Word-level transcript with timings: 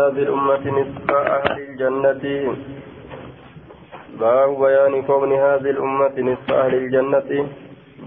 هذه 0.00 0.22
الأمة 0.26 0.64
نصف 0.78 1.10
أهل 1.10 1.60
الجنة. 1.68 2.24
باب 4.20 4.50
بيان 4.60 5.02
كون 5.02 5.32
هذه 5.32 5.70
الأمة 5.76 6.14
نصف 6.28 6.48
أهل 6.52 6.74
الجنة. 6.74 7.30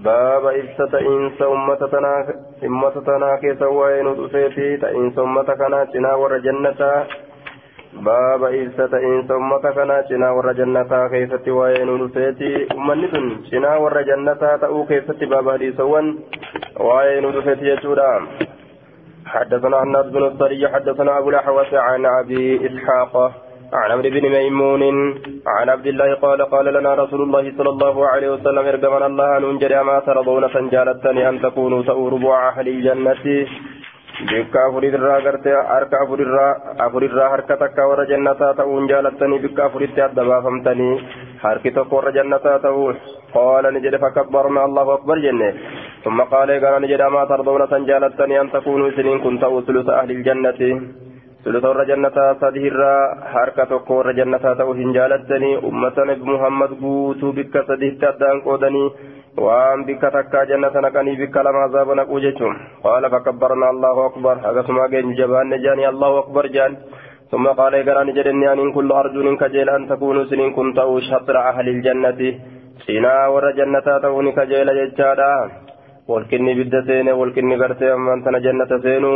باب 0.04 0.44
إبسة 0.46 0.92
إنس 1.00 1.38
أمة 1.42 1.80
تنا 1.92 2.14
أمة 2.64 2.96
تنا 3.06 3.30
كيس 3.42 3.62
وين 3.62 4.06
تسيتي 4.16 4.76
تإنس 4.76 5.18
أمة 5.18 5.48
كنا 5.60 5.84
تنا 5.84 6.14
ور 6.14 6.38
جنة. 6.38 6.80
باب 7.94 8.42
إبسة 8.44 8.92
إنس 9.08 9.30
أمة 9.30 9.64
كنا 9.76 10.00
تنا 10.10 10.30
ور 10.30 10.52
جنة 10.52 10.92
كيست 11.12 11.48
وين 11.48 11.88
تسيتي 12.10 12.52
أمة 12.74 13.02
تنا 13.50 13.72
ور 13.82 13.96
جنة 14.02 14.42
تأو 14.62 14.86
كيست 14.90 15.20
باب 15.24 15.46
حديث 15.50 15.80
وين 15.80 17.24
تسيتي 17.34 17.66
يجورا 17.72 18.12
حدثنا 19.26 19.82
الناس 19.82 20.06
بن 20.06 20.22
الصري 20.22 20.68
حدثنا 20.68 21.18
أبو 21.18 21.28
الأحوص 21.30 21.74
عن 21.74 22.06
أبي 22.06 22.66
إسحاق 22.66 23.32
عن 23.72 23.90
عمرو 23.90 24.10
بن 24.10 24.28
ميمون 24.28 24.82
عن 25.46 25.68
عبد 25.68 25.86
الله 25.86 26.14
قال 26.14 26.42
قال 26.42 26.66
لنا 26.74 26.94
رسول 26.94 27.22
الله 27.22 27.52
صلى 27.58 27.70
الله 27.70 28.06
عليه 28.06 28.28
وسلم 28.32 28.64
ارجمنا 28.66 29.06
الله 29.06 29.38
ننجر 29.38 29.82
ما 29.82 30.00
ترضون 30.00 30.48
فانجالتني 30.48 31.28
أن 31.28 31.40
تكونوا 31.40 31.82
تأوربوا 31.82 32.48
أهل 32.48 32.68
الجنة. 32.68 33.46
bikka 34.14 34.58
afurirraa 34.66 35.20
gartee 35.26 35.54
harka 35.68 36.00
afurirraa 36.02 36.50
afurirraa 36.84 37.30
harka 37.30 37.56
takka 37.62 37.86
warra 37.90 38.06
jannataa 38.10 38.54
ta'uun 38.60 38.86
jaalattanii 38.88 39.40
bikka 39.44 39.64
afuritti 39.64 40.04
adda 40.06 40.24
baafamtanii 40.28 40.92
harki 41.42 41.72
tokko 41.78 41.96
warra 41.96 42.12
jannataa 42.18 42.58
ta'uu 42.66 42.92
ni 43.72 43.80
jedhe 43.84 43.98
fakabbarna 43.98 44.60
allahu 44.66 44.90
akbar 44.98 45.18
jenne 45.20 45.50
ثم 46.04 46.20
قال 46.20 46.50
قال 46.64 46.82
نجد 46.82 47.02
ما 47.02 47.24
ترضون 47.24 47.66
سنجالتني 47.72 48.40
أن 48.40 48.50
تكونوا 48.52 48.90
سنين 48.96 49.18
كنت 49.24 49.42
ثلث 49.66 49.88
أهل 49.88 50.10
الجنة. 50.10 50.60
ثلث 51.44 51.64
ور 51.64 51.84
جنة 51.84 52.16
صدهر 52.42 52.78
حركة 53.32 53.72
كور 53.88 54.06
جنة 54.12 54.44
تأوهن 54.58 54.92
جالتني 54.92 55.50
أمة 55.68 55.98
محمد 56.30 56.70
قوتوا 56.82 57.32
بك 57.36 57.54
صدهت 57.68 58.04
أدان 58.04 58.40
قودني. 58.44 58.84
bikka 59.86 60.10
takkaa 60.14 60.46
jannata 60.46 60.80
naqanii 60.80 61.16
bikka 61.16 61.42
lama 61.42 61.66
azaaba 61.66 61.94
naquu 61.98 62.20
jechuun 62.22 62.54
qaala 62.84 63.10
fakabbarna 63.10 63.66
allahu 63.74 64.00
akbar 64.08 64.38
akkasuma 64.38 64.86
geenyu 64.88 65.16
jabaanne 65.18 65.58
jaanii 65.58 65.90
allahu 65.90 66.22
akbar 66.22 66.46
jaan 66.54 66.76
ثم 67.32 67.46
قال 67.46 67.74
قران 67.74 68.14
جدني 68.14 68.52
أن 68.52 68.72
كل 68.72 68.92
أرجو 68.92 69.36
كجيل 69.36 69.68
أن 69.70 69.88
تكونوا 69.88 70.24
سنين 70.30 70.54
كنت 70.54 70.78
شطر 71.10 71.36
أهل 71.50 71.66
الجنة. 71.68 72.20
سنا 72.82 73.26
ور 73.26 73.50
جنة 73.58 73.98
توني 74.02 74.32
كجيل 74.32 74.68
ججادا 74.78 75.34
والكني 76.08 76.54
بد 76.58 76.74
سين 76.86 77.08
والكني 77.08 77.56
قرتي 77.60 77.92
أمان 77.92 78.24
تنا 78.24 78.38
جنة 78.38 78.72
سينو 78.82 79.12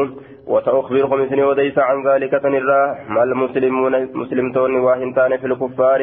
وسأخبركم 0.46 1.28
سني 1.30 1.42
وديس 1.42 1.78
عن 1.78 1.98
ذلك 2.08 2.32
تنرى 2.42 2.82
ما 3.14 3.22
المسلمون 3.22 3.94
مسلمتون 4.20 4.74
واهنتان 4.84 5.36
في 5.36 5.46
الكفار 5.46 6.00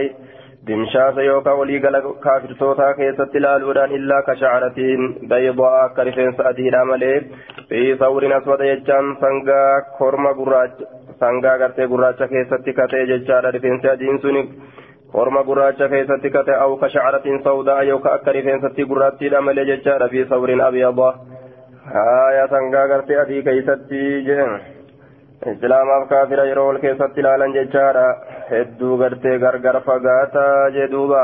دمشاس 0.67 1.17
يوكا 1.17 1.51
ولي 1.51 1.77
قال 1.83 1.95
كافر 2.23 2.51
توتا 2.59 2.91
كيست 2.97 3.35
لالودان 3.43 3.89
إلا 3.97 4.17
كشعرتين 4.27 5.01
بيضاء 5.29 5.87
كرفين 5.95 6.31
سأدين 6.37 6.75
عملي 6.75 7.15
في 7.69 7.95
ثور 8.01 8.37
أسود 8.37 8.61
يجان 8.61 9.05
سنغا 9.21 9.63
كورما 9.97 10.31
قراج 10.39 10.71
سنغا 11.19 11.53
قرتي 11.61 11.85
قراج 11.91 12.19
كيست 12.31 12.65
كتي 12.77 13.01
ججان 13.09 13.43
رفين 13.55 13.75
سأدين 13.83 14.17
سني 15.05 15.11
كورما 15.11 15.41
قراج 15.41 15.83
كيست 15.83 16.27
كتي 16.27 16.51
أو 16.51 16.77
كشعرة 16.77 17.23
سوداء 17.43 17.83
يوكا 17.83 18.17
كرفين 18.17 18.69
ستي 18.69 18.83
قراتي 18.83 19.35
عملي 19.35 19.65
ججان 19.65 20.07
في 20.07 20.25
ثور 20.25 20.67
أبيض 20.67 20.99
هايا 21.85 22.47
سنغا 22.47 22.93
قرتي 22.93 23.21
أدي 23.21 23.41
كيستي 23.41 24.21
جن 24.21 24.59
islaamaaf 25.45 26.09
kaafira 26.09 26.45
yeroo 26.49 26.67
wal 26.67 26.79
keessatti 26.79 27.19
ilaalan 27.21 27.53
jechaadha. 27.53 28.05
Hedduu 28.49 28.97
gartee 28.97 29.39
gargar 29.39 29.81
fagaataa 29.87 30.69
jedhuuba 30.77 31.21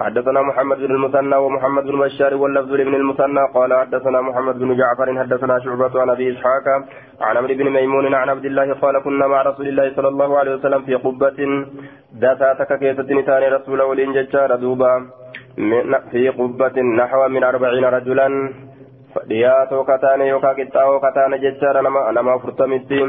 حدثنا 0.00 0.42
محمد 0.42 0.78
بن 0.78 0.94
المثنى 0.94 1.36
ومحمد 1.36 1.84
بن 1.84 1.98
بشار 2.00 2.34
واللفظ 2.34 2.72
لابن 2.72 2.94
المثنى 2.94 3.42
قال 3.54 3.74
حدثنا 3.74 4.20
محمد 4.20 4.58
بن 4.58 4.76
جعفر 4.76 5.18
حدثنا 5.18 5.58
شعبة 5.64 6.00
عن 6.00 6.10
أبي 6.10 6.32
إسحاق 6.32 6.66
عن 7.20 7.36
عمرو 7.36 7.54
بن 7.54 7.70
ميمون 7.70 8.14
عن 8.14 8.28
عبد 8.28 8.44
الله 8.44 8.72
قال 8.82 8.98
كنا 8.98 9.26
مع 9.26 9.42
رسول 9.42 9.68
الله 9.68 9.92
صلى 9.96 10.08
الله 10.08 10.38
عليه 10.38 10.54
وسلم 10.54 10.82
في 10.82 10.94
قبة 10.94 11.38
داتاتك 12.12 12.78
كيسة 12.78 13.08
نتان 13.18 13.42
رسول 13.52 13.82
ولين 13.82 14.12
ججار 14.12 14.56
دوبا 14.56 14.92
في 16.10 16.28
قبة 16.28 16.76
نحو 17.00 17.28
من 17.28 17.44
أربعين 17.44 17.84
رجلا. 17.84 18.28
dhiyaatoo 19.30 19.84
kataane 19.84 20.28
yookaan 20.28 20.56
qixxaawoo 20.56 21.00
kataane 21.04 21.38
jechaadha 21.44 21.82
nama 21.82 22.12
nama 22.12 22.32
afurtamitti 22.38 23.00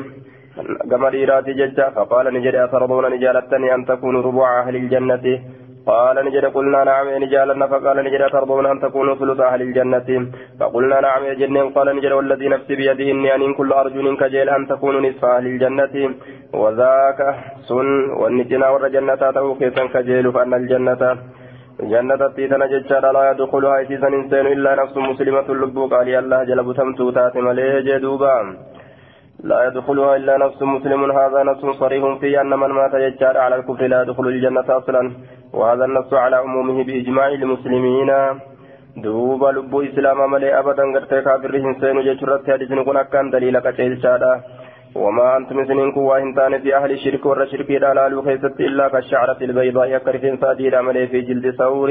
gama 0.90 1.12
dhiiraati 1.16 1.53
jecha 1.59 1.91
faqaala 1.97 2.31
ni 2.31 2.41
jedhe 2.46 2.62
asarboona 2.63 3.09
ni 3.13 3.19
jaalattanii 3.24 3.69
an 3.75 3.85
قال 5.88 6.25
نجد 6.25 6.46
قلنا 6.46 6.84
نعم 6.84 7.08
نجالنا 7.24 7.68
فقال 7.68 7.97
نجد 8.06 8.30
ترضون 8.31 8.66
أن 8.66 8.80
تكونوا 8.81 9.16
ثلث 9.16 9.40
أهل 9.40 9.62
الجنة؟ 9.62 10.09
فقلنا 10.59 10.97
نعم 11.02 11.24
يا 11.24 11.34
جنين 11.34 11.69
قال 11.69 11.96
نجد 11.96 12.12
والذي 12.12 12.47
نفسي 12.47 12.75
بيده 12.75 13.12
إني 13.12 13.36
أن 13.36 13.53
كل 13.53 13.72
أرجل 13.72 14.18
كجيل 14.22 14.50
أن 14.50 14.68
تكونوا 14.68 15.02
نصف 15.02 15.25
أهل 15.25 15.46
الجنة. 15.46 15.96
وذاك 16.53 17.19
سن 17.68 18.09
والنجنا 18.19 18.69
والجنة 18.69 19.16
تأتوا 19.16 19.56
كيسا 19.59 19.86
كجيل 19.94 20.31
فأن 20.31 20.53
الجنة. 20.53 21.02
جنة 21.92 22.28
تيتنا 22.36 22.66
ججارة 22.66 23.12
لا 23.12 23.31
يدخلها 23.31 23.81
إسيسا 23.81 24.08
إنسان 24.08 24.46
إلا 24.48 24.75
نفس 24.75 24.98
مسلمة 24.98 25.48
قال 25.94 26.08
يا 26.08 26.19
الله 26.19 26.44
جلب 26.44 26.68
تمتو 26.78 27.09
تاتي 27.12 27.42
مليه 27.42 27.80
جدوبا؟ 27.88 28.36
لا 29.44 29.68
يدخلها 29.68 30.16
إلا 30.16 30.38
نفس 30.38 30.62
مسلم. 30.62 31.12
هذا 31.12 31.44
نفس 31.44 31.66
صريح 31.79 32.19
فيه 32.19 32.41
أن 32.41 32.50
من 32.50 32.68
مات 32.68 32.96
ججار 32.96 33.38
على 33.38 33.56
الكفر 33.56 33.88
لا 33.88 34.02
يدخل 34.02 34.28
الجنة 34.28 34.78
أصلا. 34.78 35.12
وهذا 35.53 35.85
النص 35.85 36.13
على 36.13 36.35
عمومه 36.35 36.84
بإجماع 36.84 37.28
المسلمين. 37.28 38.12
دوبا 38.97 39.50
لب 39.56 39.75
إسلام 39.75 40.31
ملي 40.31 40.59
أبدا. 40.59 40.84
قد 40.96 41.06
كافر 41.06 41.56
إنسان 41.56 42.01
ججرت 42.01 42.51
حديث 42.51 42.72
نكون 42.72 42.97
أكان 42.97 43.30
دليل 43.30 43.59
كتير 43.59 43.96
وما 44.96 45.38
أنتم 45.38 45.66
سنين 45.66 45.91
كوا 45.91 46.18
هنتان 46.19 46.59
في 46.59 46.75
أهل 46.75 46.91
الشرك 46.91 47.25
ور 47.25 47.44
الشرك 47.44 47.72
لا 47.72 47.94
لالو 47.94 48.22
خيست 48.22 48.59
إلا 48.59 48.88
كالشعرة 48.88 49.38
البيضاء 49.41 49.88
يكرفين 49.96 50.38
سادير 50.38 50.75
عملي 50.75 51.07
في 51.07 51.22
جلد 51.22 51.56
ثور. 51.56 51.90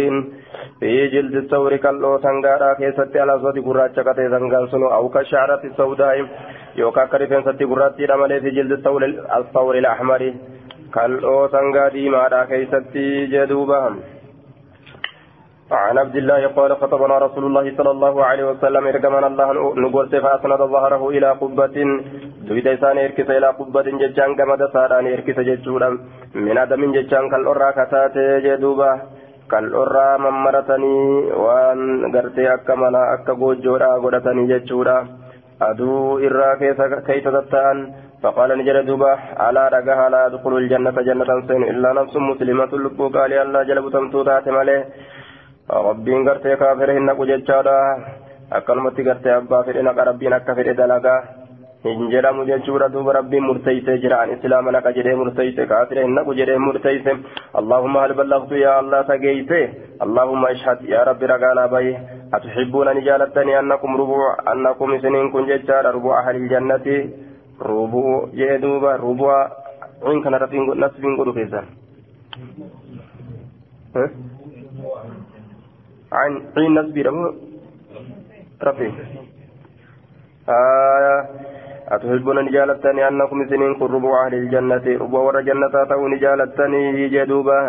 في 0.81 1.09
جلد 1.09 1.35
الثور 1.35 1.77
كاللو 1.77 2.19
سنغارا 2.19 2.75
خيست 2.75 3.17
على 3.17 3.41
صوت 3.41 3.59
قرات 3.67 3.97
شكتي 3.97 4.29
سنغان 4.29 4.67
سنو 4.69 4.89
أو 4.89 5.09
كالشعرة 5.09 5.63
السوداء. 5.65 6.27
يوكا 6.77 7.05
كرفين 7.05 7.43
ستي 7.43 7.65
قرات 7.65 8.11
عملي 8.11 8.41
في 8.41 8.51
جلد 8.51 8.73
الثور 8.73 9.05
الثور 9.39 9.75
الأحمر. 9.79 10.23
كاللو 10.95 11.49
سنغا 11.49 11.89
ديما 11.89 12.47
خيست 12.51 12.97
جدوبهم. 13.33 14.20
عن 15.73 15.99
عبد 15.99 16.17
الله 16.17 16.47
قال 16.47 16.77
خطبنا 16.77 17.19
رسول 17.19 17.45
الله 17.47 17.77
صلى 17.79 17.91
الله 17.91 18.25
عليه 18.25 18.45
وسلم 18.51 18.87
إرجمنا 18.87 19.27
الله 19.27 19.49
نقول 19.85 20.07
فاسند 20.09 20.63
ظهره 20.75 21.03
إلى 21.09 21.31
قبة. 21.43 21.77
دويد 22.49 22.67
إسان 22.67 22.99
إركس 22.99 23.31
إلى 23.31 23.49
قبة 23.59 23.87
ججان 24.03 24.31
كما 24.39 24.57
دساران 24.63 25.07
إركس 25.07 25.39
ججودا 25.49 25.91
من 26.35 26.59
آدم 26.59 26.83
ججان 26.97 27.25
كالأرى 27.31 27.69
كتات 27.79 28.17
جدوبا 28.45 28.91
كالأرى 29.51 30.09
ممرتني 30.25 30.97
وان 31.45 31.81
غرتي 32.15 32.55
أكا 32.55 32.75
منا 32.75 33.03
أكا 33.15 33.33
بوجودا 33.33 33.89
غدتني 34.03 34.43
ججودا 34.51 34.99
أدو 35.63 36.19
إرى 36.27 36.49
كيس 36.61 36.79
تتان؟ 37.25 37.77
فقال 38.23 38.51
نجد 38.59 38.77
دوبا 38.89 39.13
على 39.45 39.63
رقها 39.75 40.09
لا 40.13 40.21
يدخل 40.27 40.53
الجنة 40.57 40.97
جنة 41.09 41.31
سين. 41.49 41.63
إلا 41.73 41.91
نفس 41.93 42.15
مسلمة 42.17 42.73
لبو 42.85 43.09
قال 43.17 43.33
الله 43.33 43.63
جلب 43.69 43.85
تمتوتات 43.95 44.49
مليه 44.49 44.81
naqu 47.09 47.27
jechaadha 47.33 47.77
akkanumatti 48.51 49.03
gartee 49.03 49.33
abbaa 49.33 49.63
fedhe 49.65 49.83
naqa 49.83 50.05
rabbiin 50.05 50.33
akka 50.33 50.55
fedhe 50.55 50.75
dalagaa 50.75 51.19
hin 51.85 52.11
jedhamu 52.13 52.45
jechuudha 52.45 52.89
duuba 52.93 53.13
rabbiin 53.17 53.45
murteeysee 53.49 53.99
jira 54.03 54.17
an 54.23 54.33
islaama 54.35 54.73
naqa 54.77 54.93
jedhee 54.97 55.15
murteeyse 55.21 55.67
kaafira 55.67 56.03
hin 56.07 56.15
naqu 56.19 56.35
jedhee 56.41 56.59
murteeyse 56.65 57.15
allahumma 57.61 58.01
hal 58.03 58.15
ballaqtu 58.19 58.59
yaa 58.63 58.75
allah 58.81 59.01
tageeyse 59.11 59.61
allahumma 60.07 60.51
ishhad 60.57 60.83
yaa 60.95 61.05
rabbi 61.11 61.31
ragaanaa 61.33 61.69
baye 61.75 61.95
atuxibbuuna 62.39 62.95
ni 62.95 63.05
jaalattanii 63.09 63.57
annakum 63.61 63.97
rubuu 64.03 64.27
annakum 64.55 64.95
isiniin 64.95 65.31
kun 65.37 65.49
jechaadha 65.53 65.95
rubuu 65.99 66.13
ahli 66.19 66.43
iljannati 66.45 66.99
rubuu 67.71 68.17
jee 68.43 68.59
duuba 68.67 68.97
rubuu 68.97 69.39
in 70.13 70.23
kana 70.27 70.43
nasbiin 70.85 71.17
godhu 71.17 71.33
keessan 71.39 71.67
عن 76.13 76.43
عين 76.57 76.75
نسبي 76.79 77.03
له 77.03 77.35
ربي. 78.63 78.89
آية 80.49 81.17
أتحبون 81.89 82.39
نجالتني 82.45 83.09
أنكم 83.09 83.39
سنين 83.51 83.73
ربع 83.81 84.27
أهل 84.27 84.35
الجنة 84.35 84.87
ربع 85.03 85.19
ور 85.19 85.41
جنة 85.41 85.75
تأو 85.91 86.09
نجالتني 86.09 87.09
جدوبا 87.09 87.61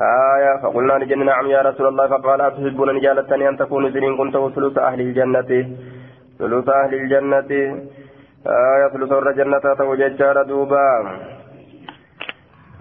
آية 0.00 0.52
فقلنا 0.62 0.98
نجن 0.98 1.24
نعم 1.24 1.46
يا 1.46 1.60
رسول 1.62 1.86
الله 1.86 2.06
فقال 2.08 2.40
أتحبون 2.40 2.88
نجالتني 2.96 3.48
أن 3.48 3.56
تكونوا 3.56 3.90
سنين 3.90 4.16
كنت 4.16 4.36
ثلث 4.56 4.78
أهل 4.78 5.00
الجنة. 5.00 5.50
ثلث 6.38 6.68
أهل 6.68 6.94
الجنة. 6.94 7.50
آية 8.46 8.86
ثلث 8.92 9.12
الجنة 9.12 9.64
توججار 9.78 10.42
دوبا. 10.42 10.86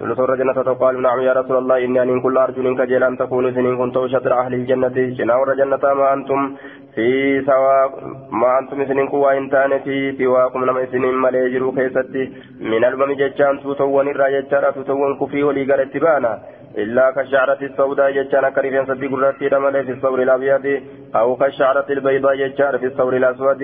ثلث 0.03 0.19
الجنة 0.19 0.73
قال 0.81 1.01
نعم 1.01 1.19
يا 1.27 1.33
رسول 1.39 1.57
الله 1.57 1.77
إني 1.85 2.01
أن 2.03 2.21
كل 2.21 2.37
أرجو 2.37 2.61
منك 2.61 2.79
أن 3.09 3.17
تكونوا 3.17 3.51
سنين 3.51 3.77
كنتم 3.77 4.07
شطر 4.13 4.31
أهل 4.41 4.53
الجنة 4.53 4.97
جناور 5.19 5.51
الجنة 5.51 5.83
ما 5.99 6.13
أنتم 6.13 6.39
في 6.95 7.07
سواء 7.49 7.89
ما 8.41 8.59
أنتم 8.59 8.77
سنين 8.89 9.07
كوا 9.07 9.37
إن 9.37 9.49
تان 9.49 9.71
في 9.85 9.95
سواكم 10.19 10.65
لما 10.65 10.85
سنين 10.93 11.15
مليجروا 11.25 11.71
كيستي 11.77 12.23
من 12.71 12.83
المم 12.89 13.11
ججان 13.21 13.59
توتوان 13.63 14.07
الراججار 14.07 14.71
توتوان 14.71 15.11
كفي 15.19 15.43
ولي 15.43 15.63
اتبانا 15.83 16.33
إلا 16.77 17.05
كالشعرة 17.15 17.61
السوداء 17.69 18.11
ججان 18.17 18.45
كريفين 18.55 18.85
قراتي 19.13 19.47
رمالي 19.47 19.83
في 19.83 19.91
الصور 19.91 20.19
الأبيض 20.21 20.65
أو 21.15 21.35
كالشعرة 21.35 21.85
البيضاء 21.89 22.35
ججار 22.35 22.73
في 22.81 22.85
الصور 22.85 23.13
الأسود 23.21 23.61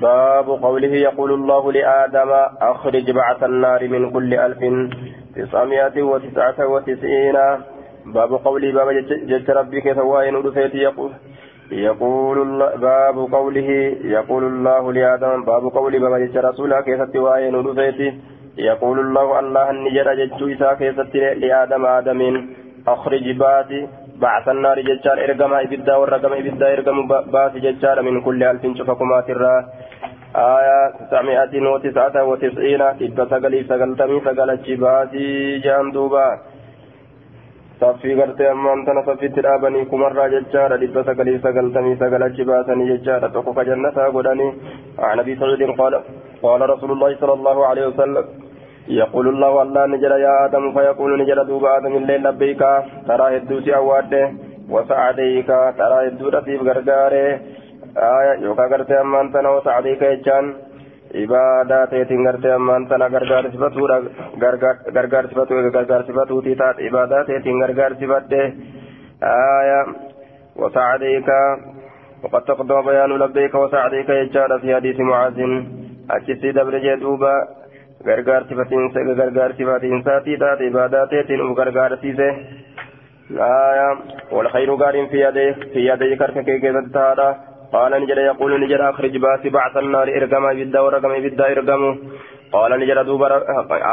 باب 0.00 0.48
قوله 0.62 0.88
يقول 0.88 1.32
الله 1.32 1.72
لآدم 1.72 2.30
أخرج 2.60 3.10
بعث 3.10 3.44
النار 3.44 3.88
من 3.88 4.10
كل 4.10 4.34
ألف 4.34 4.60
تسعمائة 5.36 6.02
وتسعة 6.02 6.66
وتسعين. 6.66 7.36
باب 8.06 8.32
قوله 8.32 8.72
باب 8.72 8.88
جج 9.30 9.50
ربك 9.50 9.92
سواء 9.92 10.34
ودفيت 10.34 10.74
يقول 10.74 11.10
يقول 11.72 12.38
الله 12.42 12.76
باب 12.76 13.16
قوله 13.32 13.70
يقول 14.04 14.44
الله 14.44 14.92
لآدم 14.92 15.44
باب 15.44 15.62
قوله 15.62 15.98
باب 15.98 16.14
جج 16.20 16.38
رسولك 16.38 17.08
تواين 17.14 17.54
ودفيت 17.54 18.14
يقول 18.58 19.00
الله 19.00 19.38
الله 19.40 19.70
النجر 19.70 20.14
جج 20.14 20.40
إسا 20.52 20.74
كيف 20.74 20.98
لآدم 21.42 21.86
آدم 21.86 22.20
أخرج 22.88 23.36
باتي. 23.38 23.88
بعث 24.22 24.48
النار 24.48 24.80
ججار 24.80 25.24
إرقما 25.24 25.62
إبدا 25.62 25.94
والرقم 25.96 26.32
إبدا 26.32 26.72
إرقم 26.72 26.98
باسي 27.34 27.60
ججار 27.60 28.02
من 28.02 28.20
كل 28.20 28.42
ألف 28.42 28.62
شفكمات 28.78 29.30
الرا 29.30 29.54
آية 30.36 30.80
تسعمائة 31.00 31.54
وتسعة 31.72 32.16
وتسعين 32.24 32.82
إبدا 32.82 33.24
سقلي 33.30 33.60
سقلتمي 33.70 34.20
سقلت 34.26 34.66
باسي 34.82 35.58
جان 35.64 35.90
دوبا 35.92 36.26
gartee 37.80 38.48
ammaan 38.48 38.84
tana 38.86 39.02
saffitti 39.06 39.42
dhaabanii 39.44 39.84
kumarraa 39.92 40.28
jechaadha 40.34 40.76
dhibba 40.82 41.04
sagalii 41.08 41.40
sagaltamii 41.46 41.96
sagalachi 42.02 42.46
baasanii 42.50 42.86
jechaadha. 42.90 43.28
Tokko 43.34 43.52
ka 43.52 43.64
jannataa 43.68 44.10
godhanii 44.16 44.52
عن 44.98 45.18
ابي 45.18 45.36
سعيد 45.36 45.62
قال 45.80 45.94
قال 46.42 46.70
رسول 46.70 46.90
الله 46.92 47.16
صلى 47.20 47.32
الله 47.32 47.66
عليه 47.66 47.86
وسلم 47.86 48.24
يقول 48.88 49.28
الله 49.28 49.62
الله 49.62 49.86
نجر 49.86 50.12
يا 50.18 50.44
آدم 50.44 50.72
فيقول 50.72 51.10
نجر 51.22 51.42
دوب 51.42 51.64
آدم 51.64 51.96
الليل 51.96 52.22
لبيك 52.22 52.62
ترى 53.08 53.36
هدوتي 53.36 53.76
أواده 53.76 54.32
وسعديك 54.70 55.46
ترى 55.78 55.98
هدوتي 56.06 56.40
في 56.44 56.56
غرغاره 56.56 57.40
آية 57.96 58.34
يوكا 58.44 58.64
غرتي 58.70 59.00
أمان 59.00 59.32
تنا 59.32 59.50
وسعديك 59.50 60.02
يجان 60.02 60.46
ibaadaa 61.14 61.86
teetiin 61.86 62.24
gartee 62.26 62.52
ammaan 62.52 62.86
tana 62.90 63.06
gargaarsifatuudha 63.14 63.96
gargaarsifatu 64.94 65.54
gargaarsifatuutii 65.76 66.56
taate 66.56 66.86
ibaadaa 66.86 67.24
teetiin 67.28 67.60
gargaarsifadhe 67.62 68.42
آية 69.24 69.80
وسعديك. 70.56 71.28
وقد 72.22 72.42
تقدم 72.44 72.82
بيان 72.82 73.10
لبيك 73.10 73.54
وسعديك 73.54 74.08
يجار 74.08 74.58
في 74.58 74.74
حديث 74.74 75.00
معاذ. 75.00 75.38
أجسي 76.10 76.52
دبر 76.52 76.78
جدوبا 76.78 77.34
gargaarsifatiinsa 78.06 79.08
gargaarsifatiinsaatii 79.22 80.38
taate 80.44 80.70
ibaadaa 80.72 81.06
teetiin 81.06 81.44
uf 81.46 81.56
gargaarsiise. 81.62 82.28
آية 83.32 83.98
والخير 84.32 84.74
قال 84.74 85.08
في 85.08 85.20
يديك 85.20 85.56
في 85.72 86.16
harka 86.20 86.42
kee 86.44 86.60
keessatti 86.60 86.92
taadha 86.92 87.28
قال 87.74 87.92
نجد 88.02 88.18
يقول 88.18 88.60
نجد 88.60 88.80
أخرج 88.80 89.16
باسي 89.16 89.48
بعث 89.48 89.76
النار 89.76 90.08
إرقم 90.08 90.46
إبدا 90.46 90.80
ورقم 90.80 91.10
إبدا 91.10 91.52
إرقم 91.52 91.98
قال 92.52 92.80
نجد 92.80 92.98
دوبا 92.98 93.28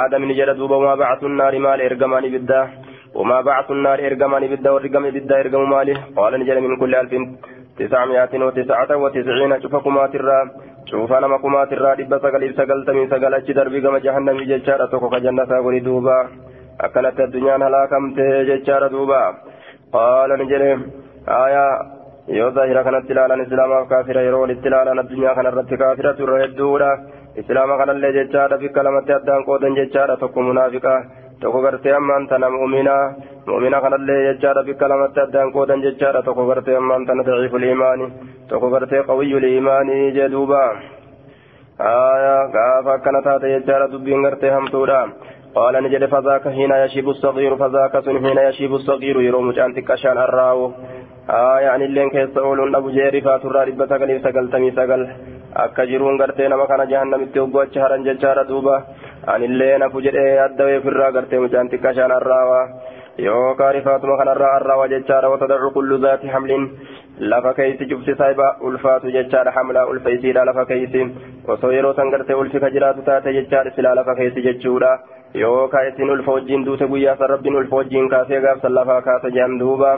آدم 0.06 0.24
نجد 0.32 0.50
دوبا 0.50 0.76
وما 0.76 0.96
بعث 0.96 1.24
النار 1.24 1.60
مال 1.60 1.82
إرقمان 1.82 2.24
إبدا 2.26 2.62
وما 3.16 3.42
بعث 3.42 3.72
النار 3.72 4.00
إرقمان 4.08 4.44
إبدا 4.44 4.72
ورقم 4.72 5.06
إبدا 5.06 5.40
إرقم 5.40 5.70
ماله 5.70 5.98
قال 6.18 6.40
نجد 6.40 6.58
من 6.58 6.78
كل 6.82 6.96
ألف 6.96 7.14
تسعمائة 7.80 8.34
وتسعة 8.46 8.92
وتسعين 9.04 9.62
شوفكما 9.62 10.08
ترى 10.14 10.40
شوف 10.92 11.12
أنا 11.14 11.28
مكما 11.34 11.66
ترى 11.72 11.92
دب 12.00 12.14
سقل 12.24 12.44
سقل 12.60 12.80
تمي 12.88 13.04
سقل 13.12 13.34
أجي 13.34 13.54
دربي 13.54 13.80
كما 13.82 14.00
جهنم 14.06 14.38
ججارة 14.52 14.86
توكو 14.92 15.08
جنة 15.26 15.52
غري 15.66 15.80
دوبا 15.88 16.18
أكلت 16.86 17.20
الدنيا 17.28 17.56
هلاكمت 17.68 18.18
ججارة 18.50 18.88
دوبا 18.96 19.24
قال 19.94 20.30
نجد 20.42 20.62
آية 21.46 21.66
yoo 22.38 22.52
zaahira 22.56 22.84
kanatti 22.84 23.12
ilaalan 23.14 23.42
islaamaaf 23.44 23.88
kaafira 23.92 24.22
yeroo 24.26 24.42
walitti 24.42 24.68
ilaalan 24.70 25.00
addunyaa 25.02 25.34
kanarratti 25.38 25.78
kaafira 25.82 26.12
turre 26.20 26.38
hedduudha 26.44 26.90
islaama 27.42 27.78
kanallee 27.82 28.12
jechaadha 28.18 28.58
bikka 28.64 28.84
lamatti 28.88 29.16
addaan 29.18 29.46
qoodan 29.48 29.76
jechaadha 29.80 30.16
tokko 30.24 30.46
munaafiqa 30.50 30.94
tokko 31.42 31.62
gartee 31.62 31.94
ammaan 32.00 32.28
tana 32.28 32.50
mu'mina 32.50 32.96
mu'mina 33.48 33.82
kanallee 33.82 34.20
jechaadha 34.28 34.64
bikka 34.70 34.90
lamatti 34.90 35.20
addaan 35.26 35.52
qoodan 35.56 35.84
jechaadha 35.86 36.22
tokko 36.28 36.46
gartee 36.46 36.76
ammaan 36.82 37.06
tana 37.06 37.24
daciiful 37.28 37.64
imaani 37.74 38.08
tokko 38.50 38.70
gartee 38.70 39.04
qawiyyul 39.10 39.44
imaani 39.44 39.98
jedhuuba 40.18 40.64
gaafa 42.56 42.94
akkana 42.94 43.22
taate 43.22 43.54
jechaadha 43.56 43.92
dubbiin 43.92 44.24
gartee 44.24 44.52
hamtuudha 44.58 45.02
قال 45.56 45.84
نجد 45.84 46.06
فذاك 46.06 46.48
حين 46.48 46.72
يشيب 46.72 47.10
الصغير 47.10 47.56
فذاك 47.56 48.00
سن 48.06 48.18
حين 48.24 48.38
يشيب 48.38 48.74
الصغير 48.76 49.22
يروم 49.22 49.52
جان 49.52 49.74
تكشان 49.74 50.18
الراو 50.18 50.72
آه 51.30 51.60
يعني 51.60 51.86
اللين 51.86 52.10
كيس 52.10 52.38
أولون 52.38 52.76
أبو 52.76 52.90
جيري 52.90 53.22
فاتورا 53.22 53.64
ربا 53.64 53.86
سقل 53.86 54.22
سقل 54.24 54.46
تمي 54.52 54.72
سقل 54.72 55.02
akka 55.56 55.86
jiruun 55.92 56.18
gartee 56.18 56.48
nama 56.50 56.68
kana 56.68 56.86
jahannamitti 56.92 57.40
hoggoocha 57.40 57.82
haran 57.84 58.04
jechaadha 58.08 58.44
duuba 58.52 58.76
anilleen 59.34 59.84
afu 59.88 60.02
jedhee 60.08 60.40
addawee 60.48 60.78
ofirraa 60.82 61.12
gartee 61.18 61.40
mucaan 61.44 61.70
xiqqashaan 61.74 62.12
arraawa 62.20 62.60
yookaan 63.28 63.74
rifaatuma 63.76 64.18
kanarraa 64.22 64.54
arraawa 64.60 64.88
jechaadha 64.94 65.30
watadacu 65.34 65.72
kullu 65.78 65.98
zaati 66.06 66.28
hamlin 66.36 66.64
lafa 67.22 67.54
keeysi 67.54 67.86
cufti 67.86 68.14
saahiba 68.20 68.58
ulfaatu 68.68 69.12
jechaadha 69.16 69.52
hamlaa 69.56 69.86
ulfeeysiidha 69.86 70.46
lafa 70.46 70.66
keeysi 70.66 71.08
osoo 71.48 71.72
yeroo 71.72 71.94
san 71.94 72.10
gartee 72.10 72.34
ulfi 72.44 72.60
ka 72.60 72.70
jiraatu 72.76 73.02
taate 73.10 73.34
jechaadha 73.34 73.72
silaa 73.76 73.96
lafa 73.96 74.16
keeysi 74.16 74.42
jechuudha 74.42 75.00
yookaan 75.36 75.88
isin 75.88 76.10
ulfa 76.10 76.32
wajjin 76.32 76.66
duute 76.66 76.88
guyyaa 76.88 77.16
san 77.20 77.30
rabbiin 77.30 77.56
ulfa 77.56 77.76
wajjin 77.76 78.10
kaasee 78.10 78.42
gaafsan 78.42 78.74
lafaa 78.74 79.02
kaasa 79.02 79.30
jedhan 79.30 79.60
duuba 79.60 79.92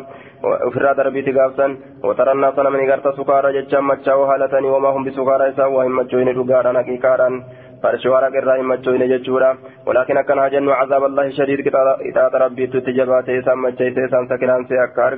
ofirraa 0.68 0.94
darbiiti 0.98 1.34
gaafsan 1.34 1.78
watarannaa 2.04 2.52
sana 2.56 2.70
mani 2.70 2.86
garta 2.92 3.16
sukaara 3.16 3.54
jechaan 3.58 3.88
machaa'uu 3.92 4.26
haalatanii 4.32 4.76
wamaa 4.76 4.92
hundi 4.92 5.12
sukaara 5.12 5.48
isaa 5.54 5.70
waa 5.78 5.84
hin 5.88 5.98
machoyne 6.02 6.36
dhugaadhaan 6.36 6.76
haqiiqaadhaan 6.82 7.42
farshi 7.82 8.14
waraq 8.16 8.38
irraa 8.42 8.60
hin 8.62 8.70
machoyne 8.74 9.08
jechuudha 9.14 9.56
walaakin 9.88 10.22
akkana 10.24 10.50
jennu 10.58 10.76
cazaab 10.82 11.10
allahi 11.10 11.36
shadiid 11.40 11.66
qixaaxa 11.70 12.46
rabbiitti 12.46 12.84
itti 12.84 12.98
jabaatee 13.02 13.42
isaan 13.42 13.66
macheessee 13.68 14.08
isaan 14.12 14.32
sakilaansee 14.36 14.86
akka 14.88 15.12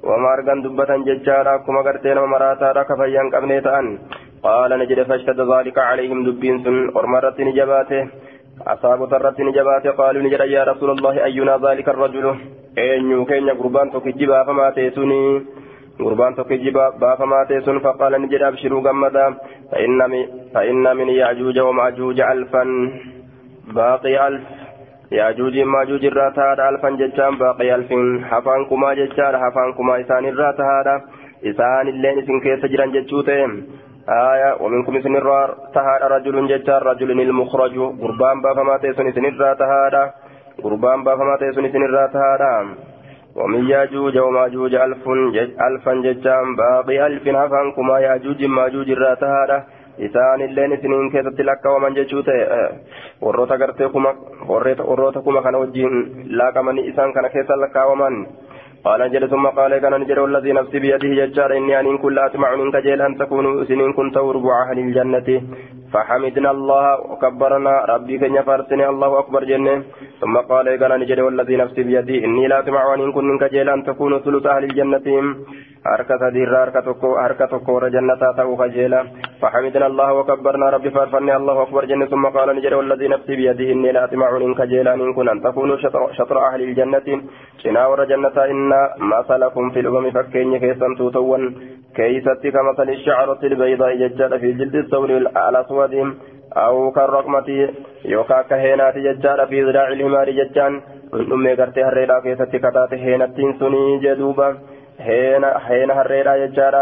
arge 0.00 0.04
isaan 0.04 0.04
haasoysiisa 0.04 0.08
wama 0.08 0.28
argan 0.28 0.62
dubbatan 0.62 1.04
jechaadha 1.04 1.52
akkuma 1.52 1.82
gartee 1.82 2.14
nama 2.14 2.26
maraataadha 2.26 2.84
ka 2.84 2.96
fayyan 2.96 3.30
qabnee 3.30 3.60
ta'an 3.60 3.98
qaala 4.42 4.76
ni 4.76 4.86
jedhe 4.86 5.04
fashtadda 5.04 5.44
zaalika 5.46 5.80
calayhim 5.80 6.24
dubbiin 6.24 6.62
sun 6.64 6.90
orma 6.94 7.18
irratti 7.18 7.44
ni 7.44 7.52
jabaate 7.52 8.08
أصابت 8.56 9.12
الرتين 9.12 9.52
جبات 9.52 9.86
قالوا 9.86 10.22
نجد 10.22 10.40
يا 10.40 10.64
رسول 10.64 10.90
الله 10.90 11.24
أينا 11.24 11.56
ذلك 11.56 11.88
الرجل 11.88 12.36
أين 12.78 13.24
كين 13.24 13.50
قربان 13.50 13.92
تكجبا 13.92 14.44
فما 14.44 14.70
تيسوني 14.70 15.42
قربان 16.00 16.34
تكجبا 16.34 17.16
فما 17.16 17.44
تيسون 17.48 17.78
فقال 17.78 18.22
نجد 18.22 18.42
أبشروا 18.42 18.80
قمدا 18.80 19.34
فإن 19.72 20.10
من, 20.10 20.26
فإن 20.54 20.96
من 20.96 21.08
يعجوج 21.08 21.58
ومعجوج 21.58 22.20
ألفا 22.20 22.64
باقي 23.74 24.28
ألف 24.28 24.42
يعجوج 25.11 25.57
ماجوج 25.59 26.05
الراتاد 26.05 26.59
ألفا 26.59 26.89
ججان 26.89 27.37
باقي 27.37 27.75
ألف 27.75 27.89
حفان 28.31 28.65
كما 28.69 28.93
ججان 28.93 29.33
حفان 29.43 29.73
كما 29.77 30.01
إسان 30.01 30.25
الراتاد 30.25 30.87
إسان 31.49 31.87
اللين 31.87 32.19
إسن 32.19 32.39
كيس 32.39 32.65
جران 32.71 32.91
ججوتين 32.91 33.51
آية 34.09 34.51
ومنكم 34.61 35.01
سنر 35.01 35.27
تهاد 35.75 36.01
رجل 36.13 36.35
ججار 36.47 36.83
رجل 36.83 37.11
المخرج. 37.11 37.75
قربان 38.01 38.41
بافما 38.41 38.77
تيسن 38.77 39.11
سنر 39.11 39.53
تهاد 39.53 39.95
قربان 40.63 41.03
بافما 41.03 41.35
تيسن 41.39 41.71
سنر 41.73 42.07
تهاد 42.07 42.43
ومن 43.35 43.69
ياجوج 43.69 44.17
وماجوج 44.17 44.75
ألف 44.75 45.03
جج 45.35 45.49
ألفا 45.67 45.93
ججان 46.05 46.55
باقي 46.55 47.07
ألف 47.07 47.27
هفان 47.27 47.71
كما 47.71 47.99
ياجوج 47.99 48.45
ماجوج 48.45 48.89
الراتهاد 48.91 49.63
isaan 49.97 50.41
illeen 50.41 50.73
isiniin 50.77 51.11
keessatti 51.11 51.45
lakkaa'aman 51.45 51.95
jechuu 51.95 52.23
ta'e 52.23 52.61
warroota 53.21 53.57
gartee 53.57 53.89
kuma 53.89 54.15
warroota 54.47 55.21
kuma 55.21 55.41
kana 55.41 55.63
wajjin 55.65 55.97
laaqamanii 56.37 56.87
isaan 56.93 57.13
kana 57.13 57.29
keessa 57.29 57.61
lakkaa'aman. 57.65 58.25
قال 58.85 59.01
جل 59.13 59.29
ثم 59.29 59.45
قال 59.47 59.77
كان 59.77 59.93
نجر 60.01 60.25
الذي 60.25 60.51
نفسي 60.53 60.79
بيده 60.79 61.09
ججار 61.19 61.51
إني 61.57 61.79
أن 61.79 61.97
كل 61.97 62.19
أسمع 62.19 62.55
منك 62.55 62.75
جيل 62.85 63.01
أن 63.01 63.17
تكونوا 63.17 63.63
سنين 63.69 63.93
كنت 63.93 64.17
ربع 64.17 64.53
أهل 64.63 64.77
الجنة 64.79 65.29
فحمدنا 65.93 66.51
الله 66.51 66.85
وكبرنا 67.11 67.73
ربي 67.93 68.15
كن 68.21 68.35
يفارسني 68.39 68.85
الله 68.93 69.19
أكبر 69.19 69.43
جنة 69.51 69.75
ثم 70.21 70.35
قال 70.51 70.65
قال 70.81 70.91
نجد 71.01 71.19
والذي 71.19 71.55
نفسي 71.63 71.83
بيدي 71.83 72.25
إني 72.25 72.47
لا 72.47 72.59
أطمع 72.59 72.93
أن 72.93 73.11
كن 73.15 73.25
منك 73.29 73.43
أن 73.75 73.83
تكونوا 73.83 74.19
ثلث 74.25 74.45
أهل 74.45 74.63
الجنة 74.63 75.07
حركة 75.85 76.29
دير 76.29 76.49
حركة 76.57 76.87
حركة 77.23 77.57
كور 77.67 77.83
جنة 77.95 78.21
تأو 78.37 78.55
خجيلا 78.61 79.01
فحمدنا 79.41 79.87
الله 79.87 80.13
وكبرنا 80.13 80.69
ربي 80.69 80.89
فارفني 80.89 81.35
الله 81.35 81.61
أكبر 81.61 81.85
جنة 81.85 82.05
ثم 82.05 82.25
قال 82.25 82.55
نجد 82.55 82.73
والذي 82.73 83.07
نفسي 83.07 83.35
بيدي 83.35 83.71
إني 83.73 83.91
لا 83.91 84.03
أطمع 84.03 84.31
منك 84.37 84.61
جيلا 84.61 84.93
إن 84.93 85.13
كن 85.13 85.29
أن 85.29 85.41
تكونوا 85.41 85.77
شطر, 85.77 86.13
شطر 86.13 86.37
أهل 86.47 86.61
الجنة. 86.61 87.07
شناور 87.63 88.05
جنة 88.05 88.37
إن 88.51 88.71
مثلكم 89.13 89.69
في 89.69 89.79
الأمم 89.79 90.11
فكين 90.11 90.57
كيسا 90.57 90.87
توتون 90.97 91.41
كيستي 91.95 92.51
كمثل 92.51 92.89
الشعرة 92.89 93.41
البيضاء 93.43 93.95
ججال 94.01 94.39
في 94.39 94.51
جلد 94.59 94.75
الثور 94.75 95.09
الأسود 95.49 95.93
أو 96.65 96.91
كالرقمة 96.91 97.49
يوكا 98.05 98.41
كهينات 98.41 98.97
ججال 98.97 99.47
في 99.47 99.63
ذراع 99.63 99.87
الحمار 99.87 100.29
ججان. 100.29 100.81
أمي 101.13 101.53
قرتي 101.59 101.83
هريرا 101.83 102.19
كيستي 102.19 102.57
كتات 102.59 102.93
هينتين 102.93 103.59
سني 103.59 103.99
جدوبا. 104.03 104.49
هينا 104.99 105.49
هينا 105.67 105.93
هريرا 106.01 106.33
ججال 106.45 106.75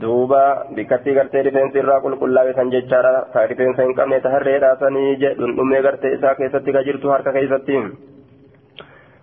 duuba 0.00 0.66
bikkattii 0.76 1.14
gartee 1.14 1.42
rifeensi 1.42 1.78
irraa 1.78 2.00
qulqullaa'e 2.06 2.54
san 2.54 2.72
jechaadha. 2.76 3.26
Ka 3.32 3.46
rifeensa 3.46 3.82
hin 3.82 3.94
qabne 4.00 4.20
ta 4.20 4.34
harreedha 4.36 4.76
sanii 4.80 5.18
jedhun 5.26 5.56
dhumee 5.56 5.82
gartee 5.82 6.14
isaa 6.18 6.34
keessatti 6.40 6.72
ka 6.78 6.86
jirtu 6.88 7.14
harka 7.16 7.32
keessatti. 7.38 7.78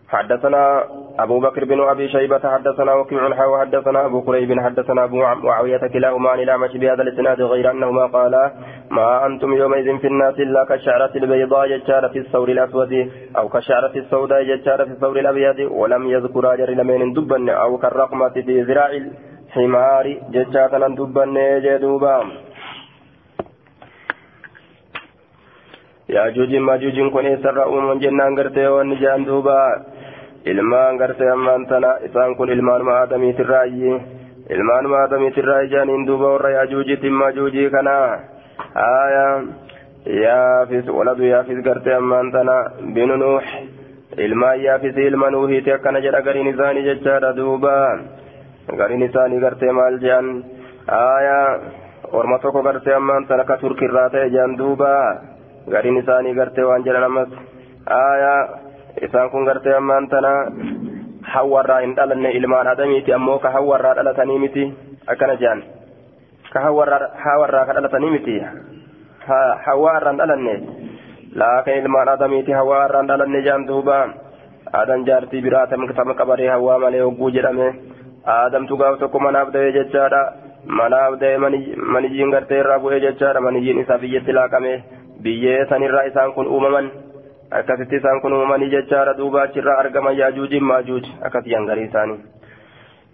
حدثنا 0.10 0.84
أبو 1.20 1.40
بكر 1.40 1.66
بن 1.66 1.80
أبي 1.82 2.08
شيبة 2.10 2.40
حدثنا 2.40 2.94
وكيع 2.94 3.34
حاوى 3.34 3.60
حدثنا 3.60 4.06
أبو 4.06 4.22
كريب 4.22 4.60
حدثنا 4.60 5.04
أبو 5.04 5.18
معاوية 5.18 5.78
كلاهما 5.78 6.30
عن 6.30 6.40
الأعمش 6.40 6.78
بهذا 6.78 7.02
الإسناد 7.02 7.42
غير 7.42 7.72
أنهما 7.72 8.06
قالا 8.06 8.52
ما 8.92 9.26
أنتم 9.26 9.54
يومئذ 9.54 9.98
في 9.98 10.08
الناس 10.08 10.40
إلا 10.40 10.64
كالشعرة 10.64 11.12
البيضاء 11.16 11.68
ججارة 11.68 12.08
في 12.08 12.20
الثور 12.20 12.50
الأسود 12.50 13.12
أو 13.38 13.50
كالشعرة 13.50 13.92
السوداء 13.96 14.44
ججارة 14.44 14.84
في 14.84 14.92
الثور 14.92 15.20
الأبيض 15.20 15.72
ولم 15.72 16.08
يذكر 16.08 16.54
أجر 16.54 16.70
لمن 16.70 17.14
دبن 17.14 17.50
أو 17.50 17.78
كالرقمة 17.78 18.30
في 18.30 18.62
ذراع 18.62 18.92
الحمار 19.50 20.06
ججارة 20.34 20.88
دبن 21.00 21.36
جدوبا 21.66 22.18
yaajuujiin 26.16 26.64
maajuujiin 26.64 27.12
kun 27.12 27.26
eessarraa 27.26 27.66
uumaman 27.70 28.00
jennaan 28.02 28.34
gartee 28.38 28.70
wanni 28.76 28.96
jaan 29.02 29.26
duuba 29.26 29.58
ilmaan 30.46 30.98
gartee 30.98 31.30
ammaan 31.34 31.66
tana 31.70 31.92
isaan 32.08 32.36
kun 32.38 32.50
ilmaanuma 32.50 32.94
aadamiitirraayi 33.02 33.92
ilmaanuma 34.56 34.98
aadamiitirraayi 35.02 35.70
jaaniin 35.74 36.08
duuba 36.08 36.32
warra 36.34 36.50
yaajuujiitiin 36.56 37.14
maajuujii 37.20 37.70
kana 37.76 37.94
haaya 38.80 39.28
yaafis 40.24 40.88
waladu 40.98 41.24
yaafis 41.34 41.62
gartee 41.68 41.96
ammaan 42.00 42.32
tana 42.32 42.56
binu 42.96 43.18
nuux 43.24 43.46
ilmaan 44.18 44.62
yaafisi 44.66 45.06
ilma 45.12 45.30
nuuhiiti 45.36 45.72
akkana 45.78 46.02
jedha 46.08 46.22
gariin 46.22 46.48
isaanii 46.54 46.84
jechaadha 46.90 47.34
duuba 47.42 47.76
gariin 48.78 49.02
isaanii 49.10 49.40
gartee 49.46 49.72
maal 49.72 49.98
jean 50.04 50.28
haaya 50.88 51.40
orma 52.12 52.40
tokko 52.40 52.62
gartee 52.68 52.94
ammaan 52.96 53.26
tana 53.28 53.44
ka 53.44 53.58
turkirraa 53.58 54.10
ta'e 54.10 54.30
jaan 54.36 54.58
duuba 54.58 54.92
gariin 55.74 55.98
isaanii 56.04 56.34
gartee 56.40 56.66
waan 56.70 56.84
jedhan 56.88 57.04
ammas 57.10 57.30
aayaa 58.00 58.40
isaan 59.08 59.30
kun 59.34 59.46
gartee 59.50 59.76
ammaan 59.80 60.08
tana 60.14 60.32
hawwarraa 61.34 61.80
hin 61.86 61.96
dhalanne 61.98 62.32
ilmaan 62.40 62.68
adamiiti 62.74 63.14
ammoo 63.14 63.40
ka 63.40 63.50
hawwarraa 63.58 63.96
dhalatanii 64.00 64.40
miti 64.46 64.66
akkana 65.14 65.36
jedhan 65.42 65.62
ka 66.54 66.60
hawwarraa 66.66 67.66
ka 67.70 67.74
dhalatanii 67.78 68.12
miti 68.18 68.36
hawwaarraa 69.66 70.12
hin 70.12 70.20
dhalanne 70.22 70.56
laakin 71.42 71.78
ilmaan 71.84 72.10
adamiiti 72.16 72.52
hawwaarraa 72.60 73.02
hin 73.02 73.10
dhalanne 73.14 73.42
jedhan 73.48 73.68
duuba 73.68 74.00
aadan 74.80 75.06
jaartii 75.10 75.42
biraa 75.46 75.68
tam 75.68 76.14
qabaree 76.22 76.50
hawwaa 76.56 76.80
malee 76.86 77.02
hogguu 77.06 77.30
jedhame 77.38 77.68
aadamtu 78.26 78.78
gaaf 78.78 79.00
tokko 79.00 79.20
manaaf 79.20 79.52
da'ee 79.54 79.72
jechaadha 79.78 80.22
manaaf 80.80 81.20
da'ee 81.22 81.38
maniyyiin 81.96 82.32
gartee 82.32 82.60
irraa 82.64 82.80
bu'ee 82.80 83.00
jechaadha 83.06 83.42
maniyyiin 83.42 83.80
isaa 83.84 83.98
biyyatti 83.98 84.34
laaqame 84.40 84.74
biyyee 85.24 85.66
sanirraa 85.70 86.04
isaan 86.12 86.34
kun 86.34 86.48
uumaman 86.48 86.92
akkasitti 87.52 87.96
isaan 87.96 88.22
kun 88.22 88.34
uumamanii 88.34 88.70
jechaadha 88.72 89.18
duuba 89.18 89.42
achirraa 89.42 89.78
argaman 89.84 90.18
yaajuujiin 90.18 90.64
maajuuj 90.72 91.06
akkasii 91.30 91.54
hangarii 91.54 91.86
isaanii 91.90 92.20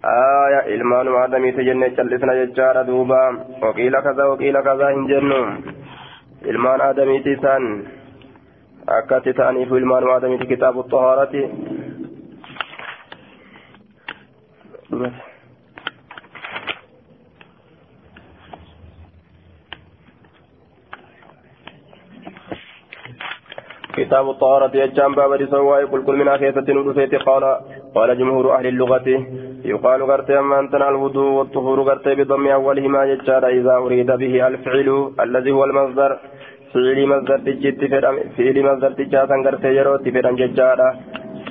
aya 0.02 0.62
ilmaanuma 0.76 1.22
adamiiti 1.24 1.64
jenne 1.68 1.90
callisna 1.90 2.34
jechaadha 2.40 2.84
duuba 2.86 3.20
waqiila 3.62 4.02
kaza 4.02 4.28
waqiila 4.32 4.62
kaza 4.62 4.90
hin 4.90 5.06
jennu 5.12 5.40
ilmaan 6.52 6.80
adamiiti 6.80 7.32
isaan 7.38 7.64
akkatti 8.98 9.32
ta'aniifu 9.40 9.76
ilmaanuma 9.76 10.14
adamiiti 10.20 10.46
kitaabu 10.52 10.84
xahaarati 10.92 11.42
كتاب 23.96 24.30
الطهارة 24.30 24.76
يجام 24.76 25.14
باب 25.14 25.32
رسواي 25.32 25.86
كل 25.86 26.04
كل 26.04 26.16
من 26.16 26.28
أخيثة 26.28 26.72
ندفيت 26.72 27.14
قال 27.14 27.44
قال 27.94 28.18
جمهور 28.18 28.56
أهل 28.56 28.66
اللغة. 28.66 29.08
يقال 29.64 30.00
قرت 30.10 30.30
أما 30.30 30.60
أنت 30.60 30.74
الوضوء 30.74 31.30
والطهور 31.38 31.78
قرت 31.88 32.08
بضم 32.08 32.46
أولهما 32.46 33.04
يجار 33.04 33.48
إذا 33.48 33.74
أريد 33.76 34.10
به 34.22 34.46
الفعل 34.46 34.88
الذي 35.20 35.50
هو 35.50 35.64
المصدر 35.64 36.18
فعل 36.72 37.06
مصدر 37.06 37.38
تجت 37.38 37.80
فعل 38.36 38.56
مصدر 38.66 38.90
تجاتا 39.00 39.36
قرت 39.46 39.64
يرو 39.64 39.96
تفرن 39.96 40.34
ججارا 40.40 40.88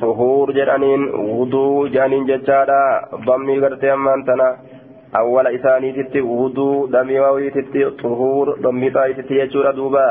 طهور 0.02 0.52
جرانين 0.52 1.02
وضوء 1.38 1.88
جانين 1.96 2.26
ججارا 2.26 2.84
ضمي 3.28 3.60
قرت 3.60 3.84
أما 3.84 4.14
أنتنا 4.14 4.48
أول 5.16 5.48
إساني 5.48 5.92
تتي 5.98 6.22
وضوء 6.22 6.88
دمي 6.96 7.20
واوي 7.20 7.50
تتي 7.50 7.90
طهور 8.04 8.46
ضمي 8.66 8.90
طاي 8.90 9.14
تتي 9.14 9.36
يجور 9.42 9.72
دوبا 9.72 10.08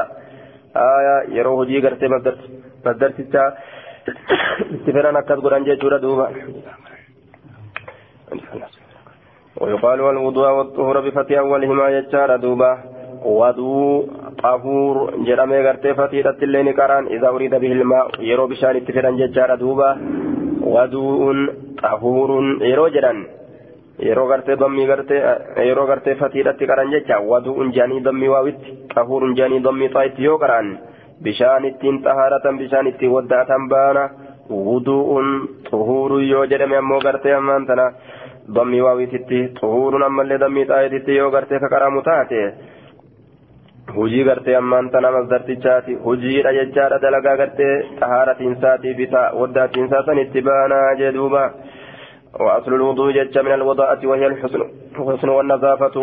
aayaa 0.83 1.19
yeroo 1.37 1.57
hojii 1.57 1.81
gartee 1.83 2.09
maddartichaa 2.15 3.49
itti 4.77 4.95
fedhan 4.97 5.17
akkas 5.21 5.43
godhan 5.45 5.67
jechuudha 5.71 6.03
duuba. 6.03 6.27
ويقال 9.61 10.01
والوضوء 10.01 10.49
والطهور 10.51 11.01
بفتح 11.01 11.39
أولهما 11.39 11.89
يجار 11.89 12.37
دوبا 12.37 12.71
ودو 13.25 14.07
طهور 14.43 14.97
جرمي 15.27 15.59
غرتي 15.67 15.95
فتيرة 15.95 16.37
اللين 16.43 16.73
كران 16.73 17.07
إذا 17.07 17.29
أريد 17.29 17.55
به 17.55 17.73
الماء 17.73 18.07
يرو 18.21 18.47
بشان 18.47 18.77
اتفران 18.77 19.17
ججار 19.17 19.55
دوبا 19.55 19.91
ودوء 20.75 21.23
طهور 21.83 22.31
يرو 22.73 22.89
جران 22.89 23.19
yeroo 23.99 24.27
gartee 24.27 24.57
dammii 24.59 24.87
gartee 24.87 25.21
yeroo 25.67 25.87
gartee 25.87 26.15
fatiidhatti 26.21 26.67
qaran 26.67 26.91
jecha 26.95 27.21
wadu'un 27.31 27.71
jaanii 27.77 28.01
dammii 28.07 28.29
waawitti 28.33 28.73
xahuurun 28.95 29.37
jaanii 29.39 29.61
dammii 29.67 29.89
xaayitti 29.95 30.25
yoo 30.25 30.39
qaran 30.39 30.73
bishaan 31.23 31.65
ittiin 31.71 32.01
xahaaratan 32.07 32.59
bishaan 32.59 32.91
ittiin 32.91 33.13
wadda'atan 33.17 33.69
baana 33.73 34.05
wudu'un 34.51 35.29
xuhuurun 35.71 36.27
yoo 36.29 36.45
jedhame 36.53 36.77
ammoo 36.77 37.01
gartee 37.07 37.35
ammaan 37.35 37.67
tana 37.67 37.87
dammii 38.55 38.81
waawititti 38.87 39.41
xuhuurun 39.61 40.03
ammallee 40.09 40.41
dammii 40.45 40.67
xaayititti 40.73 41.17
yoo 41.17 41.31
gartee 41.31 41.59
ka 41.59 41.69
taate 42.05 42.41
hujii 43.97 44.25
gartee 44.25 44.57
ammaan 44.57 44.91
tana 44.91 45.11
masdartichaati. 45.11 45.95
Hujiidha 46.05 46.53
jechaadha 46.59 47.03
dalagaa 47.03 47.37
gartee 47.37 47.75
xahaaratiinsaatiif 48.01 48.99
isa 49.09 49.31
wadda'atiinsaa 49.41 50.05
san 50.07 50.19
itti 50.19 50.47
baanaa 50.51 50.95
jee 51.03 51.13
duuba. 51.19 51.45
وأصل 52.41 52.75
الوضوء 52.75 53.13
جج 53.13 53.39
من 53.39 53.53
الوضاءة 53.53 54.07
وهي 54.07 54.27
الحسن 54.27 54.63
الحسن 54.99 55.29
والنظافة 55.29 55.97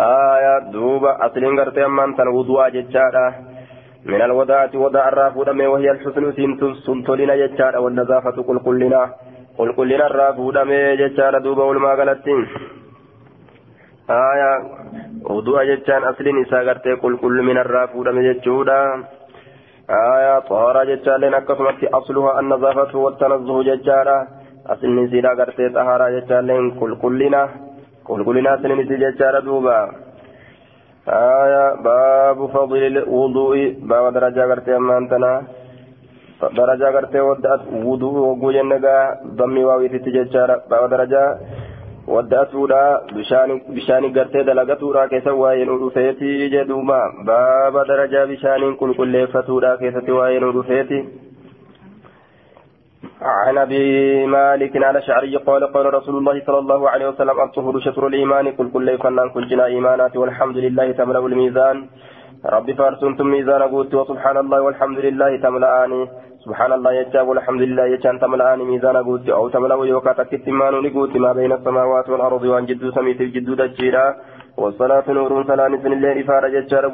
آية 0.00 0.58
دوبة 0.58 1.26
أصل 1.26 1.60
قرت 1.60 1.78
أمان 1.78 2.20
الوضوء 2.20 2.68
ججارة 2.68 3.34
من 4.04 4.22
الوضاءة 4.22 4.78
وضاء 4.78 5.08
الرافود 5.08 5.48
وهي 5.48 5.90
الحسن 5.90 6.32
سنتلنا 6.86 7.36
ججارة 7.36 7.78
والنظافة 7.80 8.42
قل 8.42 8.58
كلنا 8.58 9.14
قل 9.58 9.72
كلنا 9.72 10.06
الرافود 10.06 10.54
ججارة 10.94 11.38
دوبة 11.38 11.64
والما 11.64 11.94
آية 14.10 14.50
وضوء 15.34 15.58
ججان 15.70 16.02
أصل 16.10 16.26
نساء 16.40 16.60
قرت 16.68 16.86
قل 17.02 17.12
كل 17.22 17.36
من 17.48 17.56
الرافود 17.64 18.06
ججورة 18.28 18.80
آية 20.14 20.34
طهارة 20.50 20.82
ججان 20.90 21.20
لنا 21.22 21.38
كسمت 21.48 21.80
أصلها 21.98 22.40
النظافة 22.40 22.92
والتنزه 23.04 23.56
ججارة 23.68 24.18
asilni 24.68 25.04
isiidha 25.04 25.34
gartee 25.34 25.70
xahaaraa 25.74 26.10
jechaalleen 26.16 26.66
qulqullina 26.80 27.40
qulqullina 28.08 28.52
asilni 28.56 28.82
isii 28.84 28.98
jechaadha 29.04 29.40
duuba 29.46 29.76
aya 31.18 31.64
baabu 31.86 32.48
fadli 32.54 33.00
wudu'i 33.16 33.64
baaba 33.90 34.10
darajaa 34.16 34.46
gartee 34.52 34.76
ammaan 34.80 35.08
tana 35.12 35.30
darajaa 36.58 36.92
gartee 36.96 37.24
wadda 37.28 37.56
wudu'i 37.86 38.24
hogguu 38.26 38.52
jenne 38.58 38.78
gaa 38.86 39.02
dammii 39.38 39.64
waawititti 39.70 40.16
jechaadha 40.18 40.60
baaba 40.70 40.92
darajaa 40.94 41.28
wadda'atuudha 42.14 42.82
bishaanii 43.74 44.12
gartee 44.18 44.44
dalagatuudha 44.50 45.08
keessa 45.08 45.34
waa'ee 45.40 45.64
nu 45.70 45.80
dhufeeti 45.82 46.36
jedhuuma 46.54 47.00
baaba 47.30 47.88
darajaa 47.90 48.26
bishaaniin 48.34 48.78
qulqulleeffatuudha 48.82 49.76
keessatti 49.82 50.16
waa'ee 50.20 50.40
nu 50.44 50.54
dhufeeti. 50.58 51.02
عن 53.22 53.58
ابي 53.58 54.26
مالك 54.26 54.84
على 54.84 54.98
الشعري 54.98 55.36
قال 55.36 55.64
قال 55.72 55.94
رسول 55.94 56.16
الله 56.18 56.42
صلى 56.46 56.58
الله 56.58 56.90
عليه 56.90 57.08
وسلم 57.08 57.40
الطهور 57.40 57.80
شطر 57.80 58.06
الايمان 58.06 58.48
قل 58.52 58.70
كل 58.70 58.98
فنان 58.98 59.28
كل 59.30 59.48
جنا 59.48 59.66
ايمانات 59.66 60.16
والحمد 60.16 60.56
لله 60.56 60.92
تملا 60.92 61.18
الميزان 61.18 61.76
ربي 62.44 62.74
فارسنتم 62.74 63.26
ميزان 63.26 63.62
قوت 63.62 63.94
وسبحان 63.94 64.36
الله 64.36 64.60
والحمد 64.60 64.98
لله 64.98 65.36
تملأني 65.36 66.08
سبحان 66.44 66.72
الله 66.72 66.92
يجاب 66.92 67.28
والحمد 67.28 67.62
لله 67.62 67.84
يجان 67.86 68.18
تملأني 68.20 68.64
ميزان 68.64 68.96
قوت. 68.96 69.28
أو 69.28 69.48
تملا 69.48 69.74
ويوكا 69.74 70.12
تكتمان 70.12 70.74
لقوت 70.84 71.16
ما 71.16 71.32
بين 71.32 71.52
السماوات 71.52 72.08
والأرض 72.08 72.42
وأن 72.44 72.66
جدو 72.66 72.90
سميت 72.90 73.20
الجدو 73.20 73.54
دجيرا. 73.54 74.06
والصلاة 74.56 75.06
نور 75.08 75.44
سلام 75.44 75.72
سن 75.82 75.92
الله 75.92 76.20
إفارة 76.20 76.48
الدكان 76.48 76.84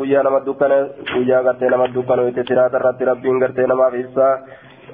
قويا 1.15 1.38
قرتي 1.47 1.67
نما 1.73 1.85
الدكان 1.85 2.19
ويتسرات 2.19 2.75
الرد 2.75 3.03
ربي 3.03 3.29
قرتي 3.43 3.62
نما 3.71 3.91
في 3.91 4.00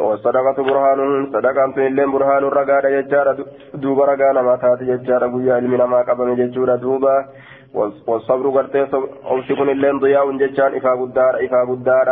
والصدقة 0.01 0.63
برهان 0.63 1.27
صدقة 1.33 1.87
إلين 1.87 2.13
برهان 2.13 2.43
رقادة 2.45 3.01
ججارة 3.01 3.37
دوبا 3.75 4.05
رقانا 4.05 4.43
ما 4.43 4.57
تاتي 4.57 4.85
ججارة 4.85 5.27
قويا 5.33 5.55
علمنا 5.55 5.87
ما 5.87 6.01
قبل 6.03 6.37
ججورة 6.37 6.77
دوبا 6.77 7.25
والصبر 8.09 8.47
قرتي 8.51 8.87
أوسكن 9.31 9.69
إلين 9.69 9.99
ضياء 9.99 10.27
ججان 10.43 10.75
إفا 10.77 10.93
قدار 11.01 11.35
إفا 11.45 11.61
قدار 11.71 12.09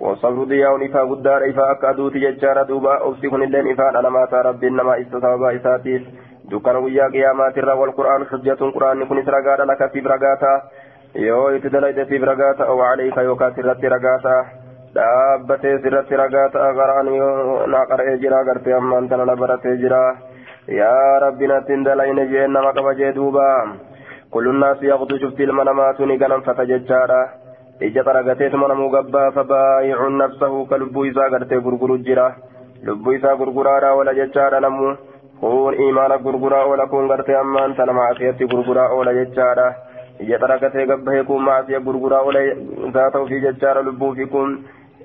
والصبر 0.00 0.44
ضياء 0.44 0.86
إفا 0.86 1.02
قدار 1.10 1.50
إفا 1.50 1.72
أكادوت 1.72 2.14
ججارة 2.24 2.62
دوبا 2.62 2.94
أوسكن 3.06 3.42
إلين 3.42 3.72
إفا 3.72 3.98
أنا 3.98 4.08
ما 4.08 4.24
ربي 4.32 4.68
إنما 4.68 5.00
استطابا 5.00 5.56
إساتيس 5.56 6.02
دكان 6.50 6.76
ويا 6.76 7.06
قيامات 7.14 7.58
الرا 7.58 7.74
والقرآن 7.74 8.26
حجة 8.30 8.60
قرآن 8.74 9.04
كن 9.08 9.18
رقادة 9.18 9.64
لك 9.64 9.90
في 9.92 10.00
برقاتا 10.00 10.52
yoo 11.14 11.50
itti 11.56 11.70
dalayte 11.72 12.04
siif 12.04 12.22
ragaa 12.22 12.54
ta'a 12.54 12.74
wacalayka 12.78 13.22
yookaan 13.22 13.54
sirratti 13.54 13.88
ragaa 13.88 14.18
ta'a 14.22 14.67
dhaabbatee 14.94 15.78
sirratti 15.82 16.16
ragaa 16.20 16.48
ta'a 16.54 16.72
qaraan 16.78 17.08
yoo 17.18 17.66
na 17.74 17.84
qara'ee 17.90 18.16
jira 18.22 18.44
gartee 18.48 18.74
ammaan 18.78 19.08
tana 19.08 19.24
na 19.24 19.36
baratee 19.36 19.76
jira. 19.82 20.00
Yaa 20.78 21.18
rabbi 21.24 21.46
natti 21.50 21.72
hin 21.72 21.84
dalayne 21.84 22.24
jeen 22.32 22.52
nama 22.52 22.72
qaba 22.78 22.94
jee 23.00 23.12
duuba 23.18 23.44
kullunnaas 24.30 24.82
yaqdu 24.82 25.18
shufti 25.20 25.42
ilma 25.48 25.64
namaatu 25.64 26.06
ni 26.06 26.16
ganamfata 26.18 26.64
jechaadha. 26.72 27.20
Ija 27.80 28.02
xaragateetuma 28.04 28.68
namuu 28.68 28.90
gabbaa 28.90 29.30
fabaayicuun 29.36 30.16
nafsahu 30.22 30.66
ka 30.70 30.76
lubbuu 30.78 31.04
isaa 31.10 31.28
gartee 31.30 31.60
gurguru 31.66 31.98
jira. 31.98 32.26
Lubbuu 32.84 33.12
isaa 33.18 33.36
gurguraadha 33.36 33.94
wala 33.98 34.14
jechaadha 34.14 34.60
namu 34.60 34.96
kun 35.40 35.74
imaana 35.88 36.18
gurguraa 36.18 36.64
oola 36.66 36.86
kun 36.86 37.08
gartee 37.08 37.36
ammaan 37.42 37.74
tana 37.76 37.92
maasiyatti 37.92 38.46
gurguraa 38.54 38.88
oola 38.96 39.12
jechaadha. 39.20 39.68
Ija 40.20 40.38
xaragatee 40.42 40.86
gabbahee 40.90 41.22
kun 41.24 41.42
maasiya 41.48 41.80
gurguraa 41.80 42.20
oola 42.26 42.40
zaata 42.94 43.18
ofii 43.24 43.40
jechaadha 43.46 43.82
lubbuu 43.88 44.14
fi 44.18 44.26
kun 44.26 44.58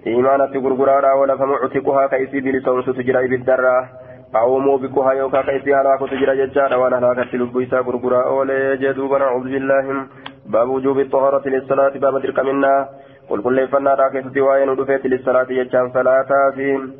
gurguraadha 0.05 1.15
oola 1.15 1.38
famuctiquhaa 1.38 2.07
ka 2.07 2.17
isii 2.17 2.41
bilisoomsutu 2.41 3.03
jira 3.03 3.25
ibiddarraa. 3.25 4.03
أو 4.36 4.60
موبقها 4.60 5.13
يوكا 5.13 5.41
كيسي 5.41 5.75
هلاكة 5.75 6.07
تجرى 6.07 6.45
ججارة 6.45 6.77
وأنا 6.77 6.98
هلاكة 6.98 7.38
لبويسا 7.38 7.81
قرقرا 7.81 8.24
أولي 8.24 8.77
جدوبا 8.77 9.17
نعوذ 9.17 9.43
بالله 9.43 10.05
باب 10.45 10.69
وجوب 10.69 11.00
الطهارة 11.00 11.50
للصلاة 11.50 11.93
باب 11.98 12.22
تلك 12.22 12.39
منا 12.39 12.89
قل 13.29 13.41
كل 13.41 13.67
فنا 13.67 13.93
راكي 13.93 14.22
ستواين 14.29 14.69
ودفيت 14.69 15.05
للصلاة 15.05 15.48
يجان 15.50 15.91
صلاة 15.93 16.29
فيهم 16.55 16.93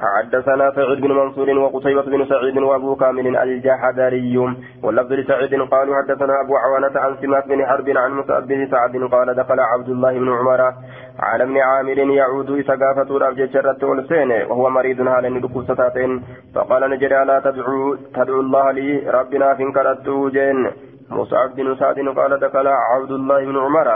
حدثنا 0.00 0.70
سعيد 0.70 1.00
بن 1.00 1.12
منصور 1.12 1.58
وقتيبة 1.58 2.02
بن 2.02 2.26
سعيد 2.28 2.58
وأبو 2.58 2.96
كامل 2.96 3.36
الجحدري 3.36 4.38
واللفظ 4.82 5.12
لسعيد 5.12 5.54
قالوا 5.54 5.96
حدثنا 5.96 6.34
أبو 6.44 6.56
عوانة 6.56 7.00
عن 7.00 7.16
سماك 7.22 7.48
بن 7.48 7.66
حرب 7.66 7.88
عن 7.88 8.10
مصعب 8.12 8.46
بن 8.46 8.70
سعد 8.70 8.96
قال 8.96 9.34
دخل 9.34 9.60
عبد 9.60 9.88
الله 9.88 10.12
بن 10.12 10.28
عمر 10.28 10.72
على 11.20 11.44
ابن 11.44 11.56
عامر 11.58 11.98
يعود 11.98 12.50
إسقافة 12.50 13.18
رابجة 13.18 13.50
شرت 13.52 13.84
والسين 13.84 14.30
وهو 14.50 14.70
مريض 14.70 15.00
هالا 15.00 15.28
ندكو 15.28 15.62
ستاتين. 15.62 16.22
فقال 16.54 16.90
نجري 16.90 17.24
لا 17.24 17.40
تدعو 17.40 17.94
تدعو 18.14 18.40
الله 18.40 18.70
لي 18.70 18.88
ربنا 19.10 19.54
فين 19.54 19.72
كرت 19.72 20.08
جين. 20.34 20.70
مصعب 21.10 21.54
بن 21.56 21.76
سعد 21.80 21.98
قال 22.18 22.40
دخل 22.40 22.66
عبد 22.66 23.10
الله 23.10 23.44
بن 23.44 23.56
عمر. 23.58 23.88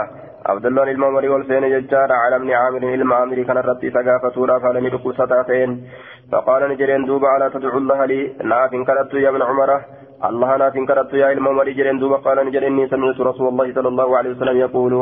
عبد 0.45 0.65
الله 0.65 0.91
المامري 0.91 1.29
والسين 1.29 1.63
ججار 1.73 2.11
على 2.11 2.35
ابن 2.35 2.51
عامر 2.51 2.83
المامر 2.93 3.43
كان 3.43 3.57
ربي 3.57 3.91
سقافة 3.91 4.45
رافا 4.45 4.79
ندكو 4.79 5.11
ستاتين. 5.11 5.69
فقال 6.31 6.61
نجرين 6.69 7.05
دوبا 7.05 7.27
على 7.27 7.49
تدعو 7.49 7.77
الله 7.77 8.05
لي. 8.05 8.19
ناف 8.43 8.71
كرت 8.87 9.13
يا 9.13 9.29
ابن 9.29 9.41
عمر؟ 9.41 9.69
الله 10.29 10.57
ناف 10.57 10.75
كرت 10.87 11.13
يا 11.13 11.31
المامري 11.31 11.73
جرين 11.73 11.99
دوبا 11.99 12.17
قال 12.25 12.37
نجرين 12.47 12.87
سمعت 12.87 13.19
رسول 13.29 13.47
الله 13.47 13.73
صلى 13.73 13.87
الله 13.87 14.17
عليه 14.17 14.31
وسلم 14.31 14.57
يقول 14.57 14.93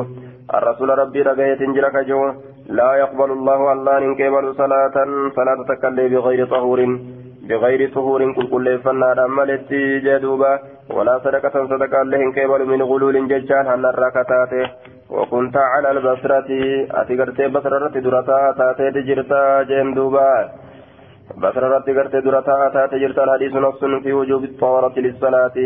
الرسول 0.50 0.90
ربي 0.90 1.22
رقيت 1.22 1.62
جرك 1.76 1.96
جو 2.10 2.22
لا 2.70 2.90
يقبل 2.96 3.30
الله 3.32 3.60
الله 3.74 3.98
إن 3.98 4.16
كبل 4.16 4.46
صلاة. 4.62 4.96
صلاة 5.38 5.60
تكلي 5.70 6.10
بغير 6.10 6.46
طهور. 6.46 6.80
بغير 7.50 7.82
طهور 7.96 8.34
كل 8.36 8.48
كل 8.54 8.80
فنار 8.80 9.28
ملت 9.28 9.72
جدوبا. 10.06 10.60
ولا 10.96 11.20
صدقة 11.24 11.56
صدقة 11.72 12.02
الله 12.02 12.18
إن 12.26 12.32
كبل 12.32 12.62
من 12.72 12.82
غلول 12.82 13.16
ججال 13.28 13.66
هن 13.68 13.86
الركتات. 13.86 14.54
وكنت 15.10 15.58
على 15.58 15.92
البصرة. 15.92 16.50
أتقرت 17.00 17.40
بصرة 17.42 17.96
درتا 18.06 18.38
تاتي 18.58 19.02
جرتا 19.08 19.64
جندوبا 19.70 20.30
بصرة 21.38 21.86
قرت 21.98 22.16
درتا 22.16 22.70
تاتي 22.74 23.00
جرتا 23.00 23.24
الحديث 23.24 23.54
نص 23.56 23.82
في 24.04 24.14
وجوب 24.14 24.44
الطهارة 24.44 24.96
للصلاة. 25.00 25.58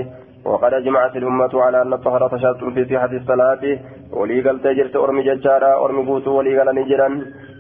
وقد 0.46 0.74
أجمعت 0.74 1.16
الأمة 1.16 1.54
على 1.54 1.82
أن 1.82 1.94
الطهارة 1.94 2.38
شرط 2.38 2.64
في 2.74 2.86
صحة 2.86 3.12
الصلاة. 3.12 3.64
ولي 4.12 4.42
قال 4.42 4.62
تجرت 4.62 4.96
أرمي 4.96 5.24
ججارا 5.24 5.86
أرمي 5.86 6.06
بوتو 6.06 6.32
ولي 6.38 6.60
قال 6.60 6.76
نجرا 6.76 7.10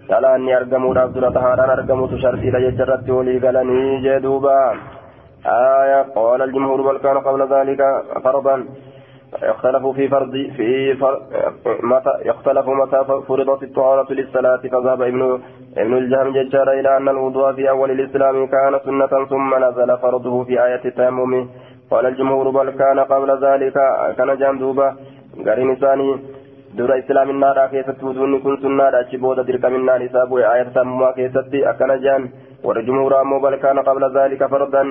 قال 0.09 0.25
أني 0.25 0.57
أرقموا 0.57 0.93
رابدنا 0.93 1.29
طهارا 1.29 1.73
أرقموا 1.73 2.07
تشرطي 2.07 2.49
لججرت 2.53 3.09
ولي 3.09 3.39
قال 3.43 3.57
نجدوبا 3.67 4.59
آية 5.45 6.01
قال 6.15 6.41
الجمهور 6.41 6.81
بل 6.81 6.97
كان 6.97 7.17
قبل 7.17 7.41
ذلك 7.53 7.81
فرضا. 8.23 8.65
اختلفوا 9.43 9.93
في 9.93 10.07
فرض 10.07 10.31
في 10.31 10.95
فرض 10.95 11.19
متى 11.83 12.29
اختلفوا 12.29 12.75
متى 12.75 12.99
فرضت 13.27 13.63
الطهارة 13.63 14.13
للصلاة. 14.13 14.57
فذهب 14.57 15.01
ابن 15.01 15.21
ابن 15.77 15.93
الجهم 15.97 16.33
ججار 16.33 16.71
إلى 16.71 16.97
أن 16.97 17.09
الوضوء 17.09 17.53
في 17.53 17.69
أول 17.69 17.91
الإسلام 17.91 18.47
كان 18.47 18.79
سنة 18.85 19.25
ثم 19.25 19.55
نزل 19.65 19.97
فرضه 19.97 20.43
في 20.43 20.65
آية 20.65 20.85
التيمم. 20.85 21.47
قال 21.91 22.05
الجمهور 22.05 22.49
بل 22.49 22.69
كان 22.69 22.99
قبل 22.99 23.29
ذلك 23.45 23.77
كان 24.17 24.29
جندوبا 24.37 24.87
غرين 25.45 25.75
ثاني 25.75 26.09
دور 26.77 26.91
إسلام 26.99 27.29
النار 27.29 27.67
كيست 27.71 28.03
ودون 28.03 28.39
كن 28.43 28.55
سنة 28.61 28.85
أشي 28.99 29.17
بودا 29.17 29.43
من 29.69 29.75
النار 29.81 30.01
سابو 30.13 30.37
آية 30.37 30.67
سموا 30.75 31.11
كيست 31.11 31.53
أكن 31.53 31.91
جان. 32.03 32.23
والجمهور 32.65 33.21
أمو 33.21 33.39
بل 33.39 33.55
كان 33.55 33.79
قبل 33.79 34.03
ذلك 34.17 34.41
فرضا 34.51 34.83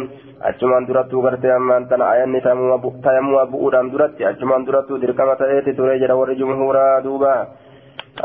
أجمان 0.43 0.87
درتو 0.87 1.21
غرتي 1.25 1.57
أمان 1.57 1.89
تنا 1.89 2.05
آية 2.13 2.25
تيموا 3.05 3.45
بؤودان 3.51 3.91
درتي 3.91 4.29
أجمان 4.31 4.65
درتو 4.65 4.97
درك 4.97 5.21
متى 5.21 5.45
إيتي 5.45 5.73
تريجر 5.73 6.13
والجمهور 6.13 6.77
دوبا. 7.05 7.35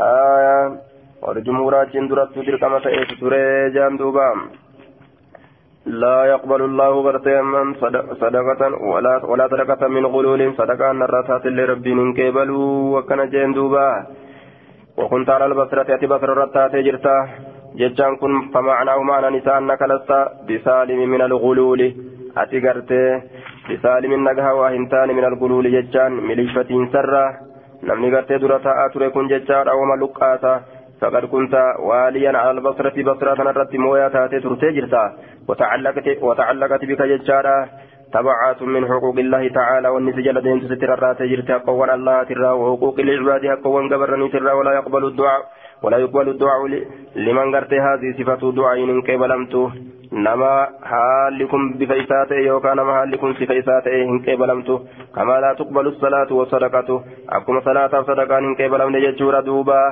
آية 0.00 0.56
والجمهور 1.22 1.82
أجن 1.82 2.08
درتو 2.08 2.40
درك 2.46 2.64
متى 2.64 2.88
إيتي 2.88 3.14
تريجان 3.20 3.96
دوبا. 3.96 4.28
لا 5.86 6.24
يقبل 6.24 6.62
الله 6.62 7.02
برتي 7.02 7.42
من 7.42 7.74
صدقة 8.20 8.62
ولا 8.92 9.24
ولا 9.24 9.48
صدقة 9.48 9.88
من 9.88 10.06
غلول 10.06 10.54
صدقة 10.58 10.90
أن 10.90 11.02
الراتات 11.02 11.46
اللي 11.46 11.64
ربي 11.64 11.94
من 11.94 12.14
كيبل 12.14 12.50
وكان 12.50 13.30
جين 13.30 13.52
دوبا. 13.52 14.06
وكنت 14.96 15.30
على 15.30 15.46
البصرة 15.46 15.94
أتي 15.94 16.06
بصر 16.06 16.32
الراتات 16.32 16.76
جرتا 16.76 17.28
جتان 17.80 18.16
كن 18.16 18.50
فمعناه 18.54 19.02
معنى 19.02 19.38
نساء 19.38 19.58
أنك 19.58 19.82
لست 19.82 20.10
بسالم 20.48 21.00
من 21.10 21.22
الغلول. 21.22 21.80
أتي 22.36 22.60
قرتي 22.60 23.04
بسالم 23.70 24.12
النقها 24.12 24.52
وهنتان 24.52 25.08
من 25.08 25.24
الغلول 25.24 25.64
جتان 25.72 26.12
مليفة 26.12 26.70
سرة 26.92 27.26
نمني 27.88 28.08
قرتي 28.16 28.38
درتا 28.38 28.72
أتري 28.84 29.10
كن 29.10 29.28
جتان 29.32 29.68
أو 29.68 29.84
ملقاتا 29.84 30.54
فقد 31.00 31.24
كنت 31.24 31.54
واليا 31.78 32.38
على 32.38 32.50
البصرة 32.50 32.96
بصرة 33.02 33.42
نرت 33.42 33.74
مويا 33.74 34.08
تاتي 34.08 34.40
ترتي 34.40 34.70
جرتا. 34.76 35.04
وتعلقت 35.48 36.06
وتعلقت 36.22 36.84
بك 36.84 37.02
ججارا 37.02 37.68
تبعات 38.12 38.62
من 38.62 38.82
حقوق 38.88 39.16
الله 39.18 39.48
تعالى 39.48 39.88
والنسجل 39.88 40.40
دين 40.40 40.60
ستر 40.68 40.94
الرات 40.94 41.22
جرتا. 41.22 41.56
قوان 41.66 41.90
الله 41.90 42.22
ترى 42.22 42.50
وحقوق 42.60 42.96
العباد 43.00 43.44
قوان 43.64 43.84
قبرني 43.92 44.28
ترى 44.28 44.52
ولا 44.52 44.72
يقبل 44.78 45.04
الدعاء 45.04 45.42
ولا 45.82 45.98
يقبل 45.98 46.28
الدعاء 46.28 46.60
لمن 47.16 47.46
قرت 47.54 47.72
هذه 47.72 48.08
صفة 48.18 48.52
دعاء 48.52 48.78
إن 48.84 49.00
قبلمته 49.08 49.70
نما 50.12 50.54
حالكم 50.90 51.60
بفيساته 51.78 52.36
يوكا 52.36 52.74
نما 52.74 52.92
حالكم 52.92 53.32
بفيساته 53.32 53.94
إن 54.02 54.18
قبلمته 54.26 54.76
كما 55.16 55.36
لا 55.40 55.50
تقبل 55.58 55.86
الصلاة 55.86 56.30
والصدقة. 56.32 57.04
أكما 57.28 57.60
صلاة 57.60 57.92
وصدقة 58.00 58.38
إن 58.38 58.54
قبلمن 58.60 59.00
ججورا 59.00 59.40
دوبا. 59.40 59.82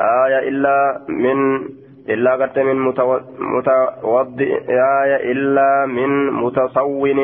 آية 0.00 0.48
إلا 0.48 1.00
من 1.08 1.38
إلا 2.08 2.32
قد 2.32 2.58
من 2.58 2.76
متوضئ 3.38 4.52
آية 5.02 5.32
إلا 5.32 5.86
من 5.86 6.32
متصون. 6.32 7.18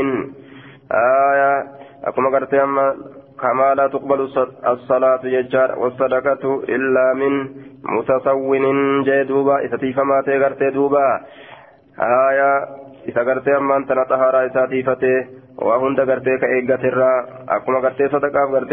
آية 0.93 1.65
أكما 2.05 2.47
أما 2.65 2.95
كما 3.41 3.75
لا 3.75 3.87
تقبل 3.87 4.21
الصلاة 4.67 5.21
يجار 5.25 5.79
والصدقة 5.79 6.63
إلا 6.69 7.15
من 7.15 7.33
متسون 7.85 9.03
جدوبا 9.03 9.57
إذا 9.59 9.93
فما 9.93 10.21
تغرت 10.27 10.63
دوبا. 10.63 11.21
آية 12.01 12.53
إذا 13.09 13.23
قرت 13.23 13.49
أما 13.49 13.77
أنت 13.77 13.93
نطهر 13.93 14.45
إذا 14.45 14.67
تيفته 14.67 15.27
وهند 15.59 16.01
قرت 16.01 16.25
كإيقات 16.41 16.85
الرا 16.85 17.27
أكما 17.49 17.79
قرت 17.79 18.03
صدقة 18.13 18.41
قرت 18.53 18.73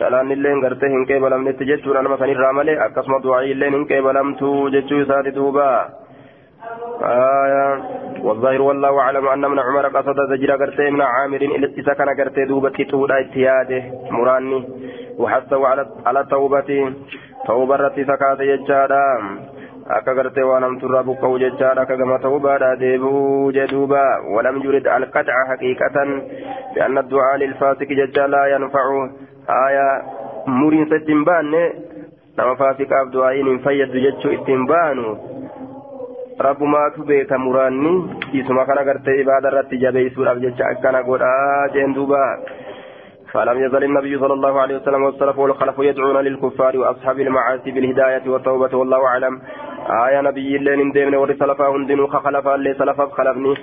salaan 0.00 0.30
illee 0.36 0.54
gartee 0.66 0.90
hin 0.96 1.06
qeebalamnetti 1.12 1.70
jechuudha 1.70 2.02
nama 2.06 2.20
sanirraa 2.22 2.52
malee 2.58 2.76
akkasuma 2.86 3.22
du'aa'ii 3.24 3.56
illee 3.56 3.70
hin 3.76 3.88
qeebalamtu 3.92 4.52
jechuu 4.76 5.02
isaati 5.06 5.36
duuba 5.40 5.66
والظاهر 8.24 8.62
والله 8.62 9.00
أعلم 9.00 9.28
أن 9.28 9.40
من 9.50 9.58
عمر 9.58 9.86
قصد 9.96 10.18
زجر 10.30 10.50
قرتي 10.62 10.90
من 10.90 11.02
عامر 11.02 11.42
إذا 11.78 11.92
كان 11.98 12.08
قرتي 12.18 12.44
دوبة 12.44 12.76
تودا 12.90 13.20
اتياده 13.20 13.82
مراني 14.10 14.60
وحثه 15.18 15.66
على 15.66 15.86
على 16.06 16.24
توبة 16.30 16.70
توبة 17.46 17.76
رتي 17.76 18.04
سكات 18.04 18.40
يجادا 18.40 19.04
akka 19.90 20.14
gartee 20.14 20.44
waan 20.46 20.62
hamturraa 20.62 21.02
buqqa'u 21.02 21.38
jechaadha 21.42 21.82
akka 21.82 21.96
gama 21.98 22.18
ta'ubaadha 22.22 22.68
deebi'uu 22.82 23.50
jedhuuba 23.56 24.02
walam 24.34 24.60
yurid 24.62 24.86
alqaca 24.86 25.40
haqiiqatan 25.48 26.12
bi'anna 26.74 27.02
du'aa 27.10 27.32
lilfaasiki 27.42 27.98
jecha 28.00 28.28
laa 28.34 28.46
yanfacu 28.52 29.00
haya 29.58 29.86
muriinsa 30.46 30.96
ittiin 31.00 31.24
baanne 31.28 31.62
nama 32.36 32.56
faasiqaaf 32.62 33.12
du'aa'iin 33.14 33.50
hin 33.52 33.60
fayyadu 33.66 34.02
jechuu 34.06 34.32
ittiin 34.38 34.66
baanu 34.72 35.12
rabbumaatu 36.46 37.04
beeka 37.10 37.38
muraanni 37.38 37.92
isuma 38.40 38.64
kana 38.70 38.84
gartee 38.88 39.20
ibaada 39.22 39.52
irratti 39.52 39.80
jabeessuudhaaf 39.84 40.42
jecha 40.46 40.70
akkana 40.74 41.02
godhaa 41.10 41.68
jeen 41.76 41.94
duuba 42.00 42.24
فلم 43.32 43.58
يزل 43.64 43.84
النبي 43.84 44.18
صلى 44.18 44.34
الله 44.34 44.60
عليه 44.60 44.76
وسلم 44.76 45.02
والسلف 45.02 45.38
والخلف 45.38 45.76
يدعون 45.78 46.16
للكفار 46.16 46.78
واصحاب 46.78 47.20
المعاصي 47.20 47.70
بالهدايه 47.70 48.24
والتوبه 48.26 48.72
والله 48.76 49.06
اعلم 49.06 49.34
آية 49.88 50.20
نبي 50.20 50.56
اللين 50.56 50.92
ديمن 50.92 51.14
وري 51.14 51.34
سلفا 51.34 51.68
هندنو 51.68 52.06
خلفا 52.06 52.54
اللي 52.54 52.74
سلفا 52.74 53.06
خلفني 53.06 53.54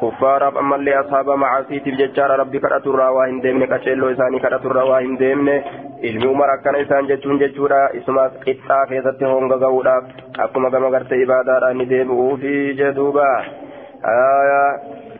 كفار 0.00 0.58
أما 0.58 0.76
اللي 0.76 1.00
أصحاب 1.00 1.30
معاصي 1.30 1.80
تبججار 1.80 2.30
ربي 2.40 2.58
كرة 2.58 2.82
الروا 2.86 3.24
هندمن 3.26 3.64
كشيلو 3.64 4.10
إساني 4.12 4.38
كرة 4.38 4.64
الروا 4.64 4.98
هندمن 5.00 5.62
ilmi 6.04 6.26
umar 6.28 6.50
akkana 6.52 6.78
isaan 6.84 7.06
jechuun 7.08 7.38
jechuudha 7.40 7.78
isuma 7.98 8.24
qixxaa 8.44 8.84
keessatti 8.90 9.24
honga 9.24 9.56
ga'uudhaaf 9.62 10.04
akkuma 10.44 10.68
gama 10.74 10.90
gartee 10.94 11.20
ibaadaadhaan 11.24 11.78
ni 11.80 11.86
deebi'uufi 11.92 12.52
jedhuuba 12.80 13.28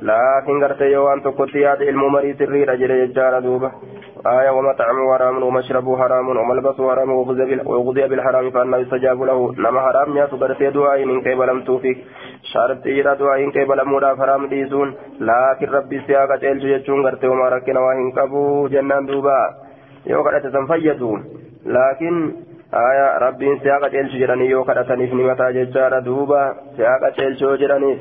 laakiin 0.09 0.61
gartee 0.65 0.91
yoo 0.93 1.05
waan 1.07 1.23
tokkotti 1.27 1.63
yaada 1.65 1.85
ilmu 1.93 2.07
umarii 2.11 2.35
sirriidha 2.41 2.77
jedhe 2.83 2.99
jechaadha 3.07 3.41
duuba 3.47 3.71
آية 4.27 4.51
ومطعمه 4.51 5.15
حرام 5.15 5.43
ومشربه 5.43 5.97
حرام 5.97 6.29
وملبسه 6.29 6.91
حرام 6.91 7.11
وغذي 7.67 8.09
بالحرام 8.09 8.51
فأنه 8.51 8.77
يستجاب 8.77 9.23
له. 9.23 9.55
نما 9.59 9.81
حرام 9.81 10.17
يا 10.17 10.27
سبرتي 10.27 10.71
دعاء 10.71 11.03
إن 11.03 11.21
كيف 11.23 11.41
لم 11.41 11.61
توفيك 11.65 11.99
شرط 12.53 12.87
إيرا 12.87 13.15
دعاء 13.15 13.45
إن 13.45 13.51
كيف 13.51 13.71
لم 13.73 13.93
مدى 13.95 14.07
حرام 14.07 14.47
ديسون 14.47 14.95
لكن 15.21 15.67
ربي 15.77 16.01
سياقة 16.07 16.37
جيل 16.37 16.59
جيشون 16.59 17.07
غرتي 17.07 17.29
وما 17.29 17.49
ركنا 17.49 17.81
وإن 17.81 18.13
كبو 18.13 18.69
جنان 18.69 19.07
دوبا. 19.07 19.41
يو 20.07 20.23
قد 20.23 20.53
تنفيدون 20.53 21.25
لكن 21.67 22.33
آية 22.75 23.19
ربي 23.19 23.59
سياقة 23.59 23.89
جيل 23.89 24.09
جيراني 24.09 24.47
يو 24.51 24.63
قد 24.63 24.85
تنفني 24.85 25.25
متى 25.25 25.53
jechaadha 25.53 25.99
duuba. 25.99 26.55
سياقة 26.77 27.13
جيل 27.19 27.57
جيراني 27.61 27.99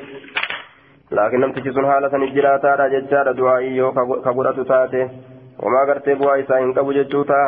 لكن 1.12 1.40
نمتشي 1.40 1.72
سن 1.74 1.86
حالة 1.92 2.18
نجراتا 2.18 2.88
jechaadha 2.88 3.32
دعاء 3.32 3.62
يو 3.62 3.92
كبرة 4.26 4.64
تاتي 4.64 5.33
وما 5.64 5.82
قرت 5.88 6.10
بوا 6.10 6.40
إساء 6.40 6.72
قبو 6.78 6.92
جتوتا 6.92 7.44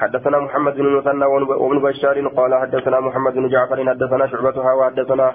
حدثنا 0.00 0.38
محمد 0.46 0.74
بن 0.76 0.96
مثنى 0.96 1.24
وابن 1.62 1.78
بشار 1.78 2.16
قال 2.38 2.52
حدثنا 2.62 3.00
محمد 3.00 3.34
بن 3.34 3.48
جعفر 3.48 3.78
حدثنا 3.90 4.26
شعبة 4.26 4.64
ح 4.64 4.72
وحدثنا 4.78 5.26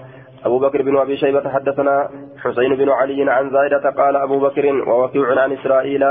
أبو 0.45 0.59
بكر 0.59 0.81
بن 0.81 0.97
أبي 0.97 1.17
شيبة 1.17 1.49
حدثنا 1.49 2.09
حسين 2.43 2.75
بن 2.75 2.89
علي 2.89 3.31
عن 3.31 3.49
زائدة 3.49 3.89
قال 3.89 4.15
أبو 4.15 4.39
بكر 4.39 4.65
ووكيع 4.89 5.41
عن 5.41 5.51
إسرائيل 5.51 6.03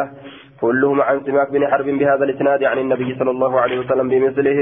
كلهم 0.60 1.00
عن 1.02 1.20
سماك 1.26 1.50
بن 1.50 1.66
حرب 1.70 1.84
بهذا 1.84 2.24
الإسناد 2.24 2.64
عن 2.64 2.78
النبي 2.78 3.16
صلى 3.18 3.30
الله 3.30 3.60
عليه 3.60 3.78
وسلم 3.78 4.08
بمثله. 4.08 4.60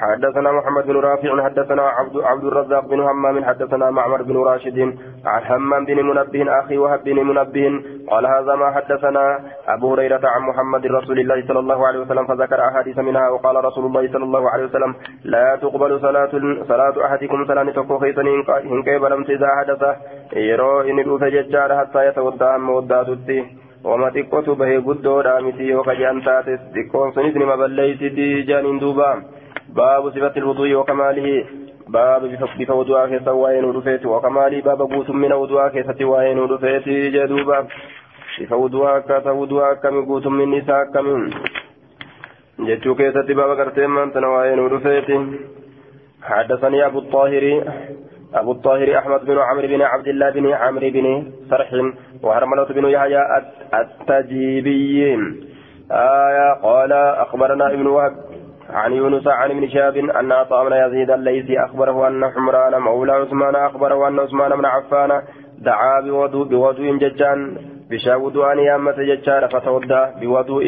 حدثنا 0.00 0.52
محمد 0.52 0.86
بن 0.86 0.96
رافع 0.96 1.42
حدثنا 1.44 1.82
عبد 1.82 2.16
عبد 2.30 2.44
الرزاق 2.44 2.84
بن 2.86 3.00
همام 3.00 3.44
حدثنا 3.44 3.90
معمر 3.90 4.22
بن 4.22 4.36
راشد 4.36 4.78
عن 5.26 5.42
همام 5.50 5.84
بن 5.84 5.98
منبه 6.08 6.58
أخي 6.60 6.78
وهب 6.78 7.04
بن 7.04 7.18
منبه 7.28 7.64
قال 8.10 8.26
هذا 8.26 8.54
ما 8.54 8.70
حدثنا. 8.70 9.40
أبو 9.68 9.92
هريرة 9.92 10.20
عن 10.24 10.42
محمد 10.42 10.86
رسول 10.86 11.18
الله 11.20 11.46
صلى 11.48 11.58
الله 11.58 11.86
عليه 11.86 11.98
وسلم 11.98 12.26
فذكر 12.26 12.68
أحاديث 12.68 12.98
منها 12.98 13.28
وقال 13.28 13.64
رسول 13.64 13.84
الله 13.86 14.12
صلى 14.12 14.24
الله 14.24 14.50
عليه 14.50 14.64
وسلم 14.64 14.94
لا 15.24 15.56
تقبل 15.62 16.00
صلاة 16.00 16.30
صلاة 16.68 17.06
أحدكم 17.06 17.46
صلاة 17.46 17.64
تكو 17.64 17.98
خيسني 17.98 18.34
إن 18.72 18.82
كيف 18.82 19.02
لم 19.04 19.22
اذا 19.28 19.48
حدث 19.58 19.82
يرو 20.36 20.80
إن 20.80 20.98
الوفججار 20.98 21.78
حتى 21.78 22.06
يتودع 22.08 22.56
موداتي 22.56 23.44
وما 23.84 24.10
تقوت 24.10 24.48
به 24.50 24.80
قدو 24.86 25.20
رامتي 25.20 25.74
وكجان 25.74 26.22
تاتس 26.24 26.60
تقوم 26.74 27.12
سنسني 27.12 27.44
مبليتي 27.44 28.42
جانين 28.42 28.78
دوبا. 28.78 29.10
باب 29.74 30.10
صفة 30.10 30.32
الوضوء 30.36 30.74
وكماله. 30.74 31.44
باب 31.88 32.22
بف 32.24 32.70
وضوء 32.70 33.06
كيسا 33.06 33.30
وين 33.30 33.64
ودفيت 33.64 34.06
وكماله 34.06 34.62
باب 34.62 34.80
قوت 34.80 35.10
من 35.10 35.32
وضوء 35.32 35.68
كيسا 35.68 36.04
وين 36.04 36.38
ودفيت 36.38 36.88
جدوبا. 36.88 37.66
بف 38.40 38.52
وضوء 38.52 38.98
كاتا 38.98 39.30
وضوء 39.30 39.74
كم 39.74 40.04
قوت 40.04 40.26
من 40.26 40.50
نساء 40.50 40.84
كم. 40.94 41.30
جتو 42.66 42.94
كيسا 42.94 43.22
باب 43.38 43.56
كرتين 43.56 43.90
من 43.90 44.12
تنوين 44.12 44.58
ودفيت. 44.58 45.08
حدثني 46.22 46.86
أبو 46.86 46.98
الطاهر. 46.98 47.44
أبو 48.34 48.52
الطاهر 48.52 48.98
أحمد 48.98 49.20
بن 49.24 49.38
عمرو 49.38 49.68
بن 49.68 49.82
عبد 49.82 50.08
الله 50.08 50.30
بن 50.30 50.46
عمرو 50.52 50.90
بن 50.90 51.06
سرح 51.50 51.70
وهرملة 52.22 52.64
بن 52.64 52.84
يحيى 52.84 53.22
التجيبي. 53.74 55.18
آية 55.90 56.52
قال 56.62 56.92
أخبرنا 56.92 57.72
ابن 57.72 57.86
وهب 57.86 58.12
عن 58.72 58.92
يونس 58.92 59.26
عن 59.26 59.50
ابن 59.50 59.68
شهاب 59.68 59.96
أن 59.96 60.32
عطاء 60.32 60.68
بن 60.68 60.76
يزيد 60.76 61.10
الليثي 61.10 61.58
أخبره 61.64 62.08
أن 62.08 62.30
حمران 62.30 62.82
مولى 62.82 63.12
عثمان 63.12 63.54
أخبره 63.56 64.08
أن 64.08 64.18
عثمان 64.18 64.56
بن 64.56 64.64
عفان 64.64 65.22
دعا 65.58 66.00
بوضوء 66.00 66.48
بوضوء 66.48 66.96
ججان 66.96 67.56
بشا 67.90 68.14
وضوء 68.16 68.58
يامة 68.58 68.96
ججان 68.98 69.46
فتودى 69.46 70.06
بوضوء 70.20 70.64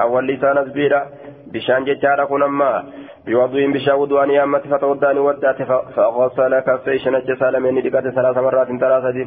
أول 0.00 0.26
لسان 0.28 0.70
سبيلا 0.70 1.06
بشان 1.52 1.84
ججان 1.84 2.24
كنما 2.24 2.84
بوضوء 3.26 3.72
بشا 3.72 3.94
وضوء 3.94 4.30
يامة 4.30 4.58
فتودى 4.58 5.18
ودات 5.18 5.62
فغسل 5.96 6.60
كفي 6.60 6.98
شنج 6.98 7.32
سالمين 7.40 7.78
لقات 7.78 8.06
ثلاث 8.08 8.36
مرات 8.38 8.68
ثلاثة 8.80 9.18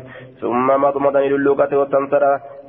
ثم 0.42 0.68
مضمض 0.84 1.18
للوقة 1.18 1.72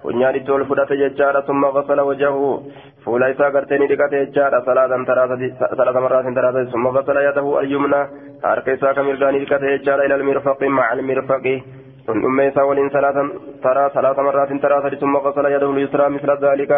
fudhate 0.03 0.97
jechaadha 0.97 1.43
summa 1.47 1.73
gasala 1.73 2.05
wajahu 2.05 2.73
fuula 3.05 3.31
isaa 3.31 3.51
gartee 3.51 3.79
ni 3.79 3.88
dhiqate 3.88 4.27
jechaadha 4.27 4.64
salaatan 4.64 5.07
salaata 5.07 6.01
marraatin 6.01 6.35
taraasati 6.35 6.71
summa 6.71 6.93
gasala 6.93 7.23
yadahu 7.23 7.57
alyumna 7.59 8.09
harka 8.43 8.73
isaa 8.73 8.95
ka 8.95 9.03
mirgaa 9.03 9.33
ni 9.33 9.41
dhiqate 9.41 9.67
jechaadha 9.79 10.07
ila 10.07 10.17
almirfaqi 12.09 12.29
maca 12.29 12.38
almirfaqi 12.38 12.38
ثم 12.38 12.40
يسا 12.40 12.62
ولين 12.62 12.88
ثلاثا 12.88 13.29
ترى 13.62 13.90
ثلاث 13.94 14.18
مرات 14.18 14.53
ترى 14.62 14.97
ثم 15.01 15.16
غسل 15.16 15.47
يده 15.47 15.71
اليسرى 15.71 16.09
مثل 16.09 16.31
ذلك 16.44 16.73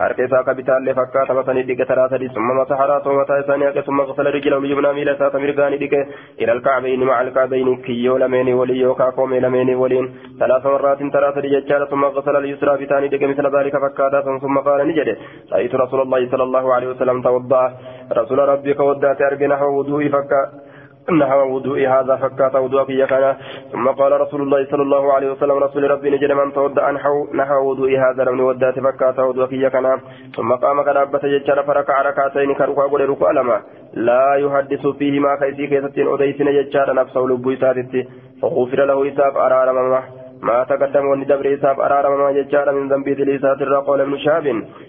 حركة 0.00 0.26
ساك 0.26 0.50
بتال 0.56 0.84
لفكا 0.84 1.24
تمسني 1.28 1.62
ديك 1.62 1.88
ترى 1.88 2.08
ثم 2.34 2.48
مسح 2.60 2.80
راسه 2.80 3.10
ومتى 3.10 3.42
ثانية 3.46 3.80
ثم 3.80 4.00
غسل 4.00 4.26
رجله 4.26 4.58
اليمنى 4.58 4.92
ميل 4.92 5.18
سات 5.18 5.36
مرغاني 5.36 5.76
ديك 5.76 5.94
إلى 6.40 6.52
الكعبين 6.52 7.00
مع 7.04 7.20
الكعبين 7.20 7.76
كيو 7.76 8.16
لمين 8.16 8.54
ولي 8.54 8.76
يوكا 8.76 9.04
قوم 9.04 9.34
لمين 9.34 9.74
ولين 9.74 10.14
ثلاث 10.40 10.66
مرات 10.66 10.98
ترى 10.98 11.28
ثلاث 11.68 11.90
ثم 11.90 12.04
غسل 12.04 12.36
اليسرى 12.36 12.84
بتاني 12.84 13.08
ديك 13.08 13.22
مثل 13.22 13.46
ذلك 13.56 13.74
فكا 13.84 14.38
ثم 14.42 14.58
قال 14.58 14.88
نجد 14.88 15.08
رأيت 15.52 15.74
رسول 15.74 16.00
الله 16.00 16.30
صلى 16.30 16.42
الله 16.42 16.74
عليه 16.74 16.88
وسلم 16.88 17.22
توضأ 17.22 17.64
رسول 18.12 18.38
ربك 18.38 18.80
ودات 18.80 19.22
أرجي 19.22 19.46
نحو 19.46 19.78
وضوء 19.78 20.08
فكا 20.08 20.65
نحو 21.10 21.54
وضوء 21.54 21.88
هذا 21.88 22.16
فكات 22.16 22.54
وضوء 22.54 22.84
في 22.84 23.06
كان 23.06 23.36
ثم 23.72 23.88
قال 23.88 24.20
رسول 24.20 24.42
الله 24.42 24.66
صلى 24.70 24.82
الله 24.82 25.12
عليه 25.12 25.30
وسلم 25.32 25.52
رسول 25.52 25.90
ربي 25.90 26.10
نجد 26.10 26.32
من 26.32 26.52
تودع 26.52 26.90
نحو 26.90 27.26
نحو 27.34 27.70
وضوء 27.70 27.90
هذا 27.98 28.24
لم 28.24 28.40
ودات 28.40 28.78
فكات 28.80 29.18
وضوء 29.18 29.46
في 29.46 29.70
كان 29.70 29.98
ثم 30.36 30.52
قام 30.52 30.80
أبت 30.80 31.24
ججر 31.26 31.62
فركع 31.62 32.02
ركعتين 32.02 32.54
كركع 32.54 32.86
قل 32.86 33.00
ركوع 33.00 33.30
لما 33.30 33.60
لا 33.94 34.34
يحدث 34.34 34.86
فيه 34.86 35.20
ما 35.20 35.36
خيسي 35.40 35.66
كيستين 35.66 36.06
أديسين 36.08 36.46
ججار 36.46 36.94
نفسه 36.94 37.20
لبو 37.20 37.52
إساتي 37.52 38.08
فغفر 38.42 38.84
له 38.84 39.08
إساف 39.08 39.36
أرار 39.36 39.72
مما 39.72 40.02
ما 40.42 40.64
تقدم 40.64 41.06
وندبر 41.06 41.54
إساف 41.54 41.80
أرار 41.80 42.16
مما 42.16 42.32
ججار 42.32 42.72
من 42.72 42.88
ذنبي 42.88 43.14
لإسات 43.14 43.60
قال 43.86 44.00
ابن 44.00 44.18
شهاب. 44.18 44.46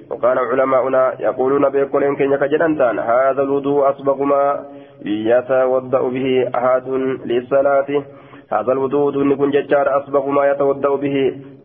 وقال 0.09 0.37
علماؤنا 0.39 1.13
يقولون 1.19 1.69
بيقولين 1.69 2.15
كن 2.15 2.31
يكجننتان 2.33 2.99
هذا 2.99 3.41
الوضوء 3.41 3.89
أصبغ 3.89 4.23
ما 4.23 4.65
يتوضأ 5.05 6.09
به 6.09 6.49
أحد 6.55 6.87
للصلاة 7.25 8.03
هذا 8.51 8.71
الوضوء 8.71 9.11
دون 9.11 9.35
كن 9.35 9.49
ججار 9.51 9.97
أصبغ 10.03 10.29
ما 10.29 10.45
يتوضأ 10.51 10.95
به 10.95 11.17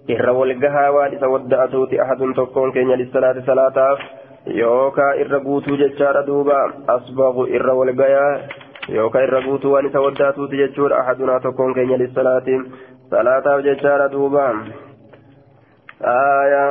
waan 0.09 1.13
isa 1.15 1.29
wadda'atuuti 1.31 2.01
ahadun 2.01 2.35
tokkoon 2.35 2.73
keenya 2.73 2.97
lissalaati 2.99 3.47
salaataaf 3.47 3.99
yookaa 4.55 5.15
irra 5.23 5.39
guutuu 5.41 5.77
jechaadha 5.77 6.27
duuba 6.27 6.73
asbagu 6.95 7.47
irra 7.47 7.75
walgayaa 7.75 8.41
yookaa 8.89 9.23
irra 9.23 9.43
guutuu 9.47 9.73
waan 9.73 9.87
isa 9.87 10.01
wadda'atuuti 10.01 10.57
jechuudha 10.57 10.99
ahadunaa 10.99 11.41
tokkoon 11.41 11.75
keenya 11.75 11.99
lissalaati 12.03 12.59
salaataaf 13.11 13.63
jechaadha 13.69 14.09
duuba 14.09 14.45
aayaa 16.15 16.71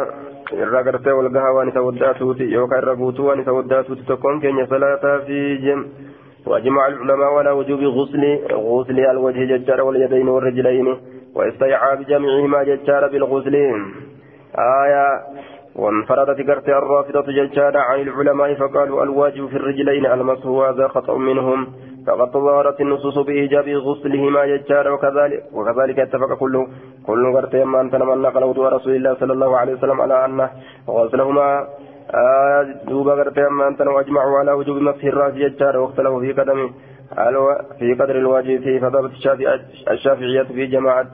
irra 0.59 0.83
gartee 0.83 1.13
walgahaa 1.19 1.53
waan 1.55 1.69
isa 1.71 1.81
wadda'atuuti 1.87 2.51
yookaa 2.53 2.81
irra 2.83 2.95
guutuu 3.01 3.27
waan 3.27 3.39
isa 3.39 3.53
wadda'atuuti 3.57 4.03
tokkoon 4.11 4.41
keenya 4.41 4.67
salaataaf 4.67 5.29
jem 5.65 5.85
وأجمع 6.47 6.87
العلماء 6.87 7.33
على 7.33 7.51
وجوب 7.51 7.79
غسل 7.79 8.39
غسل 8.51 8.99
الوجه 8.99 9.57
ججار 9.57 9.81
واليدين 9.81 10.27
والرجلين 10.27 10.97
واستيعاب 11.35 12.01
جميعهما 12.01 12.63
ججار 12.63 13.07
بالغسل. 13.07 13.55
آية. 14.85 15.07
وانفردت 15.75 16.49
قرت 16.49 16.69
الرافضة 16.69 17.25
ججار 17.31 17.77
عن 17.77 17.99
العلماء 18.01 18.53
فقالوا 18.53 19.03
الواجب 19.03 19.47
في 19.47 19.55
الرجلين 19.55 20.05
المسح 20.05 20.45
وهذا 20.45 20.87
خطأ 20.87 21.17
منهم. 21.17 21.67
فقد 22.07 22.31
ظهرت 22.31 22.81
النصوص 22.81 23.17
بإيجاب 23.17 23.67
غسلهما 23.69 24.45
ججار 24.45 24.91
وكذلك 24.93 25.43
وكذلك 25.53 25.99
اتفق 25.99 26.33
كل 26.33 26.67
كل 27.07 27.33
قرت 27.35 27.55
ما 27.55 27.81
أنت 27.81 27.95
من 27.95 28.21
نقل 28.21 28.57
رسول 28.57 28.95
الله 28.95 29.13
صلى 29.19 29.33
الله 29.33 29.57
عليه 29.57 29.73
وسلم 29.73 30.01
على 30.01 30.25
أن 30.25 30.49
غسلهما 30.89 31.67
دوبا 32.87 33.11
قرتي 33.11 33.47
أما 33.47 33.67
أنت 33.67 33.81
وأجمعوا 33.81 34.39
على 34.39 34.51
وجوب 34.51 34.77
مسح 34.77 35.03
الرأس 35.03 35.33
ججار 35.33 35.77
واختلفوا 35.77 36.19
في 36.19 36.31
قدمه. 36.33 36.69
في 37.79 37.93
قدر 37.93 38.15
الواجب 38.15 38.63
فيه 38.63 38.79
فضبط 38.79 39.11
الشافعية 39.91 40.43
في 40.43 40.65
جماعة 40.67 41.07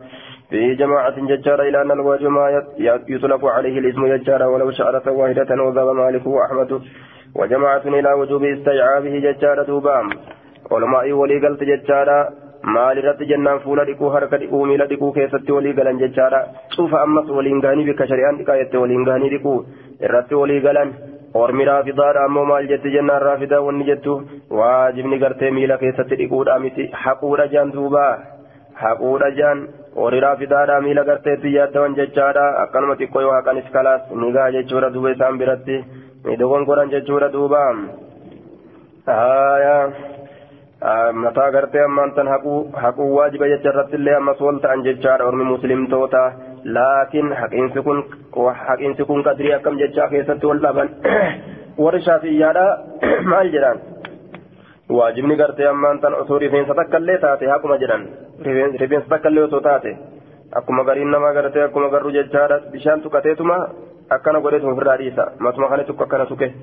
في 0.49 0.75
جماعة 0.75 1.15
ججار 1.31 1.61
إلى 1.61 1.81
أن 1.81 1.91
الواجب 1.91 2.27
ما 2.27 2.63
يطلق 3.07 3.45
عليه 3.45 3.79
الاسم 3.79 4.07
ججار 4.07 4.43
ولو 4.43 4.71
شعرة 4.71 5.11
واحدة 5.11 5.63
وذهب 5.63 5.95
مالك 5.95 6.27
وأحمد. 6.27 6.81
وجماعة 7.35 7.81
إلى 7.85 8.13
وجوب 8.13 8.43
استيعابه 8.43 9.19
ججار 9.19 9.63
دوبام 9.63 10.09
علماء 10.71 11.11
ولي 11.11 11.47
قلت 11.47 11.63
ججار 11.63 12.29
maal 12.75 12.97
irratti 13.01 13.25
jennaan 13.31 13.59
fuula 13.65 13.85
dhiquu 13.89 14.09
harka 14.15 14.37
dhiquu 14.43 14.63
miila 14.69 14.85
dhiquu 14.91 15.11
keessatti 15.17 15.51
walii 15.57 15.73
galan 15.79 15.99
jechaadha 16.03 16.39
cufa 16.75 17.01
ammas 17.07 17.29
waliin 17.37 17.61
gaanii 17.65 17.85
bikka 17.89 18.07
shari'aan 18.11 18.37
dhiqaa 18.39 18.57
jette 18.61 18.77
waliin 18.83 19.05
gaanii 19.09 19.29
dhiquu 19.35 19.53
irratti 20.07 20.35
walii 20.41 20.59
galan 20.67 20.93
ormi 21.43 21.65
raafidaadha 21.69 22.23
ammoo 22.29 22.45
maal 22.51 22.67
jetti 22.71 22.91
jennaan 22.95 23.21
raafidaa 23.27 23.61
wanni 23.67 23.85
jettu 23.91 24.15
waajibni 24.59 25.19
gartee 25.25 25.51
miila 25.59 25.77
keessatti 25.83 26.15
dhiquudha 26.23 26.59
miti 26.65 26.89
haquudha 27.03 27.47
jaan 27.53 27.71
duuba 27.77 28.05
haquudha 28.83 29.29
jaan 29.39 29.63
horii 30.01 30.19
raafidaadha 30.27 30.81
miila 30.87 31.03
garteetti 31.11 31.53
yaaddawan 31.57 31.95
jechaadha 32.01 32.45
akkanuma 32.63 32.95
xiqqoo 32.99 33.21
yoo 33.27 33.35
haqanis 33.37 33.69
kalaas 33.77 34.11
ni 34.23 34.31
gaa 34.39 34.49
jechuudha 34.57 34.89
duuba 34.97 35.13
isaan 35.15 35.37
biratti 35.43 35.77
ni 36.25 36.37
dogongoran 36.43 36.91
jechuudha 36.95 37.29
duuba 37.37 37.63
mataa 41.13 41.51
gartee 41.51 41.83
ammaan 41.83 42.11
tan 42.13 42.27
haquu 42.27 43.15
waajiba 43.15 43.47
jecha 43.47 43.69
irratti 43.69 43.95
illee 43.95 44.15
ammas 44.15 44.39
wal 44.39 44.59
ta'an 44.59 44.83
jechaadha. 44.83 45.25
Ormi 45.25 45.43
muslimtoota 45.43 46.31
laakiin 46.63 47.33
haqiinsi 47.33 49.05
kun 49.05 49.23
qadrii 49.23 49.53
akkam 49.53 49.77
jechaa 49.79 50.07
keessatti 50.09 50.45
wal 50.45 50.61
dhaban. 50.61 50.89
Warri 51.83 52.01
shaafiyyaadha 52.01 52.65
maal 53.31 53.49
jedhan 53.51 53.81
waajibni 54.89 55.35
gartee 55.35 55.67
ammaan 55.67 55.99
tan 55.99 56.13
osoo 56.13 56.39
rifeensa 56.39 56.75
takkallee 56.75 57.17
taate 57.17 57.47
haquma 57.47 57.77
jedhan. 57.77 58.07
Rifeensa 58.79 59.09
takkallee 59.09 59.43
osoo 59.43 59.61
taate. 59.61 59.97
Akkuma 60.55 60.83
gariin 60.83 61.11
namaa 61.11 61.33
gartee 61.33 61.63
akkuma 61.63 61.89
garru 61.89 62.11
jechaadha. 62.11 62.59
Bishaan 62.71 63.01
tuqateetuma 63.01 63.57
akkana 64.09 64.41
godheetuma 64.41 64.73
ofirraa 64.73 64.97
dhiisa. 64.97 65.31
Matuma 65.39 65.69
kana 65.69 65.83
tukka 65.83 66.03
akkana 66.03 66.25
tuqe 66.25 66.53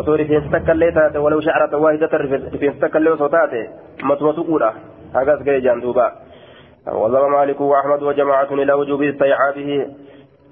osoo 0.00 0.16
rifeensa 0.16 0.50
takkallee 0.56 0.92
taate 0.98 1.18
walau 1.18 1.40
shacrata 1.46 1.82
waahidata 1.84 2.18
rifeensa 2.18 2.80
takkallee 2.84 3.16
osoo 3.16 3.28
taate 3.28 3.60
matuma 4.02 4.32
tuquudha 4.38 4.70
hagas 5.16 5.40
ga'e 5.48 5.60
jaan 5.66 5.80
duuba 5.86 6.12
وذهب 6.84 7.24
مالك 7.24 7.60
وأحمد 7.60 8.02
وجماعة 8.02 8.50
إلى 8.52 8.72
وجوب 8.72 9.02
استيعابه. 9.02 9.86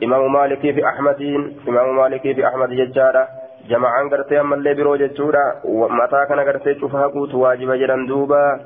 إمام 0.05 0.33
مالك 0.33 0.61
في 0.61 0.81
أحمد 0.88 1.22
إمام 1.68 1.96
مالك 1.96 2.22
في 2.22 2.46
أحمد 2.46 2.70
ججارة. 2.70 3.28
جماعة 3.68 4.09
قرتي 4.11 4.40
أما 4.40 4.55
اللي 4.55 4.74
برو 4.74 4.96
ججورة. 4.96 5.44
ومتى 5.64 6.26
كان 6.28 6.40
قرتي 6.40 6.81
شوفها 6.81 7.07
قوت 7.07 7.35
واجب 7.35 7.72
جران 7.72 8.07
دوبا. 8.07 8.61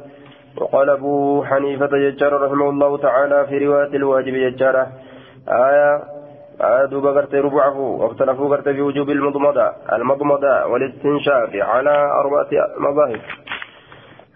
وقال 0.56 0.90
أبو 0.90 1.44
حنيفة 1.44 1.92
ججارة 2.04 2.46
رحمه 2.46 2.68
الله 2.70 2.98
تعالى 2.98 3.46
في 3.46 3.58
رواية 3.66 3.92
الواجب 3.96 4.34
ججارة. 4.34 4.86
آية 5.48 5.90
دوبا 6.60 7.10
قرتي 7.10 7.38
ربعه 7.38 7.78
واختلفوا 7.80 8.48
قرتي 8.48 8.74
في 8.74 8.80
وجوب 8.80 9.10
المضمضة 9.10 9.72
المضمضة 9.92 10.66
والاستنشاق 10.66 11.50
على 11.56 12.10
أربعة 12.20 12.48
مظاهر. 12.78 13.20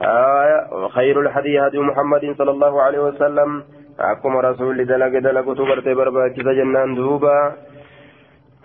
آية 0.03 0.89
خير 0.89 1.21
الحديث 1.21 1.61
هدي 1.61 1.79
محمد 1.79 2.35
صلى 2.39 2.51
الله 2.51 2.83
عليه 2.83 2.99
وسلم. 2.99 3.63
أكم 4.01 4.37
رسول 4.37 4.87
دلق 4.87 5.19
دلق 5.19 5.55
تبرت 5.55 5.89
برباك 5.89 6.33
جنان 6.33 6.95
دوبا. 6.95 7.53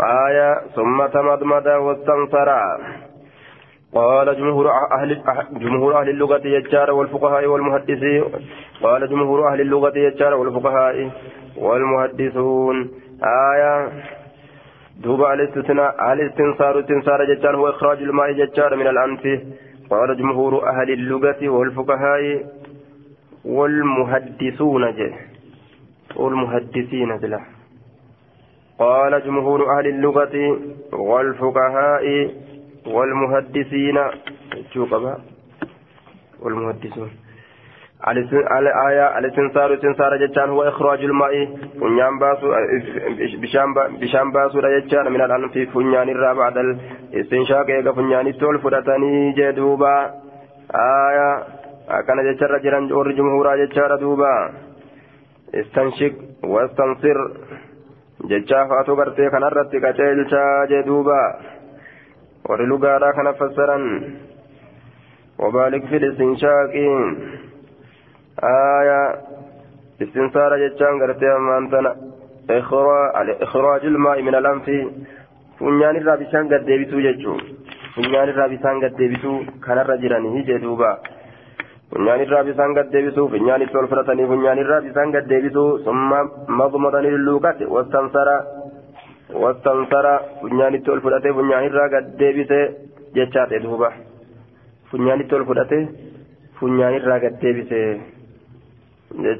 آية 0.01 0.61
ثم 0.75 1.05
تمضمض 1.05 1.65
واستنصر. 1.65 2.49
قال 3.95 4.37
جمهور 4.37 4.71
أهل 4.91 5.21
جمهور 5.51 5.99
أهل 5.99 6.09
اللغة 6.09 6.41
يجار 6.47 6.91
والفقهاء 6.91 7.45
والمحدثين 7.45 8.23
قال 8.83 9.09
جمهور 9.09 9.47
أهل 9.47 9.61
اللغة 9.61 9.97
يجار 9.97 10.33
والفقهاء 10.33 11.11
والمحدثون. 11.57 13.04
آية 13.25 13.91
دوبا 15.03 15.33
الاستثناء 15.33 16.13
الاستنصار 16.13 16.79
استنصار 16.79 17.33
ججار 17.33 17.55
هو 17.57 17.69
إخراج 17.69 17.97
الماء 18.01 18.31
ججار 18.31 18.75
من 18.75 18.87
الأنف 18.87 19.23
قال 19.89 20.17
جمهور 20.17 20.69
أهل 20.69 20.91
اللغة 20.91 21.49
والفقهاء 21.49 22.45
والمحدثون 23.45 24.95
جه 24.95 25.13
والمحدثين 26.15 27.17
جله. 27.17 27.41
قال 28.79 29.23
جمهور 29.25 29.77
أهل 29.77 29.87
اللغة 29.87 30.59
والفقهاء 30.93 32.31
والمحدثين 32.85 33.97
والمحدثون 36.41 37.09
الاستنصار 38.07 39.73
استنصار 39.73 40.17
جتان 40.17 40.49
هو 40.49 40.63
إخراج 40.63 41.03
الماء 41.03 41.33
فنيان 41.79 42.19
باسو 42.19 42.47
بشان 44.01 44.31
باسو 44.31 44.59
جتان 44.61 45.11
من 45.11 45.21
الأنف 45.21 45.53
فنيان 45.73 46.09
الرا 46.09 46.33
بعد 46.33 46.57
الاستنشاق 46.57 47.67
إيقا 47.69 47.91
فنيان 47.91 48.27
التول 48.27 48.59
فرتني 48.59 49.31
جدوبا 49.31 49.95
آية 50.75 51.43
أكان 51.89 52.17
جتان 52.33 52.61
جران 52.63 52.87
جور 52.87 53.11
جمهورا 53.11 53.55
جتان 53.55 53.99
دوبا 53.99 54.51
استنشق 55.55 56.13
واستنصر 56.43 57.17
جتان 58.29 58.67
فاتو 58.69 58.95
قرتي 58.95 59.29
كان 59.29 59.43
الرتي 59.43 59.77
كتيلشا 59.79 60.65
جدوبا 60.71 61.21
ورلقادا 62.49 63.11
كان 63.11 63.27
فسرا 63.39 63.77
وبالك 65.39 65.85
في 65.85 65.97
الاستنشاق 65.97 66.73
آية 68.43 69.15
استنصار 70.01 70.51
جتان 70.67 70.93
قرتي 71.01 71.27
أمانتنا. 71.35 71.95
إخراج 73.41 73.85
الماء 73.85 74.21
من 74.21 74.35
الأنف. 74.35 74.65
فنيان 75.59 75.95
الرابسان 75.95 76.43
قد 76.53 76.65
ديبتو 76.65 76.99
جتشو. 77.05 77.33
فنيان 77.95 78.29
الرابسان 78.29 78.75
قد 78.83 78.95
ديبتو. 78.95 79.33
كان 79.65 79.77
الرجلان 79.77 80.25
هي 80.25 80.59
فنيان 81.91 82.19
الرابسان 82.27 82.69
قد 82.77 82.87
ديبتو. 82.91 83.27
فنيان 83.27 83.61
التول 83.61 83.87
فرطني 83.87 84.23
فنيان 84.27 84.57
الرابسان 84.57 85.07
قد 85.15 85.27
ديبتو. 85.27 85.77
ثم 85.85 86.11
مضمضني 86.59 87.09
للوكات 87.09 87.61
واستنصر 87.61 88.29
واستنصر 89.33 90.05
فنيان 90.41 90.73
التول 90.75 91.01
فرطي 91.01 91.33
فنيان 91.33 91.63
الرا 91.69 91.85
قد 91.93 92.05
ديبته 92.17 92.61
جتشات 93.15 93.53
دوبا 93.63 93.89
فنيان 94.91 95.19
التول 95.21 95.45
فرطي 95.45 95.79
فنيان 96.61 96.93
الرا 96.99 97.15
قد 97.23 97.39
ديبته 97.41 98.01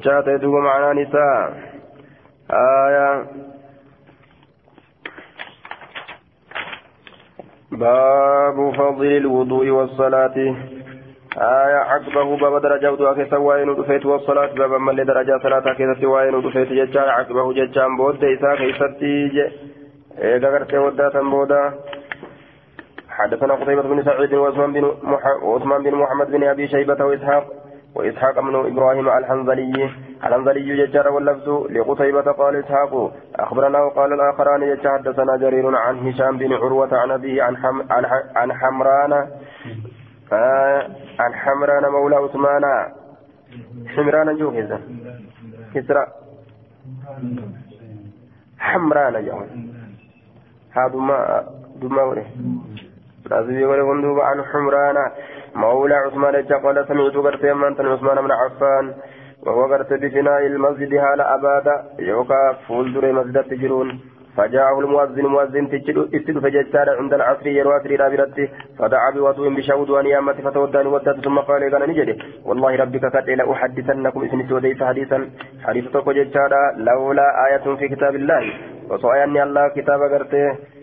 ta'e 0.03 0.39
duuba 0.39 0.61
ma'anaan 0.61 0.97
isaa 0.97 1.39
aayaa 2.49 3.15
باب 7.75 8.57
فضل 8.71 9.05
الوضوء 9.05 9.69
والصلاة. 9.69 10.38
آية. 11.38 11.79
عقبه 11.91 12.38
باب 12.38 12.61
درجة 12.61 12.91
وضوء 12.91 13.13
كيسا 13.13 13.38
وين 13.38 13.69
ودفيت 13.69 14.05
والصلاة. 14.05 14.55
باب 14.55 14.71
من 14.71 14.95
درجة 14.95 15.39
صلاة 15.43 15.73
كيسا 15.73 16.07
وين 16.07 16.35
ودفيت 16.35 16.69
ججا 16.71 17.01
عقبه 17.01 17.53
ججا 17.53 17.88
بود 17.97 18.23
إسا 18.23 18.55
كيستي 18.55 19.51
إيقا 20.23 20.47
قرتي 20.47 20.77
وداتا 20.77 21.21
بودا 21.21 21.73
حدثنا 23.09 23.53
قتيبة 23.53 23.81
بن 23.81 24.03
سعيد 24.03 24.33
وعثمان 24.33 25.83
بن 25.83 25.95
محمد 25.95 26.31
بن 26.31 26.43
أبي 26.43 26.67
شيبة 26.67 27.05
وإسحاق 27.05 27.64
وإسحاق 27.95 28.39
بن 28.39 28.55
إبراهيم 28.55 29.10
الحنظلي 29.10 29.89
الأنزلي 30.25 30.86
ججار 30.86 31.08
واللفظ 31.10 31.49
لقتيبة 31.49 32.21
قال 32.21 32.55
إسحاق 32.55 33.13
أخبرنا 33.36 33.79
وقال 33.79 34.13
الآخران 34.13 34.62
يجا 34.63 34.89
حدثنا 34.89 35.38
جرير 35.38 35.75
عن 35.75 36.08
هشام 36.08 36.38
بن 36.38 36.53
عروة 36.53 36.97
عن 36.97 37.12
أبيه 37.12 37.43
عن, 37.43 37.58
حم 37.58 37.81
عن, 37.91 38.05
عن 38.36 38.53
حمران 38.53 39.13
آه 40.34 40.89
عن 41.19 41.34
حمران 41.34 41.91
مولى 41.91 42.15
عثمان. 42.15 42.63
حمران 43.95 44.38
جوهزة 44.38 44.79
كسرى. 45.75 46.08
حمران 48.60 49.25
جوهز. 49.25 49.49
هذا 50.71 50.95
ما 50.95 51.43
دما 51.81 52.03
وله 52.03 52.25
لازم 53.29 53.60
يقول 53.60 54.19
عن 54.21 54.43
حمران. 54.43 55.12
مولى 55.56 55.96
عثمان 55.96 56.36
قال 56.63 56.88
سمعت 56.88 57.15
قرت 57.26 57.46
من 57.46 57.88
عثمان 57.91 58.18
بن 58.26 58.32
عفان 58.32 58.94
وهو 59.46 59.74
قرت 59.74 59.94
بفناء 59.94 60.46
المسجد 60.46 60.94
هالا 60.94 61.36
أبادا 61.36 61.76
يوكا 62.00 62.54
فولدر 62.68 63.12
مسجد 63.12 63.44
تجرون. 63.44 63.89
فجاءه 64.38 64.80
المؤذن 64.80 65.26
مؤذن 65.26 65.70
تجد 65.70 66.39
فججار 66.44 66.88
عند 67.00 67.13
العصر 67.13 67.48
يروى 67.48 67.74
عصر 67.74 68.00
رابرته 68.00 68.50
فدعا 68.80 69.12
بوضوء 69.12 69.48
بشهود 69.56 69.89
وان 69.89 70.06
يامت 70.06 70.41
فتوداني 70.41 70.89
ودت 70.89 71.26
ثم 71.26 71.38
قال 71.39 71.62
لنا 71.62 71.86
نجد 71.86 72.18
والله 72.46 72.76
ربك 72.76 73.06
قد 73.15 73.30
لا 73.30 73.52
أحدثنكم 73.52 74.24
اسم 74.26 74.48
سوديس 74.50 74.84
حديثا. 74.84 75.30
حديث 75.65 75.86
توكو 75.94 76.12
لولا 76.78 77.28
آية 77.48 77.76
في 77.80 77.88
كتاب 77.88 78.15
الله. 78.15 78.44
وصايا 78.89 79.26
الله 79.26 79.68
كتاب 79.68 80.00
قرته. 80.13 80.74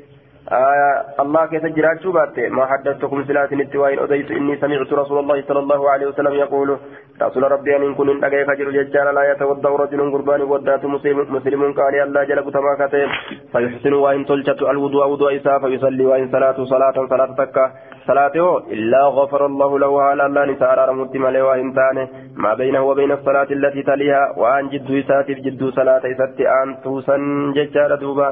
الله 0.51 1.47
كيف 1.47 1.67
جرات 1.67 2.03
شوبات 2.03 2.39
ما 2.51 2.67
حدثتكم 2.67 3.25
سلات 3.25 3.53
التوائن 3.53 3.99
أديت 3.99 4.31
إني 4.31 4.57
سمعت 4.57 4.93
رسول 4.93 5.19
الله 5.19 5.43
صلى 5.49 5.59
الله 5.59 5.91
عليه 5.91 6.07
وسلم 6.07 6.35
يقول 6.35 6.79
رسول 7.23 7.43
ربي 7.53 7.77
أن 7.77 7.95
كن 7.95 8.25
أجاك 8.25 8.51
جر 8.59 8.71
ججال 8.71 9.15
لا 9.15 9.33
يتوضأ 9.33 9.71
رجل 9.71 10.13
قربان 10.13 10.43
ودات 10.43 10.85
مسلم, 10.85 11.73
قال 11.79 11.95
الله 11.95 12.25
جل 12.25 12.41
كتما 12.41 12.75
كتب. 12.81 13.09
فيحسن 13.53 13.93
وإن 13.93 14.27
تلجت 14.27 14.63
الوضوء 14.63 15.07
وضوء 15.07 15.37
إساء 15.37 15.59
فيصلي 15.59 16.05
وإن 16.07 16.29
صلاة 16.33 16.65
صلاة 16.65 16.97
صلاة 17.13 17.31
تكة 17.39 17.65
صلاته 18.07 18.59
إلا 18.59 19.03
غفر 19.19 19.47
الله 19.47 19.79
له 19.79 20.03
على 20.03 20.27
الله 20.27 20.45
نسار 20.45 20.79
رمت 20.89 21.17
ملي 21.17 21.43
وإن 21.43 21.75
تانه 21.75 22.09
ما 22.37 22.55
بينه 22.55 22.83
وبين 22.83 23.13
الصلاة 23.13 23.51
التي 23.51 23.83
تليها 23.83 24.35
وأن 24.37 24.69
جد 24.69 24.91
إساتف 24.91 25.37
جد 25.47 25.63
صلاة 25.79 26.03
إسات 26.13 26.41
أن 26.41 26.69
توسن 26.85 27.53
ججال 27.53 27.99
دوبا. 28.03 28.31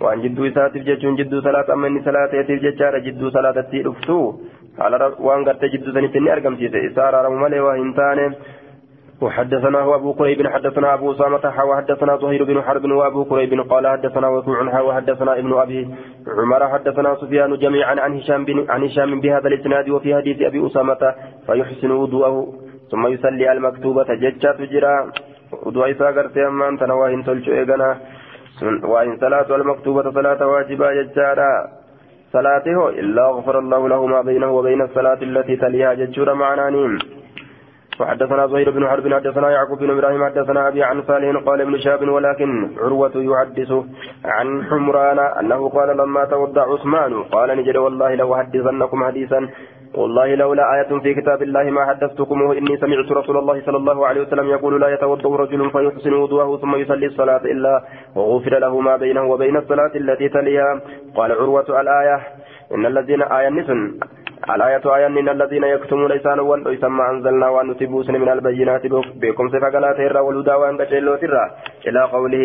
Waan 0.00 0.22
jidduu 0.24 0.46
isaatiif 0.50 0.86
jechuun 0.90 1.18
jidduu 1.20 1.42
salaata 1.48 1.72
amma 1.76 1.90
inni 1.92 2.04
salaateetiif 2.08 2.62
jechaadha 2.68 3.04
jidduu 3.08 3.30
salaatatti 3.36 3.82
dhuftu. 3.88 4.18
Haala 4.78 5.10
waan 5.28 5.44
gartee 5.50 5.72
jidduu 5.74 5.92
sanitti 5.98 6.18
inni 6.22 6.34
argamsiise. 6.36 6.86
Isaa 6.90 7.08
araaramu 7.10 7.44
malee 7.44 7.66
waa 7.68 7.76
hin 7.82 7.94
taane 8.00 8.26
وحدثنا 9.20 9.94
أبو 9.94 10.14
كريب 10.14 10.46
حدثنا 10.46 10.94
أبو 10.94 11.12
أسامة 11.12 11.64
وحدثنا 11.64 12.16
زهير 12.16 12.44
بن 12.44 12.62
حرب 12.62 12.84
وأبو 12.84 13.24
كريب 13.24 13.60
قال 13.70 13.86
حدثنا 13.86 14.28
وكوع 14.28 14.80
وحدثنا 14.80 15.38
ابن 15.38 15.52
أبي 15.52 15.88
عمر 16.38 16.68
حدثنا 16.68 17.14
سفيان 17.14 17.56
جميعا 17.56 18.00
عن 18.00 18.16
هشام 18.16 18.44
بن 18.44 18.70
عن 18.70 18.84
هشام 18.84 19.20
بهذا 19.20 19.48
الإسناد 19.48 19.90
وفي 19.90 20.14
حديث 20.14 20.42
أبي 20.42 20.66
أسامة 20.66 21.14
فيحسن 21.46 21.90
وضوءه 21.90 22.54
ثم 22.90 23.06
يصلي 23.06 23.52
المكتوبة 23.52 24.14
ججة 24.14 24.52
تجرى 24.58 24.94
وضوء 25.66 25.90
إسا 25.90 26.06
قرتي 26.06 26.46
أمان 26.46 26.78
تنواهن 26.78 27.24
تلشو 27.24 27.52
إيقنا 27.52 27.96
وإن 28.62 29.16
صلاة 29.20 29.56
المكتوبة 29.56 30.10
صلاة 30.10 30.46
واجبة 30.46 30.92
ججارا 30.92 31.68
صلاته 32.32 32.88
إلا 32.88 33.26
غفر 33.26 33.58
الله 33.58 33.88
له 33.88 34.06
ما 34.06 34.22
بينه 34.22 34.50
وبين 34.50 34.82
الصلاة 34.82 35.18
التي 35.22 35.56
تليها 35.56 35.94
ججورا 35.94 36.34
معنانين 36.34 36.98
وحدثنا 38.00 38.46
زهير 38.46 38.70
بن 38.70 38.86
حرب 38.88 39.14
حدثنا 39.14 39.50
يعقوب 39.50 39.78
بن 39.78 39.90
إبراهيم 39.90 40.24
حدثنا 40.24 40.68
ابي 40.68 40.82
عن 40.82 41.02
صالح 41.02 41.42
قال 41.46 41.60
ابن 41.60 41.78
شاب 41.78 42.08
ولكن 42.08 42.70
عروة 42.78 43.12
يحدث 43.14 43.72
عن 44.24 44.64
حمران 44.64 45.18
انه 45.18 45.68
قال 45.68 45.96
لما 45.96 46.24
تودع 46.24 46.72
عثمان 46.72 47.22
قال 47.22 47.56
نجد 47.58 47.76
والله 47.76 48.14
لو 48.14 48.36
حدثنكم 48.36 49.04
حديثا 49.04 49.48
والله 49.94 50.34
لولا 50.34 50.74
آية 50.74 50.98
في 51.00 51.14
كتاب 51.14 51.42
الله 51.42 51.62
ما 51.70 51.86
حدثتكمه 51.86 52.52
إني 52.52 52.76
سمعت 52.76 53.12
رسول 53.12 53.36
الله 53.36 53.62
صلى 53.66 53.76
الله 53.76 54.06
عليه 54.06 54.20
وسلم 54.20 54.46
يقول 54.50 54.80
لا 54.80 54.88
يتوضأ 54.88 55.36
رجل 55.36 55.70
فيحسن 55.70 56.12
وضوءه 56.14 56.56
ثم 56.56 56.74
يصلي 56.76 57.06
الصلاة 57.06 57.44
إلا 57.44 57.82
وغفر 58.16 58.58
له 58.58 58.80
ما 58.80 58.96
بينه 58.96 59.24
وبين 59.24 59.56
الصلاة 59.56 59.90
التي 59.94 60.28
تليها. 60.28 60.80
قال 61.16 61.32
عروة 61.32 61.80
الآية 61.80 62.20
إن 62.74 62.86
الذين 62.86 63.22
آية 63.22 63.48
نسن. 63.48 63.98
الآية 64.54 64.84
آية 64.96 65.06
إن 65.06 65.28
الذين 65.28 65.64
يكتمون 65.64 66.12
لسان 66.12 66.40
وان 66.40 66.60
يسمى 66.66 67.04
أنزلنا 67.10 67.48
وأن 67.48 67.70
نتبوسن 67.70 68.12
من 68.12 68.28
البينات 68.28 68.86
بكم 69.22 69.48
سفقلات 69.48 70.00
الرا 70.00 70.20
والهدى 70.20 70.50
وأن 70.50 70.78
كشلوت 70.78 71.24
الرا 71.24 71.50
إلى 71.88 72.02
قوله 72.02 72.44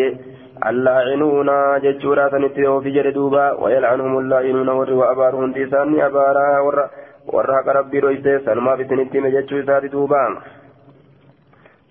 اللاعنون 0.66 1.48
ججورا 1.84 2.28
سنتيو 2.28 2.80
في 2.80 2.90
جردوبا 2.90 3.52
ويلعنهم 3.62 4.18
اللاعنون 4.18 4.68
وأبارهم 4.92 5.52
تيسان 5.52 6.00
أبارا. 6.00 6.60
ورّا 6.60 6.86
warra 7.32 7.56
haqa 7.58 7.78
rabbii 7.80 8.00
dhoyse 8.04 8.44
sanumaaf 8.44 8.80
isinitti 8.80 9.18
hime 9.18 9.30
jechuu 9.36 9.62
isaati 9.64 9.88
duuba 9.96 10.20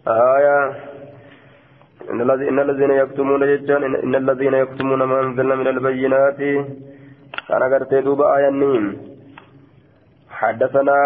آية 0.07 0.73
إن 2.49 2.59
الذين 2.59 2.91
يكتمون 2.91 3.41
ججان 3.41 3.83
إن 3.95 4.15
الذين 4.15 4.53
يكتمون 4.53 5.03
ما 5.03 5.19
أنزلنا 5.19 5.55
من 5.55 5.67
البينات 5.67 6.39
أنا 7.53 7.65
قرت 7.71 7.93
دوبا 7.93 8.37
آية 8.37 8.47
النيم 8.47 8.85
حدثنا 10.29 10.97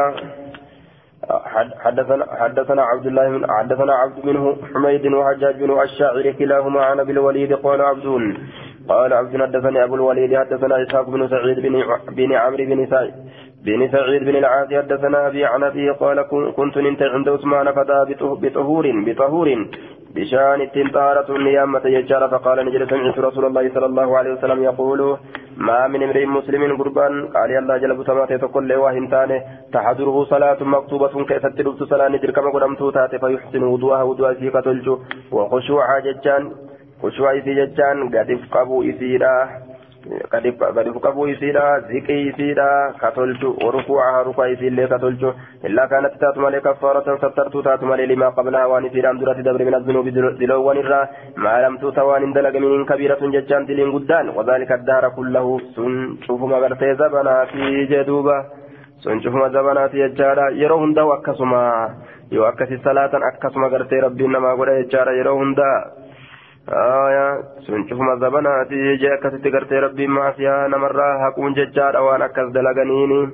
حدثنا 1.84 2.26
حدثنا 2.42 2.82
عبد 2.82 3.06
الله 3.08 3.30
من 3.30 3.52
حدثنا 3.52 3.94
عبد 3.94 4.26
منه 4.26 4.58
حميد 4.74 5.06
وحجاج 5.14 5.56
بن 5.64 5.82
الشاعر 5.82 6.32
كلاهما 6.32 6.82
عن 6.86 7.00
ابي 7.00 7.12
الوليد 7.12 7.54
قال 7.54 7.82
عبد 7.82 8.08
قال 8.90 9.14
عبد 9.14 9.42
حدثني 9.42 9.84
ابو 9.84 9.96
الوليد 9.96 10.38
حدثنا 10.38 10.84
اسحاق 10.84 11.10
بن 11.10 11.28
سعيد 11.28 11.60
بن 11.60 11.74
بن 12.18 12.34
عمرو 12.34 12.66
بن 12.66 12.88
سعيد 12.92 13.14
بن 13.66 13.92
سعيد 13.92 14.24
بن 14.24 14.36
العاص 14.36 14.68
حدثنا 14.74 15.28
أبي 15.28 15.46
عن 15.46 15.64
أبي 15.64 15.90
قال 15.90 16.22
كنت 16.58 16.78
ننت 16.78 17.02
عند 17.02 17.30
عثمان 17.30 17.72
فدا 17.72 18.04
بطهور 18.04 18.86
بطهور 19.06 19.48
بشان 20.16 20.62
التنطارة 20.62 21.38
نيامة 21.38 21.82
يجار 21.86 22.30
فقال 22.30 22.66
نجد 22.66 22.90
سمعت 22.90 23.20
رسول 23.20 23.46
الله 23.46 23.74
صلى 23.74 23.86
الله 23.86 24.18
عليه 24.18 24.32
وسلم 24.34 24.64
يقول 24.64 25.18
ما 25.58 25.88
من 25.88 26.04
امرئ 26.04 26.26
مسلم 26.26 26.78
قربان. 26.78 27.28
قال 27.28 27.58
الله 27.58 27.78
جل 27.78 28.06
سماته 28.06 28.38
تقول 28.38 28.68
له 28.68 28.78
وهنتانه 28.78 29.44
تحضره 29.74 30.24
صلاة 30.24 30.64
مكتوبة 30.64 31.26
كيست 31.26 31.62
لبت 31.62 31.84
صلاة 31.84 32.08
ندر 32.08 32.32
كما 32.32 32.50
قدمت 32.52 32.94
تاتي 32.94 33.20
فيحسن 33.20 33.64
وضوءها 33.64 34.04
وضوء 34.04 34.34
سيكة 34.34 34.60
تلجو 34.62 35.00
وخشوعها 35.32 36.00
ججان 36.00 36.52
خشوع 37.04 37.38
إسي 37.38 37.54
ججان 37.54 37.98
قد 38.10 38.30
افقبوا 40.10 40.52
إسيرا 40.62 40.74
gadi 40.74 40.92
fukabuu 40.94 41.28
isiidha 41.28 41.80
ziqii 41.80 42.28
isiidha 42.30 42.94
katolchu 43.02 43.50
rukuucaha 43.76 44.24
rukaa 44.24 44.48
isiillee 44.48 44.88
katolchu 44.88 45.34
illaa 45.68 45.88
kaanatti 45.88 46.20
taatu 46.20 46.40
malee 46.42 46.62
kaffaaratan 46.62 47.20
sattartuu 47.22 47.62
taatu 47.62 47.86
malee 47.86 48.08
limaa 48.08 48.32
qablaha 48.32 48.68
waan 48.72 48.86
isiidhaan 48.90 49.20
duratti 49.20 49.44
dabre 49.48 49.66
min 49.66 49.78
azzunuubi 49.80 50.12
diloowwan 50.40 50.82
irraa 50.84 51.08
maalamtuu 51.46 51.92
ta 51.92 52.06
waan 52.10 52.26
hin 52.26 52.34
dalagaminiin 52.38 52.86
kabiiratun 52.92 53.32
jechaan 53.38 53.68
diliin 53.68 53.92
guddaan 53.98 54.34
wadaalika 54.38 54.74
addaara 54.80 55.10
kullahu 55.18 55.60
sun 55.76 56.18
cufuma 56.26 56.60
gartee 56.66 56.94
zabanaati 57.04 57.88
jeduuba 57.94 58.38
sun 59.06 59.22
cufuma 59.22 59.50
zabanaati 59.50 59.98
jechaadha 60.06 60.50
yeroo 60.62 60.80
hundaa'u 60.86 61.12
akkasuma 61.18 61.62
yoo 62.32 62.46
akkasi 62.52 62.82
salaatan 62.84 63.24
akkasuma 63.32 63.70
gartee 63.70 64.02
rabbiin 64.08 64.32
namaa 64.32 64.56
godha 64.56 64.80
jechaadha 64.82 65.18
yeroo 65.22 65.38
hundaa 65.44 65.76
آية 66.74 67.44
سنشوف 67.68 68.00
مذهبنا 68.00 68.64
تيجي 68.70 69.14
أكست 69.14 69.48
قرتي 69.48 69.76
ربي 69.76 70.08
ما 70.08 70.32
فيها 70.32 70.68
نمرة 70.68 71.26
حقون 71.26 71.54
ججار 71.54 71.98
وأنا 71.98 72.26
أكس 72.26 72.48
دلقنيني 72.54 73.30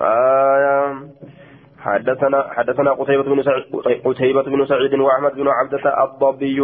آية 0.00 0.94
حدثنا 1.80 2.46
حدثنا 2.56 2.90
قتيبة 2.92 3.22
بن 3.22 3.40
قتيبة 4.04 4.42
بن 4.42 4.66
سعيد 4.66 4.94
وأحمد 4.94 5.34
بن 5.34 5.48
عبدة 5.48 6.04
الضبي. 6.04 6.60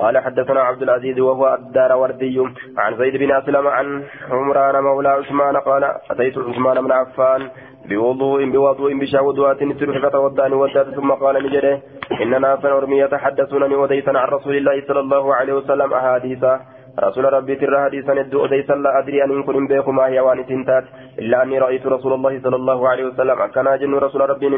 قال 0.00 0.18
حدثنا 0.18 0.60
عبد 0.60 0.82
العزيز 0.82 1.18
وهو 1.20 1.54
الدار 1.54 1.92
وردي 1.92 2.38
عن 2.78 2.96
زيد 2.98 3.16
بن 3.16 3.32
أسلم 3.32 3.66
عن 3.66 4.04
حمران 4.30 4.84
مولى 4.84 5.08
عثمان 5.08 5.56
قال 5.56 5.84
أتيت 6.10 6.38
عثمان 6.38 6.76
بن 6.84 6.92
عفان 6.92 7.50
بوضوء 7.88 8.50
بوضوء 8.50 8.98
بشهودات 9.00 9.58
تروح 9.80 9.98
فتوداني 9.98 10.54
ودات 10.54 10.86
ثم 10.94 11.10
قال 11.10 11.34
نجري 11.46 11.82
إن 12.22 12.40
ناسا 12.40 12.68
أرمي 12.68 12.98
يتحدثونني 12.98 13.74
وديسا 13.74 14.10
عن 14.10 14.28
رسول 14.28 14.56
الله 14.56 14.82
صلى 14.88 15.00
الله 15.00 15.34
عليه 15.34 15.52
وسلم 15.52 15.92
أحاديثا 15.94 16.60
رسول 16.98 17.24
ربي 17.32 17.54
ترى 17.56 17.78
حديثا 17.84 18.14
ندو 18.14 18.42
وديسا 18.42 18.74
لا 18.74 18.98
أدري 18.98 19.24
أن 19.24 19.30
يكون 19.40 19.66
بيكم 19.66 19.96
ما 19.96 20.06
هي 20.06 20.20
وان 20.20 20.46
تنتات 20.46 20.84
إلا 21.18 21.42
أني 21.42 21.58
رأيت 21.58 21.86
رسول 21.86 22.12
الله 22.12 22.40
صلى 22.44 22.56
الله 22.56 22.88
عليه 22.88 23.04
وسلم. 23.04 23.46
كان 23.54 23.78
جن 23.80 23.94
رسول 23.94 24.20
ربي 24.30 24.48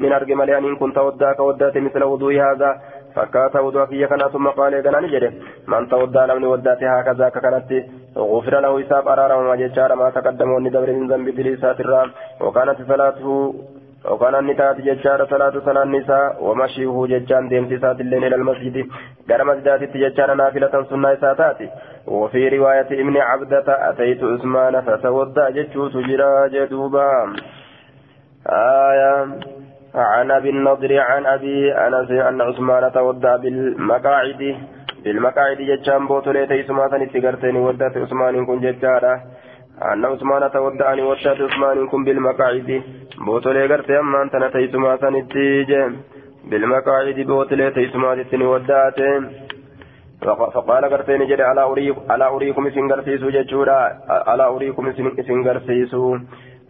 من 0.00 0.12
أرجم 0.12 0.42
لأن 0.42 0.64
إن 0.64 0.76
كنت 0.76 0.98
وداك 0.98 1.40
ودات 1.40 1.76
مثل 1.76 2.02
وضوء 2.04 2.34
هذا. 2.34 2.70
فكات 3.14 3.56
وضوء 3.56 3.84
في 3.86 4.06
كنا 4.06 4.28
ثم 4.28 4.46
قال 4.48 4.74
إذا 4.74 5.00
نجري 5.00 5.30
من 5.68 5.88
تودى 5.88 6.18
لمن 6.18 6.44
ودات 6.44 6.82
هكذا 6.82 7.28
ككنت 7.28 7.70
غفر 8.16 8.54
له 8.60 8.72
حساب 8.82 9.08
أرار 9.08 9.30
ما 9.48 9.54
ججار 9.56 9.94
ما 9.94 10.10
تقدم 10.10 10.50
وندبر 10.50 10.92
من 10.92 11.06
ذنب 11.10 11.28
دليسات 11.38 11.80
الرام. 11.80 12.08
وكانت 12.40 12.78
صلاته 12.90 13.54
وكان 14.10 14.34
النتات 14.34 14.80
ججار 14.80 15.26
صلاة 15.30 15.54
صلاة 15.64 15.82
النساء 15.82 16.44
ومشيه 16.44 17.06
ججان 17.06 17.48
ديم 17.48 17.80
سات 17.80 18.00
الليل 18.00 18.24
إلى 18.24 18.36
المسجد 18.36 18.86
قال 19.30 19.46
مسجدات 19.46 19.82
ججار 19.96 20.34
نافلة 20.34 20.84
سنة 20.90 21.14
ساتاتي 21.14 21.68
وفي 22.06 22.48
رواية 22.48 22.88
ابن 23.02 23.16
عبدة 23.16 23.64
أتيت 23.90 24.24
عثمان 24.24 24.80
فتودع 24.80 25.50
ججو 25.50 25.88
تجرى 25.88 26.48
جدوبا 26.48 27.08
آية 28.48 29.26
عن 29.94 30.30
أبي 30.30 30.50
النضر 30.50 31.00
عن 31.00 31.26
أبي 31.26 31.72
أنس 31.72 32.10
أن 32.10 32.40
عثمان 32.40 32.92
تودع 32.92 33.36
بالمقاعد 33.36 34.56
بالمقاعد 35.04 35.56
ججان 35.56 36.06
بوتولي 36.06 36.46
تيسما 36.46 36.88
سنتي 36.90 37.18
ودت 37.56 37.96
عثمان 37.96 38.46
كن 38.46 38.60
ججارة 38.60 39.22
أن 39.82 40.04
عثمان 40.04 40.50
تودعني 40.52 41.02
ودت 41.02 41.26
عثمان 41.26 41.86
كن 41.86 42.04
بالمقاعد. 42.04 42.82
بوتولي 43.26 43.66
غرتي 43.66 43.98
أما 43.98 44.22
أنت 44.22 44.36
نتيسما 44.36 44.96
سنتي 44.96 45.66
بالمقاعد 46.50 47.18
بوتولي 47.28 47.70
تيسما 47.70 48.14
سنتي 48.14 48.36
ودت 48.36 49.00
فقال 50.54 50.84
غرتي 50.84 51.18
نجري 51.18 51.42
على 51.42 51.62
أريك 51.62 51.96
على 52.10 52.26
أريكم 52.28 52.70
سنغرسيسو 52.70 53.28
ججورا 53.30 53.78
على 54.30 54.44
أريكم 54.46 54.92
سنغرسيسو 55.28 56.16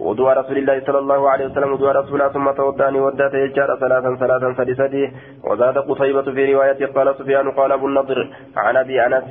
وضوء 0.01 0.31
رسول 0.41 0.57
الله 0.59 0.81
صلى 0.87 0.99
الله 0.99 1.31
عليه 1.31 1.47
وسلم 1.47 1.73
وضوء 1.73 1.91
رسول 1.91 2.15
الله 2.15 2.33
ثم 2.33 2.51
تودعني 2.51 3.01
ودات. 3.01 3.35
يجار 3.35 3.71
ثلاثا 3.81 4.17
ثلاثا 4.23 4.55
سدسدي. 4.59 5.05
وزاد 5.45 5.79
قصيبة 5.79 6.23
في 6.23 6.53
رواية 6.55 6.87
قال 6.87 7.15
سفيان 7.19 7.51
قال 7.51 7.73
أبو 7.73 7.87
النضر 7.87 8.19
عن 8.57 8.77
أبي 8.77 9.07
أنس 9.07 9.31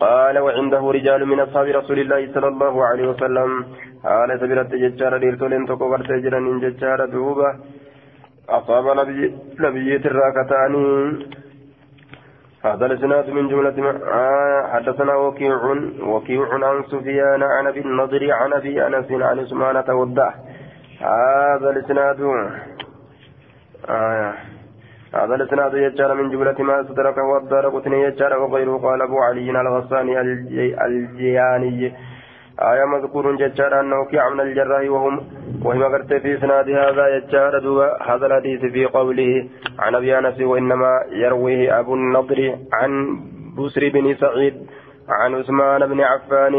قال 0.00 0.38
وعنده 0.38 0.82
رجال 0.90 1.26
من 1.28 1.40
أصحاب 1.40 1.66
رسول 1.66 1.98
الله 1.98 2.32
صلى 2.34 2.48
الله 2.48 2.84
عليه 2.84 3.06
وسلم. 3.08 3.50
قال 4.04 4.40
سبرت 4.40 4.70
ججار 4.82 5.18
ديرتولين 5.18 5.66
تقو 5.66 5.92
غرتي 5.92 6.20
جران 6.20 6.60
ججار 6.60 7.06
دوبة. 7.06 7.50
أصاب 8.48 8.86
نبي 8.98 9.20
نبي 9.60 9.96
الراكتاني. 9.96 10.86
هذا 12.64 12.86
الإسناد 12.86 13.30
من 13.30 13.48
جملة 13.48 13.78
آه 14.04 14.62
حدثنا 14.72 15.14
وكيع 15.14 15.60
وكيع 16.02 16.48
عن 16.52 16.82
سفيان 16.92 17.42
عن 17.42 17.66
أبي 17.66 17.80
النضر 17.80 18.32
عن 18.32 18.52
أبي 18.52 18.86
أنس 18.86 19.08
عن 19.12 19.38
عثمان 19.38 19.84
تودع 19.84 20.30
هذا 21.00 21.70
الإسناد. 21.70 22.20
آه. 23.88 24.34
هذا 25.14 25.34
الإسناد 25.34 25.74
يجار 25.74 26.14
من 26.14 26.30
جملة 26.30 26.62
ما 26.62 26.80
استدركه 26.80 27.22
والدار 27.22 27.68
قتني 27.68 28.02
يجار 28.02 28.38
وغيره. 28.38 28.78
قال 28.78 29.02
أبو 29.02 29.18
علي 29.18 29.50
الغساني 29.50 30.20
الجياني. 30.86 31.94
آية 32.60 32.84
مذكور 32.84 33.36
ججار 33.36 33.80
أنه 33.80 34.04
كعب 34.04 34.32
من 34.32 34.40
الجراح 34.40 34.90
وهم 34.90 35.20
وهم 35.64 35.82
قرت 35.82 36.12
في 36.14 36.38
إسناد 36.38 36.70
هذا 36.70 37.16
يجار 37.16 37.52
هذا 38.02 38.26
الحديث 38.26 38.60
في 38.60 38.86
قوله 38.86 39.48
عن 39.78 39.94
أبي 39.94 40.18
أنس 40.18 40.40
وإنما 40.40 41.00
يرويه 41.10 41.80
أبو 41.80 41.94
النضر 41.94 42.56
عن 42.72 43.20
بسر 43.58 43.88
بن 43.88 44.14
سعيد 44.14 44.54
عن 45.08 45.34
عثمان 45.34 45.86
بن 45.86 46.00
عفان. 46.00 46.54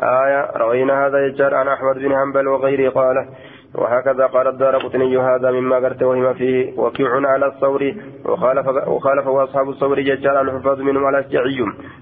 آية 0.00 0.50
روينا 0.56 1.06
هذا 1.06 1.26
يجار 1.26 1.54
عن 1.54 1.68
أحمد 1.68 1.96
بن 1.98 2.16
حنبل 2.16 2.48
وغيره. 2.48 2.90
قال 2.90 3.16
وهكذا 3.74 4.26
قال 4.26 4.48
الدار 4.48 4.76
قطني 4.78 5.18
هذا 5.18 5.50
مما 5.50 5.76
قرت 5.76 6.02
وهم 6.02 6.34
فيه 6.34 6.78
وكيع 6.78 7.08
على 7.28 7.46
الثور 7.46 7.94
وخالف 8.24 8.66
وخالف 8.88 9.26
واصحاب 9.26 9.68
الثور 9.70 10.00
ججال 10.00 10.36
الحفاظ 10.36 10.80
منهم 10.80 11.04
على 11.04 11.18
الشعي. 11.18 11.58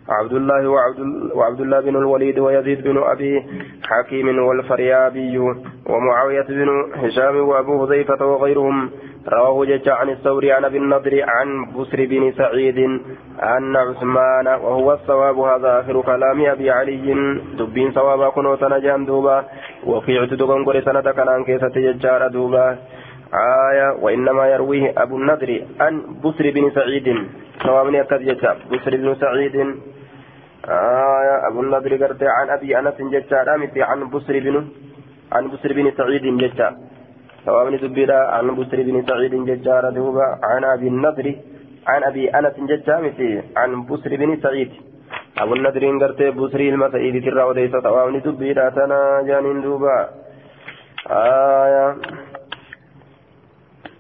عبد 0.08 0.32
الله 0.32 0.68
وعبد, 0.68 0.98
وعبد 1.34 1.60
الله 1.60 1.80
بن 1.80 1.96
الوليد 1.96 2.38
ويزيد 2.38 2.82
بن 2.84 2.98
أبي 2.98 3.44
حكيم 3.84 4.38
والفريابي 4.38 5.38
ومعاوية 5.86 6.46
بن 6.48 6.68
هشام 6.94 7.36
وأبو 7.48 7.86
حذيفة 7.86 8.26
وغيرهم. 8.26 8.90
رواه 9.28 9.64
ججا 9.64 9.92
عن 9.92 10.10
الثوري 10.10 10.52
عن 10.52 10.64
أبي 10.64 10.78
النضر 10.78 11.24
عن 11.28 11.48
بسر 11.78 12.06
بن 12.10 12.32
سعيد 12.32 12.78
أن 13.42 13.76
عثمان 13.76 14.46
وهو 14.46 14.92
الصواب 14.92 15.38
هذا 15.38 15.80
آخر 15.80 16.00
كلام 16.00 16.46
أبي 16.46 16.70
علي. 16.70 17.06
دبين 17.58 17.92
صوابا 17.92 18.28
كنوت 18.28 18.64
نجان 18.64 19.06
دوبا. 19.06 19.44
وفي 19.86 20.26
تدقن 20.26 20.64
قري 20.64 20.80
سنة 20.82 21.00
كان 21.00 21.44
كيسة 21.44 21.68
ججار 21.68 22.28
دوبا. 22.28 22.78
آية 23.34 23.88
وإنما 24.02 24.46
يرويه 24.46 24.94
أبو 24.98 25.16
النضر 25.16 25.50
عن 25.80 25.94
بسر 26.24 26.50
بن 26.50 26.70
سعيد. 26.74 27.06
صوابني 27.62 28.00
أكد 28.00 28.20
بسر 28.70 28.92
بن 28.96 29.14
سعيد. 29.14 29.56
آية 30.66 31.36
أبو 31.48 31.60
النضر 31.60 31.92
قرت 32.02 32.22
عن 32.22 32.46
أبي 32.50 32.78
أنس 32.78 32.98
ججار. 32.98 33.46
عن 33.78 34.10
بسر 34.10 34.34
بن 34.40 34.56
عن 35.32 35.44
بسر 35.50 35.72
بن 35.72 35.86
سعيد 35.98 36.24
ججار. 36.42 36.74
صوابني 37.46 37.76
دبيرا 37.76 38.18
عن 38.34 38.46
بسر 38.58 38.78
بن 38.88 38.96
سعيد 39.08 39.34
ججار 39.48 39.90
دوبا 39.90 40.26
عن 40.50 40.64
أبي 40.64 40.88
النضر 40.88 41.26
عن 41.86 42.02
أبي 42.10 42.30
أنس 42.30 42.56
ججار 42.70 43.02
عن 43.56 43.70
بسر 43.88 44.10
بن 44.20 44.30
سعيد. 44.44 44.70
أبو 45.42 45.54
النضر 45.54 45.84
قرت 46.00 46.22
بسري 46.38 46.68
المسعيد 46.68 47.24
ترى 47.24 47.42
وديس 47.42 47.74
صوابني 47.86 48.20
دبيرا 48.26 48.68
تنا 48.76 49.22
جانين 49.28 49.60
دوبا 49.62 49.96
آية. 51.10 51.96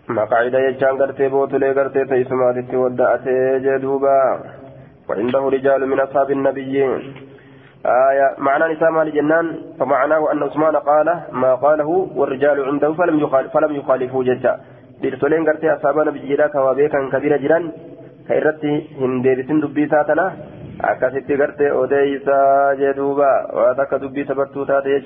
مقاعد 0.08 0.54
يجان 0.54 0.94
قرت 1.00 1.22
بوتلي 1.22 1.70
قرت 1.76 1.96
تيسمات 2.10 2.74
ودأت 2.74 3.26
جدوبا 3.64 4.18
وعنده 5.08 5.42
رجال 5.54 5.80
من 5.90 6.00
أصحاب 6.00 6.30
النبيين. 6.30 6.92
آية 7.86 8.34
معنى 8.38 8.74
نساء 8.74 9.02
الجنان 9.02 9.46
فمعناه 9.78 10.32
أن 10.32 10.42
عثمان 10.42 10.76
قال 10.76 11.20
ما 11.32 11.54
قاله 11.54 12.08
والرجال 12.16 12.64
عنده 12.64 12.92
فلم 12.92 13.18
يخالف 13.18 13.52
فلم 13.52 13.76
يخالفوا 13.76 14.24
جدا 14.24 14.60
nabiyyiidhaa 16.04 16.52
kawaa 16.54 16.74
beekan 16.78 17.10
kabira 17.10 17.38
jiran 17.42 17.64
ka 18.26 18.36
irratti 18.38 18.74
hin 18.98 19.16
deebisin 19.24 19.62
dubbii 19.62 19.86
taatana 19.94 20.26
akkasitti 20.90 21.38
gartee 21.40 21.70
odeeysaa 21.78 22.74
jee 22.80 22.92
duuba 22.98 23.30
waan 23.58 23.82
akka 23.86 23.98
dubbii 24.04 24.28
sabartuu 24.30 24.66
taate 24.70 25.02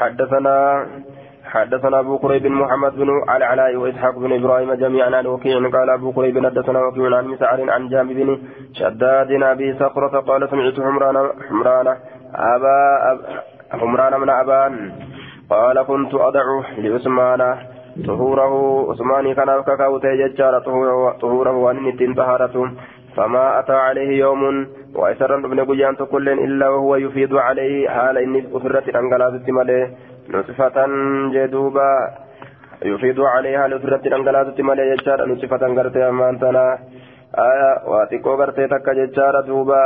حدثنا 0.00 0.86
حدثنا 1.46 2.00
أبو 2.00 2.16
قريب 2.16 2.46
محمد 2.46 2.92
بن 2.96 3.08
العلاء 3.36 3.76
وإسحاق 3.76 4.18
بن 4.18 4.32
إبراهيم 4.32 4.72
جميعا 4.74 5.16
عن 5.16 5.26
وكيع 5.26 5.70
قال 5.70 5.90
أبو 5.90 6.10
قريب 6.10 6.46
حدثنا 6.46 6.86
وكيع 6.86 7.16
عن 7.16 7.26
مسعر 7.26 7.70
عن 7.70 7.88
جابر 7.88 8.14
بن 8.14 8.38
شداد 8.72 9.30
أبي 9.42 9.74
صخرة 9.74 10.20
قال 10.20 10.48
سمعت 10.50 10.80
حمران 10.80 11.16
حمران 11.48 11.96
أبا 12.34 12.76
حمران 13.70 14.20
من 14.20 14.30
أبان 14.30 14.92
قال 15.50 15.82
كنت 15.82 16.14
ادع 16.14 16.46
لعثمان 16.78 17.56
طهوره. 18.06 18.52
عثماني 18.90 19.34
كان 19.34 19.62
كاكاو 19.66 19.98
تيجار 19.98 20.54
طهوره 21.20 21.56
وأن 21.56 22.14
طهارته. 22.16 22.64
فما 23.16 23.58
أتى 23.58 23.72
عليه 23.72 24.18
يوم 24.18 24.66
وأسر 24.94 25.34
ابن 25.34 25.60
قيان 25.64 25.94
كل 25.94 26.28
إلا 26.28 26.68
وهو 26.68 26.96
يفيض 26.96 27.36
عليه 27.36 27.88
حال 27.88 28.18
إني 28.18 28.44
أفرت 28.54 28.88
أنقلات 28.88 29.50
ماله 29.50 29.90
نصفة 30.30 30.86
جدوبا 31.34 31.90
يفيض 32.82 33.20
عليها 33.20 33.68
لأفرت 33.68 34.06
أنقلات 34.06 34.60
ماله 34.60 34.84
يجار 34.92 35.28
نصفة 35.28 35.62
غرتي 35.76 36.08
أمانتنا. 36.08 36.78
آية 37.38 37.70
واتقو 37.90 38.34
غرتي 38.40 38.66
تكا 38.68 38.92
ججار 38.92 39.40
دوبا. 39.40 39.82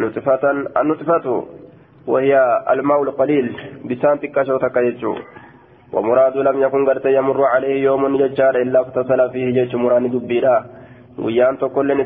نصفة 0.00 0.50
النصفة 0.80 1.44
وهي 2.06 2.32
الماء 2.70 3.02
القليل 3.02 3.46
بسان 3.84 4.20
تكاشو 4.20 4.56
تكا 4.56 4.80
ججو 4.82 5.14
ومراد 5.92 6.36
لم 6.36 6.62
يكن 6.62 6.84
غرتي 6.88 7.14
يمر 7.14 7.44
عليه 7.44 7.82
يوم 7.82 8.16
ججار 8.16 8.54
إلا 8.62 8.78
اغتسل 8.78 9.30
فيه 9.32 9.46
جج 9.56 9.76
مراني 9.76 10.08
دبيرا. 10.08 10.64
guyyaan 11.14 11.56
tokkolleen 11.58 12.00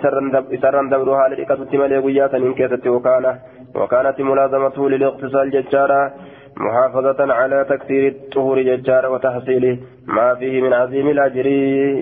isarran 0.57 0.91
dabru 0.93 1.13
haala 1.17 1.37
dhiqatutti 1.39 1.79
malee 1.81 2.01
guyyaa 2.05 2.29
saniin 2.29 2.55
keessatti 2.59 2.93
wakaana 2.93 3.31
وكانت 3.75 4.21
ملازمته 4.21 4.91
للاغتسال 4.91 5.51
ججارا 5.51 6.13
محافظة 6.59 7.33
على 7.33 7.65
تكثير 7.69 8.13
الطهور 8.13 8.63
ججارا 8.63 9.09
وتحصيل 9.09 9.65
ما 10.07 10.35
فيه 10.35 10.63
من 10.63 10.73
عظيم 10.73 11.09
الأجر. 11.09 11.47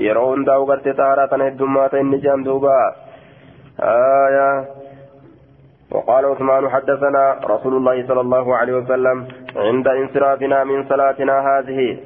يرون 0.08 0.44
داو 0.44 0.64
قرت 0.64 0.88
طهارة 0.88 1.32
الدمات 1.48 1.94
النجام 1.94 2.44
دوبا. 2.44 2.94
آية. 3.80 4.64
وقال 5.92 6.24
عثمان 6.24 6.68
حدثنا 6.68 7.40
رسول 7.44 7.74
الله 7.76 8.06
صلى 8.08 8.20
الله 8.20 8.56
عليه 8.56 8.74
وسلم 8.80 9.26
عند 9.56 9.88
انصرافنا 9.88 10.64
من 10.64 10.88
صلاتنا 10.88 11.34
هذه. 11.48 11.98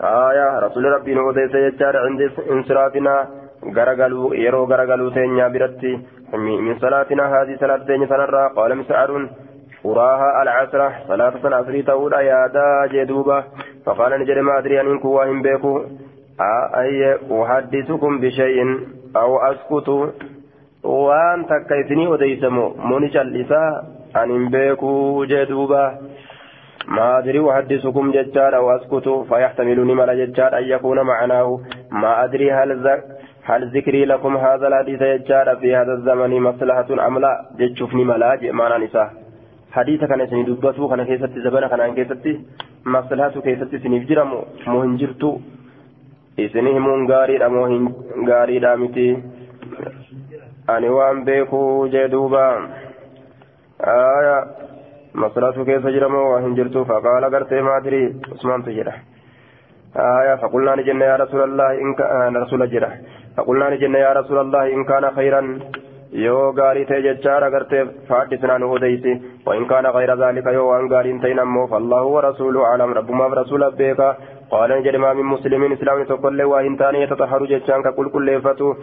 آية. 0.00 0.58
رسول 0.58 0.84
ربي 0.84 1.14
نودي 1.14 1.48
سيجار 1.48 1.96
عند 1.96 2.20
انصرافنا. 2.50 3.28
غرغلوا 3.76 4.34
يرو 4.34 4.64
غرغلوا 4.64 5.10
تينيا 5.10 5.48
برتي. 5.48 5.98
من 6.34 6.78
صلاتنا 6.78 7.24
هذه 7.34 7.56
صلاة 7.60 7.76
تينيا 7.76 8.06
سنرى 8.06 8.50
قال 8.56 8.70
مسعر 8.78 9.10
أراها 9.86 10.42
العصر 10.42 10.90
صلاة 11.08 11.34
العصر 11.44 11.80
تقول 11.80 12.12
يا 12.12 12.46
دا 12.46 12.86
جدوبة 12.92 13.44
فقال 13.86 14.20
نجري 14.20 14.42
ما 14.42 14.58
أدري 14.58 14.80
أن 14.80 14.86
إنكم 14.86 15.08
واهم 15.08 15.42
بيكو 15.42 15.82
أي 16.76 17.18
أحدثكم 17.42 18.20
بشيء 18.20 18.58
أو 19.16 19.38
أسكت 19.38 19.88
وأن 20.84 21.46
تكيتني 21.46 22.06
وديسمو 22.06 22.74
مونيش 22.78 23.16
الإساء 23.16 23.84
أن 24.16 24.48
بيكو 24.48 25.24
جدوبا 25.24 25.98
ما 26.88 27.18
أدري 27.18 27.50
أحدثكم 27.50 28.10
ججار 28.10 28.56
أو 28.56 28.76
أسكت 28.76 29.08
فيحتمل 29.28 29.80
نمل 29.86 30.26
ججار 30.26 30.58
أن 30.58 30.64
يكون 30.64 31.00
معناه 31.00 31.60
ما 31.90 32.24
أدري 32.24 32.52
هل 32.52 33.02
هل 33.44 33.76
ذكري 33.76 34.04
لكم 34.04 34.36
هذا 34.36 34.68
الحديث 34.68 35.02
ججار 35.02 35.56
في 35.56 35.76
هذا 35.76 35.92
الزمن 35.92 36.40
مصلحة 36.40 37.06
أم 37.06 37.18
لا 37.18 37.44
جتشوف 37.58 37.94
نملا 37.94 38.34
جمعنا 38.34 38.78
نساء 38.78 39.23
حديث 39.74 40.00
كان 40.10 40.26
سني 40.30 40.42
دبتو 40.48 40.88
كان 40.90 41.02
كيست 41.08 41.32
زبنا 41.44 41.66
كان 41.72 41.94
كيست 41.98 42.24
مصلحة 42.94 43.34
كيست 43.46 43.72
سني 43.82 43.98
جرم 44.08 44.30
مهنجرتو 44.72 45.30
isinii 46.42 46.72
himuun 46.74 47.06
gaariidha 47.06 47.48
moo 47.54 47.66
hin 47.70 47.84
gaariidha 48.28 48.70
miti 48.76 49.04
ani 50.74 50.88
waan 50.96 51.20
beekuu 51.28 51.86
jee 51.92 52.08
duuba 52.14 52.42
aya 53.92 54.36
masalatu 55.24 55.64
keessa 55.68 55.92
jiramoo 55.96 56.24
waa 56.32 56.40
hin 56.46 56.56
jirtu 56.58 56.84
faqaala 56.90 57.30
gartee 57.34 57.62
maatirii 57.68 58.08
usmaantu 58.36 58.74
jedha 58.78 58.94
aya 60.06 60.36
faqulnaa 60.42 60.76
ni 60.76 60.86
jenne 60.90 61.04
yaa 61.10 61.20
rasuulallahi 61.22 61.80
in 61.86 61.94
rasuula 62.42 62.66
jedha 62.74 62.90
faqulnaa 63.36 63.70
ni 63.70 63.78
jenne 63.84 64.02
yaa 64.04 64.14
rasuulallahi 64.20 64.74
in 64.78 64.84
kaana 64.90 65.14
khayran 65.20 65.54
yoo 66.22 66.52
gaarii 66.58 66.84
ta'e 66.90 67.04
jechaadha 67.06 67.54
gartee 67.54 67.84
faaddisnaa 68.10 68.58
nu 68.58 68.72
odeysi 68.78 69.14
وإن 69.46 69.64
كان 69.66 69.86
غير 69.86 70.10
ذلك 70.24 70.46
يو 70.46 70.76
أن 70.76 70.88
قال 70.94 71.20
تينمو 71.22 71.66
فالله 71.66 72.02
ورسوله 72.04 72.64
أعلم 72.64 72.92
ربما 72.92 73.28
برسول 73.28 73.70
بيكا 73.70 74.16
قال 74.50 74.70
نجد 74.78 74.96
ما 74.96 75.12
من 75.12 75.24
مسلم 75.24 75.72
إسلام 75.72 76.04
تقول 76.04 76.42
وإن 76.42 76.76
تاني 76.76 77.02
يتطهر 77.02 77.44
جتشان 77.44 77.82
كقول 77.82 78.08
كل 78.14 78.40
فتو 78.40 78.74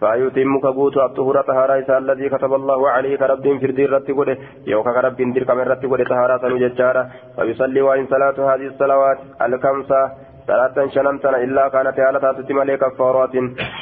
فيتم 0.00 0.58
كبوت 0.64 0.96
الطهورة 0.96 1.42
طهارة 1.42 1.98
الذي 1.98 2.28
كتب 2.28 2.52
الله 2.54 2.90
عليه 2.90 3.16
كرب 3.16 3.42
في 3.60 3.66
الدير 3.66 3.92
رتقوله 3.92 4.36
يو 4.66 4.82
كرب 4.82 5.16
دير 5.16 5.44
كمن 5.44 5.64
رتقوله 5.72 6.04
طهارة 6.04 6.48
نجتشارة 6.48 7.02
ويصلي 7.38 7.80
وإن 7.82 8.06
صلاة 8.06 8.54
هذه 8.54 8.66
الصلوات 8.72 9.18
الخمسة 9.42 10.00
صلاة 10.48 10.76
شنمتنا 10.94 11.36
إلا 11.44 11.68
كانت 11.68 12.00
على 12.00 12.20
تاتت 12.20 12.52
مالي 12.52 12.76
كفارات. 12.76 13.34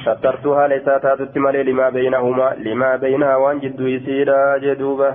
سترتها 0.07 0.69
ليس 0.69 0.85
تاتت 0.85 1.39
مالي 1.39 1.63
لما 1.63 1.89
بينهما 1.89 2.49
لما 2.67 2.97
بينها 2.97 3.37
وان 3.37 3.59
جد 3.59 3.81
يسيرا 3.81 4.59
جدوبة 4.59 5.11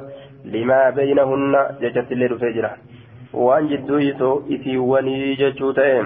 لما 0.46 0.90
بينهن 0.90 1.54
ججت 1.82 2.12
اللي 2.12 2.26
رفجرة 2.26 2.72
وان 3.34 3.68
جد 3.68 3.90
يسو 3.90 4.42
إسيواني 4.54 5.34
ججوتين 5.42 6.06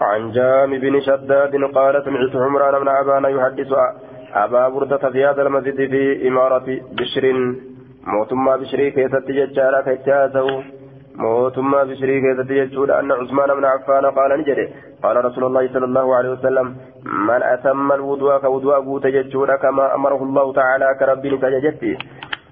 عن 0.00 0.22
جام 0.36 0.70
بن 0.82 1.00
شداد 1.00 1.54
قال 1.76 1.94
سمعت 2.04 2.36
عمران 2.36 2.74
بن 2.82 2.88
عبان 2.88 3.24
يحدث 3.36 3.70
أبا 4.34 4.68
بردة 4.68 5.10
في 5.12 5.24
هذا 5.24 5.42
المسجد 5.42 5.76
في 5.76 6.28
إمارة 6.28 6.66
بشر. 6.98 7.24
موتما 8.06 8.56
بشري 8.56 8.90
كيست 8.90 9.26
ججارة 9.38 9.88
موتما 11.14 11.84
بشري 11.84 12.20
كيست 12.20 12.50
ججودة 12.52 13.00
أن 13.00 13.12
عثمان 13.12 13.48
بن 13.58 13.64
عفان 13.64 14.04
قال 14.06 14.40
نجري 14.40 14.68
قال 15.02 15.24
رسول 15.24 15.44
الله 15.44 15.68
صلى 15.72 15.84
الله 15.84 16.14
عليه 16.16 16.30
وسلم 16.30 16.66
من 17.28 17.40
أتم 17.42 17.92
الوضوء 17.92 18.38
كوضوء 18.38 18.74
قوت 18.74 19.06
ججودة 19.06 19.56
كما 19.56 19.94
أمره 19.94 20.22
الله 20.22 20.52
تعالى 20.52 20.86
كربي 21.00 21.36
كججتي 21.36 21.98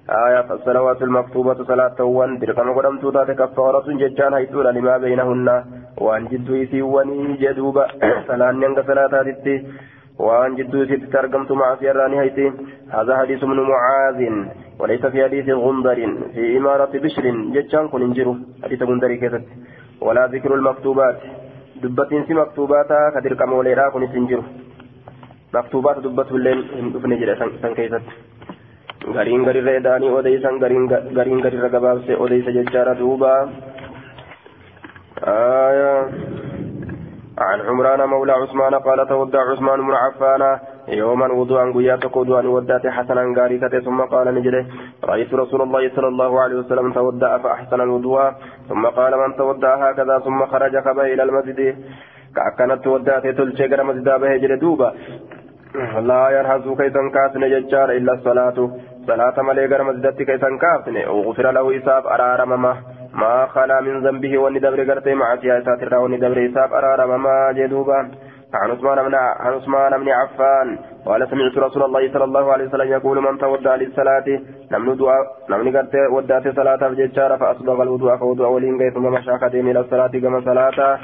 آية 0.09 0.41
فالصلوات 0.41 1.01
المكتوبة 1.01 1.63
صلاة 1.63 1.99
وان 2.03 2.39
درقم 2.39 2.71
قدم 2.77 2.97
توتات 3.01 3.31
كفارة 3.31 3.85
ججان 4.01 4.33
هيتولا 4.33 4.69
لما 4.69 4.97
بينهن 4.97 5.63
وان 5.97 6.23
جدو 6.31 6.53
يسيواني 6.55 7.33
جدوبا 7.41 7.85
سلان 8.27 8.63
ينك 8.63 8.79
صلاة 8.87 9.11
هاتتي 9.19 9.55
وأن 10.19 10.55
جدو 10.55 10.77
يسيت 10.83 11.03
ترقمت 11.13 11.51
مع 11.51 11.75
سيراني 11.79 12.21
هيتي. 12.21 12.51
هذا 12.95 13.17
حديث 13.17 13.43
من 13.43 13.59
معاذ 13.71 14.19
وليس 14.79 15.05
في 15.05 15.23
حديث 15.23 15.49
غندر 15.49 15.99
في 16.33 16.57
إمارة 16.57 16.93
بشر 17.03 17.25
ججان 17.55 17.85
كن 17.91 18.01
انجرو. 18.01 18.33
حديث 18.63 18.83
غندر 18.83 19.15
كيست. 19.21 19.43
ولا 20.01 20.23
ذكر 20.33 20.51
المكتوبات. 20.55 21.17
دبتين 21.81 22.23
سي 22.27 22.33
مكتوباتا 22.33 22.99
كدرقم 23.15 23.53
وليرا 23.53 23.89
كن 23.89 24.07
سنجرو 24.13 24.43
مكتوبات 25.53 25.97
دبت 26.05 26.29
الليل 26.31 26.59
هندفن 26.79 27.11
جرى 27.19 27.35
سن 27.61 27.73
كيست. 27.77 28.05
gariin 29.15 29.43
garirra 29.43 29.71
edaanii 29.79 30.15
odeysan 30.17 30.55
gariin 30.63 31.41
garirra 31.45 31.69
gabaabse 31.75 32.13
odeysa 32.23 32.51
jechaadha 32.57 32.93
duuba 33.01 33.31
آية 35.23 35.52
عن 37.53 37.61
عمران 37.61 38.09
مولى 38.09 38.31
عثمان 38.31 38.75
قال 38.75 39.07
تودع 39.07 39.41
عثمان 39.51 39.79
بن 39.87 39.93
عفان 39.93 40.59
يوما 40.87 41.27
وضوءا 41.33 41.65
قياتك 41.73 42.15
وضوءا 42.17 42.47
ودات 42.47 42.87
حسنا 42.87 43.23
قاريكة 43.37 43.79
ثم 43.79 44.01
قال 44.01 44.35
نجده 44.35 44.65
رأيت 45.03 45.33
رسول 45.33 45.61
الله 45.61 45.89
صلى 45.95 46.07
الله 46.07 46.41
عليه 46.41 46.55
وسلم 46.55 46.93
تودع 46.93 47.37
فأحسن 47.37 47.81
الوضوء 47.81 48.31
ثم 48.69 48.85
قال 48.85 49.13
من 49.21 49.35
تودع 49.35 49.89
هكذا 49.89 50.19
ثم 50.19 50.45
خرج 50.45 50.73
خبأ 50.85 51.05
إلى 51.13 51.23
المسجد. 51.23 51.59
كأكنت 52.35 52.87
ودات 52.87 53.27
تلشي 53.27 53.67
قرم 53.67 53.87
مسجد 53.87 54.09
به 54.21 54.55
دوبا. 54.61 54.93
لا 56.09 56.29
يرهز 56.29 56.65
كيسا 56.79 57.01
كاسن 57.15 57.43
ججار 57.53 57.89
إلا 57.91 58.13
الصلاة. 58.13 58.57
صلاة 59.07 59.37
ملي 59.47 59.65
غير 59.65 59.83
مسجدت 59.83 60.21
كيسا 60.29 60.49
كاسن. 60.63 60.95
وغفر 61.09 61.51
له 61.51 61.77
إساب 61.77 62.03
أرارم 62.07 62.61
ما 62.61 62.73
ما 63.13 63.45
خلا 63.45 63.81
من 63.81 64.03
ذنبه 64.05 64.37
وندبر 64.37 64.83
غرتي 64.89 65.13
مع 65.13 65.35
سياسات 65.35 65.83
الرا 65.83 65.97
وندبر 65.97 66.45
إساب 66.45 66.73
أرارم 66.73 67.23
ما 67.23 67.51
جدوبا 67.51 67.99
عن 68.53 68.71
عثمان 68.71 68.97
بن 69.07 69.15
عن 69.15 69.53
عثمان 69.53 69.91
بن 70.01 70.09
عفان. 70.09 70.67
قال 71.05 71.27
سمعت 71.29 71.57
رسول 71.57 71.83
الله 71.83 72.13
صلى 72.13 72.23
الله 72.23 72.51
عليه 72.53 72.65
وسلم 72.65 72.89
يقول 72.91 73.17
من 73.23 73.37
تودع 73.37 73.75
للصلاة 73.75 74.27
نمن 74.71 74.97
دعاء 74.97 75.25
نمن 75.49 75.77
قد 75.77 75.95
ودعت 76.11 76.47
صلاة 76.47 76.77
فججار 76.77 77.37
فأصبغ 77.37 77.81
الوضوء 77.81 78.17
فوضوء 78.17 78.47
ولين 78.47 78.91
ثم 78.93 79.05
مشى 79.05 79.31
قديم 79.31 79.69
إلى 79.69 79.79
الصلاة 79.79 80.13
كما 80.23 80.41
صلاة. 80.41 80.99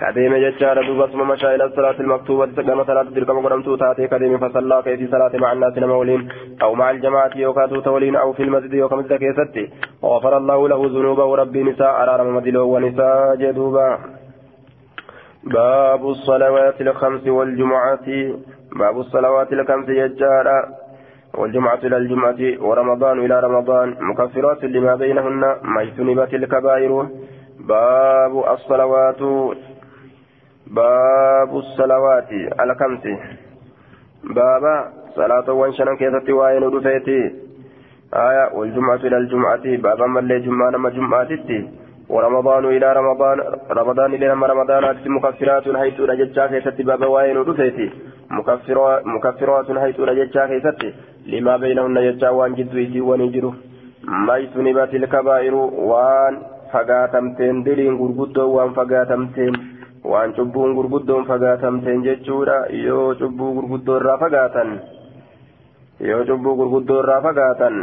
كديم 0.00 0.32
ججار 0.44 0.86
دوبا 0.86 1.06
ثم 1.12 1.28
مشى 1.28 1.54
إلى 1.54 1.64
الصلاة 1.64 2.00
المكتوبة 2.00 2.46
كما 2.62 2.84
صلاة 2.84 3.02
تلك 3.02 3.30
مقدمت 3.30 3.68
تاتي 3.80 4.06
كديم 4.12 4.38
فصلى 4.38 4.82
في 4.82 5.06
صلاة 5.06 5.32
مع 5.34 5.52
الناس 5.52 5.78
نمولين 5.78 6.28
أو 6.62 6.74
مع 6.74 6.90
الجماعة 6.90 7.30
يوكاتو 7.36 7.80
تولين 7.80 8.16
أو 8.16 8.32
في 8.32 8.42
المسجد 8.42 8.74
يوكا 8.74 8.96
مسجد 8.96 9.12
كيستي 9.22 9.64
وغفر 10.02 10.36
الله 10.36 10.68
له 10.68 10.80
ذنوبه 10.86 11.36
ربي 11.36 11.62
نساء 11.62 12.02
أرار 12.02 12.30
مدلو 12.30 12.64
ونساء 12.74 13.34
جدوبا 13.42 13.98
باب 15.44 16.08
الصلوات 16.08 16.80
الخمس 16.80 17.26
والجمعة 17.26 18.06
باب 18.80 19.00
الصلوات 19.00 19.52
الخمس 19.52 19.86
ججارا 19.86 20.58
والجمعة 21.38 21.80
إلى 21.84 21.96
الجمعة 21.96 22.40
ورمضان 22.66 23.24
إلى 23.24 23.40
رمضان 23.40 23.96
مكفرات 24.00 24.64
لما 24.64 24.94
بينهن 24.94 25.40
ما 25.62 25.82
اجتنبت 25.82 26.34
الكبائر 26.34 27.08
باب 27.60 28.44
الصلوات 28.54 29.22
باب 30.70 31.56
الصلوات 31.56 32.32
الخمس 32.60 33.04
بابا 34.24 34.92
صلاة 35.16 35.52
وانشنا 35.52 35.94
كيف 35.94 36.28
وين 36.28 36.62
ودفيتي 36.62 37.20
آية 38.14 38.52
والجمعة 38.54 38.94
إلى 38.96 39.16
الجمعة. 39.16 39.64
بابا 39.64 40.06
ملي 40.06 40.40
جمعة 40.40 40.70
نما 40.70 40.90
جمعة 40.90 41.28
ورمضان 42.08 42.64
إلى 42.64 42.92
رمضان 42.92 43.38
رمضان 43.70 44.14
إلى 44.14 44.28
رمضان 44.32 44.96
مكفرات 45.06 45.76
حيث 45.76 46.00
رججا 46.00 46.46
كيست 46.46 46.82
بابا 46.82 47.06
وين 47.06 47.36
ودفيتي 47.36 47.90
مكفرات 49.14 49.78
حيث 49.78 50.00
رججا 50.00 50.46
كيست 50.46 50.80
لما 51.26 51.56
بينهن 51.56 51.96
يجا 51.96 52.28
وان 52.28 52.54
جدويتي 52.54 53.00
ونجرو 53.00 53.54
ما 54.26 54.36
يتنبات 54.36 54.94
الكبائر 54.94 55.54
وان 55.54 56.34
فقاتمتين 56.72 57.62
دلين 57.62 57.94
غرغدو 58.00 58.50
وان 58.50 58.70
فقاتمتين. 58.72 59.77
Waan 60.04 60.34
cubbuun 60.34 60.74
gurguddoon 60.74 61.26
fagaatamteen 61.26 62.02
jechuudha. 62.04 62.66
Yoo 62.70 63.14
cubbuu 63.14 63.54
gurguddoo 63.54 63.96
irraa 64.00 64.18
fagaatan 64.18 64.80
yoo 66.00 66.24
cubbuu 66.24 66.54
gurguddoo 66.56 67.00
irraa 67.02 67.20
fagaatan 67.22 67.74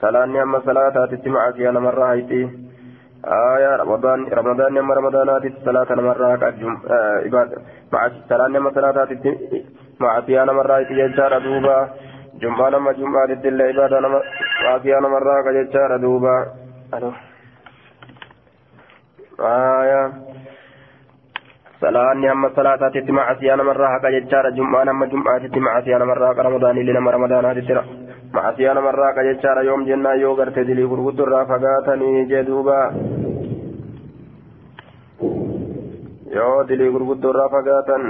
salaanni 0.00 0.38
amma 0.40 0.60
salaataatitti 0.64 1.28
macasiyaa 1.30 1.72
namarraa 1.72 2.08
hayti 2.14 2.40
ramadaanni 4.36 4.78
amma 4.78 4.94
ramadaanaatitti 4.94 5.64
salaata 5.64 5.96
namarraa 5.96 6.36
salaanni 8.28 8.56
amma 8.62 8.72
salaataatitti 8.78 9.30
macasiyaa 9.98 10.46
namarraa 10.46 10.76
hayti 10.80 10.94
jechaadha 11.00 11.40
duuba. 11.44 11.76
Jum'aan 12.40 12.74
amma 12.74 12.92
jum'aatitti 12.94 13.48
illee 13.48 13.70
ibaada 13.74 14.00
nama 14.00 14.20
macasiyaa 14.64 15.00
namarraa 15.00 15.36
haqa 15.40 15.52
jechaadha 15.58 15.98
duuba. 15.98 16.34
Aya 19.38 20.00
salaanni 21.80 22.26
hamma 22.32 22.50
salaataatitti 22.56 23.12
macasiyaa 23.18 23.56
namarraa 23.60 23.90
haqa 23.94 24.10
jechaadha 24.16 24.50
jum'aan 24.58 24.88
hamma 24.92 25.06
jum'aatitti 25.12 25.60
macasiyaa 25.66 25.98
namarraa 26.04 26.30
haqa 26.32 26.46
ramadaanillee 26.48 26.94
nama 26.98 27.10
ramadaanaatitti 27.16 27.74
macasiyaa 28.36 28.74
namarraa 28.78 29.10
haqa 29.10 29.26
jechaadha 29.28 29.62
yoom 29.68 29.84
jennaa 29.90 30.14
yoo 30.24 30.34
garte 30.40 30.64
dilii 30.70 30.88
gurguddoo 30.92 31.26
irraa 31.28 31.44
fagaatanii 31.52 32.24
jee 32.32 32.42
duuba 32.50 32.78
yoo 36.38 36.56
dilii 36.68 36.90
gurguddoo 36.96 37.30
irraa 37.34 37.48
fagaatan 37.56 38.04